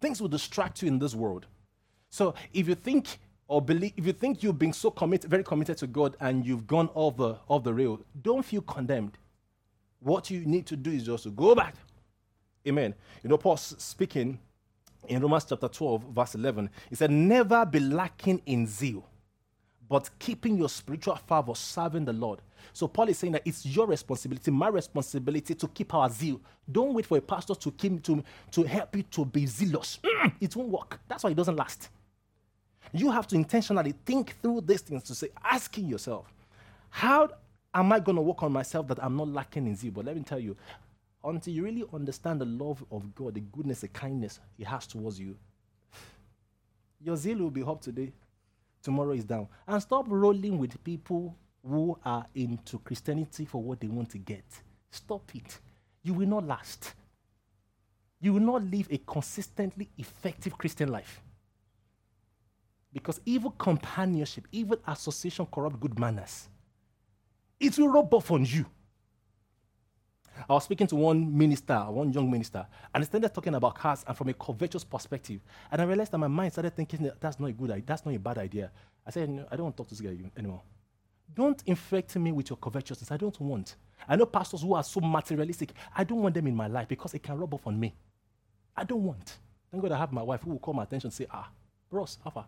Things 0.00 0.20
will 0.20 0.28
distract 0.28 0.82
you 0.82 0.88
in 0.88 0.98
this 0.98 1.14
world. 1.14 1.46
So 2.10 2.34
if 2.52 2.66
you 2.66 2.74
think 2.74 3.18
or 3.46 3.62
believe, 3.62 3.92
if 3.96 4.04
you 4.04 4.12
think 4.12 4.42
you've 4.42 4.58
been 4.58 4.72
so 4.72 4.90
committed, 4.90 5.30
very 5.30 5.44
committed 5.44 5.78
to 5.78 5.86
God, 5.86 6.16
and 6.18 6.44
you've 6.44 6.66
gone 6.66 6.88
off 6.94 7.16
the 7.16 7.38
off 7.46 7.62
the 7.62 7.72
rail, 7.72 8.00
don't 8.20 8.44
feel 8.44 8.62
condemned. 8.62 9.16
What 10.00 10.30
you 10.30 10.44
need 10.44 10.66
to 10.66 10.76
do 10.76 10.90
is 10.90 11.04
just 11.04 11.24
to 11.24 11.30
go 11.30 11.54
back. 11.54 11.74
Amen. 12.66 12.94
You 13.22 13.30
know, 13.30 13.38
Paul 13.38 13.56
speaking 13.56 14.38
in 15.08 15.22
Romans 15.22 15.46
chapter 15.48 15.68
12, 15.68 16.02
verse 16.14 16.34
11, 16.34 16.70
he 16.90 16.96
said, 16.96 17.10
Never 17.10 17.64
be 17.64 17.80
lacking 17.80 18.42
in 18.46 18.66
zeal, 18.66 19.08
but 19.88 20.10
keeping 20.18 20.56
your 20.56 20.68
spiritual 20.68 21.16
fervor, 21.16 21.54
serving 21.54 22.04
the 22.04 22.12
Lord. 22.12 22.40
So 22.72 22.88
Paul 22.88 23.08
is 23.08 23.18
saying 23.18 23.32
that 23.34 23.42
it's 23.44 23.64
your 23.64 23.86
responsibility, 23.86 24.50
my 24.50 24.68
responsibility 24.68 25.54
to 25.54 25.68
keep 25.68 25.94
our 25.94 26.10
zeal. 26.10 26.40
Don't 26.70 26.94
wait 26.94 27.06
for 27.06 27.18
a 27.18 27.20
pastor 27.20 27.54
to 27.54 27.70
keep 27.70 28.02
to, 28.02 28.22
to 28.50 28.62
help 28.64 28.96
you 28.96 29.02
to 29.04 29.24
be 29.24 29.46
zealous. 29.46 29.98
Mm, 30.02 30.32
it 30.40 30.56
won't 30.56 30.70
work. 30.70 31.00
That's 31.08 31.22
why 31.24 31.30
it 31.30 31.36
doesn't 31.36 31.56
last. 31.56 31.88
You 32.92 33.10
have 33.10 33.26
to 33.28 33.36
intentionally 33.36 33.94
think 34.04 34.36
through 34.42 34.62
these 34.62 34.80
things 34.80 35.04
to 35.04 35.14
say, 35.14 35.28
asking 35.44 35.86
yourself, 35.86 36.32
how 36.90 37.28
am 37.76 37.92
I 37.92 38.00
going 38.00 38.16
to 38.16 38.22
work 38.22 38.42
on 38.42 38.52
myself 38.52 38.88
that 38.88 39.02
I'm 39.02 39.16
not 39.16 39.28
lacking 39.28 39.66
in 39.66 39.76
zeal? 39.76 39.92
But 39.92 40.06
let 40.06 40.16
me 40.16 40.22
tell 40.22 40.40
you, 40.40 40.56
until 41.22 41.52
you 41.52 41.64
really 41.64 41.84
understand 41.92 42.40
the 42.40 42.46
love 42.46 42.84
of 42.90 43.14
God, 43.14 43.34
the 43.34 43.40
goodness, 43.40 43.80
the 43.80 43.88
kindness 43.88 44.40
He 44.56 44.64
has 44.64 44.86
towards 44.86 45.20
you, 45.20 45.36
your 47.00 47.16
zeal 47.16 47.38
will 47.38 47.50
be 47.50 47.62
up 47.62 47.80
today, 47.82 48.12
tomorrow 48.82 49.12
is 49.12 49.24
down. 49.24 49.46
And 49.68 49.80
stop 49.82 50.06
rolling 50.08 50.58
with 50.58 50.82
people 50.82 51.36
who 51.64 51.98
are 52.04 52.26
into 52.34 52.78
Christianity 52.78 53.44
for 53.44 53.62
what 53.62 53.80
they 53.80 53.88
want 53.88 54.10
to 54.10 54.18
get. 54.18 54.44
Stop 54.90 55.30
it. 55.34 55.58
You 56.02 56.14
will 56.14 56.28
not 56.28 56.46
last. 56.46 56.94
You 58.20 58.32
will 58.32 58.40
not 58.40 58.62
live 58.64 58.88
a 58.90 58.98
consistently 58.98 59.90
effective 59.98 60.56
Christian 60.56 60.90
life. 60.90 61.20
Because 62.92 63.20
evil 63.26 63.50
companionship, 63.50 64.46
evil 64.52 64.78
association 64.86 65.46
corrupt 65.52 65.78
good 65.80 65.98
manners. 65.98 66.48
It 67.58 67.78
will 67.78 67.88
rub 67.88 68.12
off 68.12 68.30
on 68.30 68.44
you. 68.44 68.66
I 70.48 70.52
was 70.52 70.64
speaking 70.64 70.86
to 70.88 70.96
one 70.96 71.36
minister, 71.36 71.78
one 71.88 72.12
young 72.12 72.30
minister, 72.30 72.66
and 72.94 73.02
he 73.02 73.06
started 73.06 73.32
talking 73.32 73.54
about 73.54 73.74
cars 73.74 74.04
and 74.06 74.16
from 74.16 74.28
a 74.28 74.34
covetous 74.34 74.84
perspective. 74.84 75.40
And 75.70 75.80
I 75.80 75.84
realized 75.84 76.12
that 76.12 76.18
my 76.18 76.28
mind 76.28 76.52
started 76.52 76.76
thinking 76.76 77.02
that 77.04 77.20
that's 77.20 77.40
not 77.40 77.48
a 77.48 77.52
good 77.52 77.70
idea, 77.70 77.84
that's 77.86 78.04
not 78.04 78.14
a 78.14 78.18
bad 78.18 78.38
idea. 78.38 78.70
I 79.06 79.10
said, 79.10 79.30
no, 79.30 79.46
I 79.50 79.56
don't 79.56 79.64
want 79.64 79.76
to 79.76 79.82
talk 79.82 79.88
to 79.88 79.94
this 79.94 80.00
guy 80.00 80.16
anymore. 80.36 80.62
Don't 81.34 81.62
infect 81.66 82.16
me 82.16 82.32
with 82.32 82.50
your 82.50 82.56
covetousness. 82.56 83.10
I 83.10 83.16
don't 83.16 83.38
want. 83.40 83.76
I 84.08 84.16
know 84.16 84.26
pastors 84.26 84.62
who 84.62 84.74
are 84.74 84.84
so 84.84 85.00
materialistic. 85.00 85.72
I 85.96 86.04
don't 86.04 86.22
want 86.22 86.34
them 86.34 86.46
in 86.46 86.54
my 86.54 86.68
life 86.68 86.88
because 86.88 87.14
it 87.14 87.22
can 87.22 87.36
rub 87.36 87.52
off 87.54 87.66
on 87.66 87.78
me. 87.78 87.94
I 88.76 88.84
don't 88.84 89.02
want. 89.02 89.38
Thank 89.70 89.82
God 89.82 89.92
I 89.92 89.98
have 89.98 90.12
my 90.12 90.22
wife 90.22 90.42
who 90.42 90.50
will 90.50 90.58
call 90.58 90.74
my 90.74 90.84
attention 90.84 91.08
and 91.08 91.14
say, 91.14 91.26
ah, 91.30 91.48
bros, 91.90 92.18
how 92.22 92.30
far? 92.30 92.46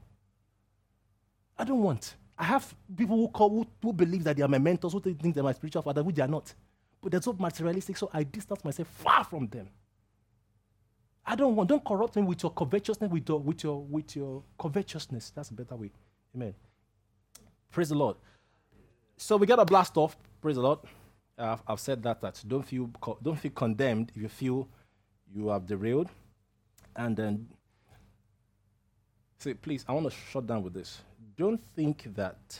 I 1.58 1.64
don't 1.64 1.82
want. 1.82 2.14
I 2.38 2.44
have 2.44 2.72
people 2.96 3.16
who 3.16 3.28
call 3.28 3.50
who, 3.50 3.66
who 3.82 3.92
believe 3.92 4.22
that 4.24 4.36
they 4.36 4.42
are 4.42 4.48
my 4.48 4.58
mentors, 4.58 4.92
who 4.92 5.00
think 5.00 5.34
they're 5.34 5.42
my 5.42 5.52
spiritual 5.52 5.82
father, 5.82 6.04
which 6.04 6.16
they 6.16 6.22
are 6.22 6.28
not. 6.28 6.54
But 7.02 7.12
they're 7.12 7.22
so 7.22 7.34
materialistic, 7.36 7.96
so 7.96 8.08
I 8.12 8.22
distance 8.22 8.64
myself 8.64 8.88
far 8.88 9.24
from 9.24 9.48
them. 9.48 9.68
I 11.26 11.34
don't 11.34 11.56
want, 11.56 11.68
don't 11.68 11.84
corrupt 11.84 12.16
me 12.16 12.22
with 12.22 12.42
your 12.42 12.52
covetousness, 12.52 13.10
with 13.10 13.28
your, 13.28 13.40
with 13.40 13.62
your, 13.62 13.82
with 13.82 14.16
your 14.16 14.42
covetousness. 14.58 15.30
That's 15.34 15.50
a 15.50 15.54
better 15.54 15.76
way. 15.76 15.90
Amen. 16.34 16.54
Praise 17.70 17.90
the 17.90 17.96
Lord. 17.96 18.16
So 19.16 19.36
we 19.36 19.46
got 19.46 19.58
a 19.58 19.64
blast 19.64 19.96
off. 19.96 20.16
Praise 20.40 20.56
the 20.56 20.62
Lord. 20.62 20.78
Uh, 21.36 21.56
I've 21.66 21.80
said 21.80 22.02
that, 22.04 22.20
that 22.20 22.42
don't 22.46 22.62
feel, 22.62 22.90
don't 23.22 23.38
feel 23.38 23.50
condemned 23.50 24.10
if 24.14 24.22
you 24.22 24.28
feel 24.28 24.68
you 25.34 25.48
have 25.48 25.66
derailed. 25.66 26.08
And 26.96 27.16
then, 27.16 27.48
say, 29.38 29.54
please, 29.54 29.84
I 29.86 29.92
want 29.92 30.06
to 30.06 30.16
shut 30.32 30.46
down 30.46 30.62
with 30.62 30.72
this. 30.72 31.02
Don't 31.38 31.62
think 31.76 32.16
that 32.16 32.58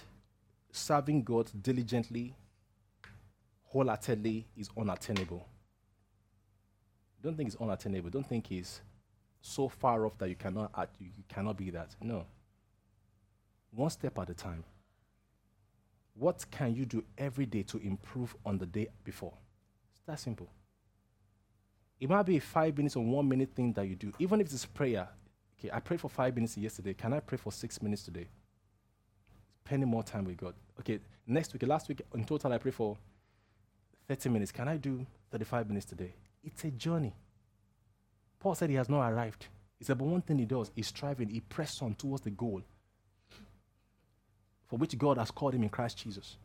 serving 0.71 1.25
God 1.25 1.51
diligently 1.61 2.37
wholeheartedly 3.65 4.47
is 4.57 4.71
unattainable. 4.79 5.45
Don't 7.21 7.37
think 7.37 7.49
it's 7.49 7.61
unattainable. 7.61 8.09
Don't 8.11 8.27
think 8.27 8.53
it's 8.53 8.81
so 9.41 9.69
far 9.69 10.07
off 10.07 10.17
that 10.19 10.29
you 10.29 10.37
cannot 10.37 10.71
you 11.01 11.11
cannot 11.29 11.57
be 11.57 11.71
that. 11.71 11.97
No. 12.01 12.25
One 13.73 13.91
step 13.91 14.17
at 14.17 14.31
a 14.31 14.35
time. 14.35 14.63
What 16.15 16.47
can 16.49 16.73
you 16.73 16.87
do 16.87 17.03
every 17.17 17.47
day 17.47 17.65
to 17.65 17.79
improve 17.79 18.37
on 18.47 18.59
the 18.59 18.67
day 18.67 18.89
before? 19.03 19.35
It's 19.93 20.03
that 20.07 20.21
simple. 20.21 20.49
It 22.01 22.09
might 22.09 22.23
be 22.23 22.37
a 22.37 22.41
five 22.41 22.77
minutes 22.77 22.95
or 22.95 23.05
one 23.05 23.29
minute 23.29 23.51
thing 23.57 23.73
that 23.73 23.89
you 23.89 23.97
do, 23.97 24.13
even 24.21 24.41
if 24.41 24.53
it's 24.53 24.65
prayer. 24.65 25.09
Okay, 25.59 25.69
I 25.73 25.81
prayed 25.81 26.01
for 26.01 26.09
five 26.09 26.37
minutes 26.37 26.57
yesterday. 26.57 26.95
Can 26.95 27.13
I 27.13 27.19
pray 27.19 27.39
for 27.39 27.51
six 27.51 27.83
minutes 27.83 28.05
today? 28.05 28.29
Spending 29.69 29.91
more 29.91 30.03
time 30.03 30.25
with 30.25 30.39
God. 30.39 30.55
Okay, 30.81 30.99
next 31.27 31.53
week, 31.53 31.63
last 31.65 31.91
week, 31.91 32.01
in 32.15 32.25
total, 32.25 32.51
I 32.55 32.57
pray 32.57 32.71
for 32.71 32.97
30 34.09 34.31
minutes. 34.31 34.51
Can 34.51 34.67
I 34.67 34.79
do 34.79 35.05
35 35.31 35.69
minutes 35.69 35.85
today? 35.85 36.15
It's 36.43 36.65
a 36.65 36.71
journey. 36.71 37.13
Paul 38.41 38.55
said 38.55 38.71
he 38.71 38.77
has 38.77 38.89
not 38.89 39.07
arrived. 39.13 39.49
He 39.79 39.85
said, 39.85 39.99
but 39.99 40.07
one 40.07 40.23
thing 40.23 40.39
he 40.39 40.47
does 40.47 40.71
is 40.75 40.87
striving, 40.87 41.29
he 41.29 41.41
presses 41.41 41.83
on 41.83 41.95
towards 41.97 42.23
the 42.23 42.31
goal 42.31 42.63
for 44.69 44.79
which 44.79 44.97
God 44.97 45.19
has 45.19 45.31
called 45.31 45.53
him 45.53 45.63
in 45.63 45.69
Christ 45.69 45.99
Jesus. 45.99 46.39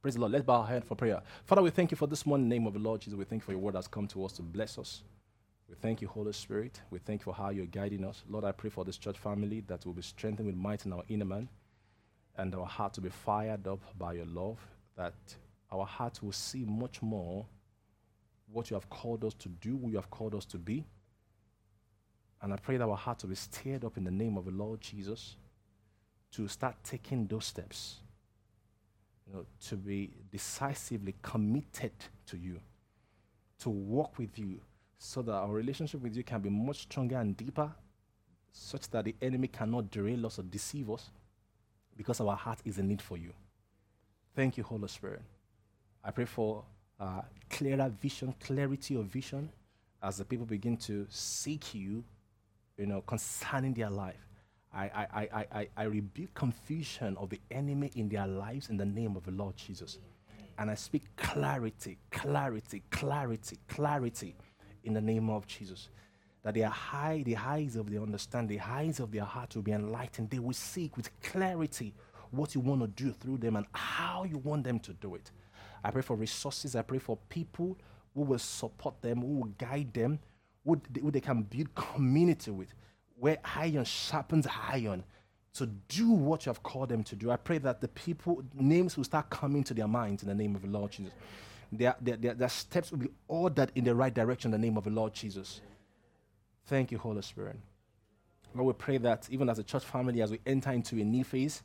Praise 0.00 0.14
the 0.14 0.20
Lord. 0.20 0.32
Let's 0.32 0.44
bow 0.44 0.62
our 0.62 0.66
head 0.66 0.84
for 0.84 0.96
prayer. 0.96 1.22
Father, 1.44 1.62
we 1.62 1.70
thank 1.70 1.92
you 1.92 1.96
for 1.96 2.08
this 2.08 2.26
morning, 2.26 2.48
name 2.48 2.66
of 2.66 2.72
the 2.72 2.80
Lord 2.80 3.02
Jesus. 3.02 3.16
We 3.16 3.24
thank 3.24 3.42
you 3.42 3.46
for 3.46 3.52
your 3.52 3.60
word 3.60 3.76
that's 3.76 3.86
come 3.86 4.08
to 4.08 4.24
us 4.24 4.32
to 4.32 4.42
bless 4.42 4.78
us. 4.78 5.04
We 5.68 5.76
thank 5.80 6.02
you, 6.02 6.08
Holy 6.08 6.32
Spirit. 6.32 6.80
We 6.90 6.98
thank 6.98 7.20
you 7.20 7.26
for 7.26 7.34
how 7.34 7.50
you're 7.50 7.66
guiding 7.66 8.04
us. 8.04 8.24
Lord, 8.28 8.44
I 8.44 8.50
pray 8.50 8.68
for 8.70 8.84
this 8.84 8.98
church 8.98 9.16
family 9.16 9.62
that 9.68 9.86
will 9.86 9.92
be 9.92 10.02
strengthened 10.02 10.48
with 10.48 10.56
might 10.56 10.84
in 10.86 10.92
our 10.92 11.04
inner 11.08 11.24
man 11.24 11.48
and 12.36 12.54
our 12.54 12.66
heart 12.66 12.94
to 12.94 13.00
be 13.00 13.08
fired 13.08 13.66
up 13.66 13.80
by 13.98 14.14
your 14.14 14.26
love, 14.26 14.58
that 14.96 15.14
our 15.70 15.84
hearts 15.86 16.22
will 16.22 16.32
see 16.32 16.64
much 16.64 17.02
more 17.02 17.46
what 18.50 18.70
you 18.70 18.74
have 18.74 18.88
called 18.90 19.24
us 19.24 19.34
to 19.34 19.48
do, 19.48 19.78
who 19.78 19.90
you 19.90 19.96
have 19.96 20.10
called 20.10 20.34
us 20.34 20.44
to 20.44 20.58
be. 20.58 20.84
And 22.40 22.52
I 22.52 22.56
pray 22.56 22.76
that 22.76 22.88
our 22.88 22.96
hearts 22.96 23.22
will 23.22 23.30
be 23.30 23.36
stirred 23.36 23.84
up 23.84 23.96
in 23.96 24.04
the 24.04 24.10
name 24.10 24.36
of 24.36 24.44
the 24.44 24.50
Lord 24.50 24.80
Jesus 24.80 25.36
to 26.32 26.48
start 26.48 26.76
taking 26.82 27.26
those 27.26 27.44
steps, 27.44 28.00
you 29.26 29.34
know, 29.34 29.46
to 29.68 29.76
be 29.76 30.10
decisively 30.30 31.14
committed 31.22 31.92
to 32.26 32.36
you, 32.36 32.58
to 33.60 33.70
walk 33.70 34.18
with 34.18 34.38
you, 34.38 34.60
so 34.98 35.22
that 35.22 35.32
our 35.32 35.52
relationship 35.52 36.00
with 36.00 36.16
you 36.16 36.24
can 36.24 36.40
be 36.40 36.48
much 36.48 36.82
stronger 36.82 37.18
and 37.18 37.36
deeper, 37.36 37.70
such 38.52 38.88
that 38.90 39.04
the 39.04 39.14
enemy 39.22 39.48
cannot 39.48 39.90
derail 39.90 40.26
us 40.26 40.38
or 40.38 40.42
deceive 40.42 40.90
us, 40.90 41.10
because 41.96 42.20
our 42.20 42.36
heart 42.36 42.58
is 42.64 42.78
in 42.78 42.88
need 42.88 43.02
for 43.02 43.16
you. 43.16 43.32
Thank 44.34 44.56
you, 44.56 44.64
Holy 44.64 44.88
Spirit. 44.88 45.22
I 46.04 46.10
pray 46.10 46.24
for 46.24 46.64
uh, 46.98 47.22
clearer 47.50 47.90
vision, 48.00 48.34
clarity 48.40 48.94
of 48.94 49.06
vision 49.06 49.50
as 50.02 50.18
the 50.18 50.24
people 50.24 50.46
begin 50.46 50.76
to 50.76 51.06
seek 51.10 51.74
you, 51.74 52.02
you 52.76 52.86
know, 52.86 53.02
concerning 53.02 53.74
their 53.74 53.90
life. 53.90 54.26
I, 54.74 54.84
I, 54.84 55.06
I, 55.14 55.46
I, 55.52 55.68
I 55.76 55.82
rebuke 55.84 56.32
confusion 56.34 57.16
of 57.18 57.28
the 57.28 57.40
enemy 57.50 57.90
in 57.94 58.08
their 58.08 58.26
lives 58.26 58.70
in 58.70 58.76
the 58.76 58.86
name 58.86 59.16
of 59.16 59.24
the 59.24 59.30
Lord 59.30 59.56
Jesus. 59.56 59.98
And 60.58 60.70
I 60.70 60.74
speak 60.74 61.04
clarity, 61.16 61.98
clarity, 62.10 62.82
clarity, 62.90 63.58
clarity 63.68 64.34
in 64.84 64.94
the 64.94 65.00
name 65.00 65.28
of 65.28 65.46
Jesus. 65.46 65.88
That 66.42 66.54
their 66.54 66.68
high, 66.68 67.22
the 67.24 67.36
eyes 67.36 67.76
of 67.76 67.90
their 67.90 68.02
understanding, 68.02 68.58
the 68.58 68.64
eyes 68.64 68.98
of 68.98 69.12
their 69.12 69.24
heart 69.24 69.54
will 69.54 69.62
be 69.62 69.72
enlightened. 69.72 70.30
They 70.30 70.40
will 70.40 70.52
seek 70.52 70.96
with 70.96 71.10
clarity 71.22 71.94
what 72.30 72.54
you 72.54 72.60
want 72.60 72.80
to 72.80 72.88
do 72.88 73.12
through 73.12 73.38
them 73.38 73.56
and 73.56 73.66
how 73.72 74.24
you 74.24 74.38
want 74.38 74.64
them 74.64 74.80
to 74.80 74.92
do 74.94 75.14
it. 75.14 75.30
I 75.84 75.90
pray 75.90 76.02
for 76.02 76.16
resources. 76.16 76.74
I 76.74 76.82
pray 76.82 76.98
for 76.98 77.18
people 77.28 77.78
who 78.14 78.22
will 78.22 78.38
support 78.38 79.00
them, 79.02 79.20
who 79.20 79.40
will 79.40 79.52
guide 79.58 79.92
them, 79.94 80.18
who 80.64 80.80
they, 80.90 81.00
who 81.00 81.10
they 81.10 81.20
can 81.20 81.42
build 81.42 81.74
community 81.74 82.50
with, 82.50 82.74
where 83.18 83.38
iron 83.56 83.84
sharpens 83.84 84.46
iron 84.68 85.04
to 85.54 85.66
do 85.66 86.10
what 86.10 86.46
you 86.46 86.50
have 86.50 86.62
called 86.62 86.88
them 86.88 87.02
to 87.04 87.14
do. 87.14 87.30
I 87.30 87.36
pray 87.36 87.58
that 87.58 87.80
the 87.80 87.88
people, 87.88 88.42
names 88.54 88.96
will 88.96 89.04
start 89.04 89.28
coming 89.28 89.62
to 89.64 89.74
their 89.74 89.88
minds 89.88 90.22
in 90.22 90.28
the 90.28 90.34
name 90.34 90.54
of 90.54 90.62
the 90.62 90.68
Lord 90.68 90.92
Jesus. 90.92 91.12
Their, 91.70 91.94
their, 92.00 92.16
their, 92.16 92.34
their 92.34 92.48
steps 92.48 92.90
will 92.90 92.98
be 92.98 93.08
ordered 93.28 93.70
in 93.74 93.84
the 93.84 93.94
right 93.94 94.12
direction 94.12 94.52
in 94.52 94.60
the 94.60 94.66
name 94.66 94.76
of 94.76 94.84
the 94.84 94.90
Lord 94.90 95.14
Jesus. 95.14 95.60
Thank 96.66 96.92
you, 96.92 96.98
Holy 96.98 97.22
Spirit. 97.22 97.56
Lord, 98.54 98.66
we 98.66 98.72
pray 98.74 98.98
that 98.98 99.28
even 99.30 99.48
as 99.48 99.58
a 99.58 99.62
church 99.64 99.84
family, 99.84 100.22
as 100.22 100.30
we 100.30 100.40
enter 100.46 100.70
into 100.72 100.96
a 101.00 101.04
new 101.04 101.24
phase, 101.24 101.62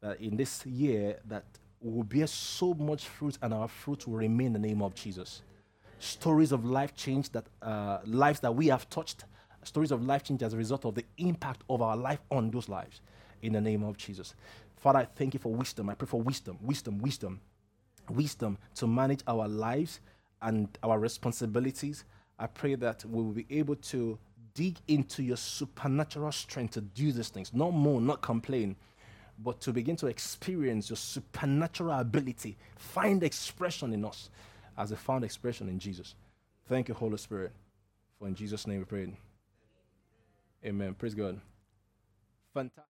that 0.00 0.20
in 0.20 0.36
this 0.36 0.64
year, 0.66 1.18
that 1.26 1.44
will 1.80 2.04
bear 2.04 2.26
so 2.26 2.74
much 2.74 3.06
fruit 3.06 3.38
and 3.42 3.54
our 3.54 3.68
fruit 3.68 4.06
will 4.06 4.16
remain 4.16 4.48
in 4.48 4.52
the 4.54 4.58
name 4.58 4.82
of 4.82 4.94
Jesus. 4.94 5.42
Stories 5.98 6.52
of 6.52 6.64
life 6.64 6.94
change 6.94 7.30
that 7.30 7.46
uh, 7.62 7.98
lives 8.06 8.40
that 8.40 8.54
we 8.54 8.68
have 8.68 8.88
touched, 8.90 9.24
stories 9.64 9.90
of 9.90 10.04
life 10.04 10.24
change 10.24 10.42
as 10.42 10.54
a 10.54 10.56
result 10.56 10.84
of 10.86 10.94
the 10.94 11.04
impact 11.18 11.62
of 11.68 11.82
our 11.82 11.96
life 11.96 12.20
on 12.30 12.50
those 12.50 12.68
lives. 12.68 13.00
in 13.42 13.52
the 13.52 13.60
name 13.60 13.82
of 13.82 13.96
Jesus. 13.96 14.34
Father, 14.76 15.00
I 15.00 15.04
thank 15.04 15.34
you 15.34 15.40
for 15.40 15.52
wisdom. 15.52 15.90
I 15.90 15.94
pray 15.94 16.06
for 16.08 16.20
wisdom, 16.20 16.58
wisdom, 16.62 16.98
wisdom, 16.98 17.40
wisdom 18.08 18.58
to 18.76 18.86
manage 18.86 19.20
our 19.26 19.48
lives 19.48 20.00
and 20.42 20.68
our 20.82 20.98
responsibilities. 20.98 22.04
I 22.38 22.46
pray 22.46 22.74
that 22.76 23.04
we 23.04 23.22
will 23.22 23.32
be 23.32 23.46
able 23.50 23.76
to 23.76 24.18
dig 24.54 24.78
into 24.88 25.22
your 25.22 25.36
supernatural 25.36 26.32
strength 26.32 26.74
to 26.74 26.80
do 26.80 27.12
these 27.12 27.28
things, 27.28 27.52
not 27.54 27.72
more, 27.72 28.00
not 28.00 28.22
complain, 28.22 28.76
but 29.38 29.60
to 29.62 29.72
begin 29.72 29.96
to 29.96 30.06
experience 30.06 30.90
your 30.90 30.96
supernatural 30.96 31.98
ability, 31.98 32.56
find 32.76 33.22
expression 33.22 33.92
in 33.92 34.04
us 34.04 34.30
as 34.76 34.92
a 34.92 34.96
found 34.96 35.24
expression 35.24 35.68
in 35.68 35.78
Jesus. 35.78 36.14
Thank 36.68 36.88
you, 36.88 36.94
Holy 36.94 37.18
Spirit. 37.18 37.52
For 38.18 38.28
in 38.28 38.34
Jesus' 38.34 38.66
name 38.66 38.78
we 38.78 38.84
pray. 38.84 39.12
Amen. 40.64 40.94
Praise 40.94 41.14
God. 41.14 41.40
Fantastic. 42.52 42.89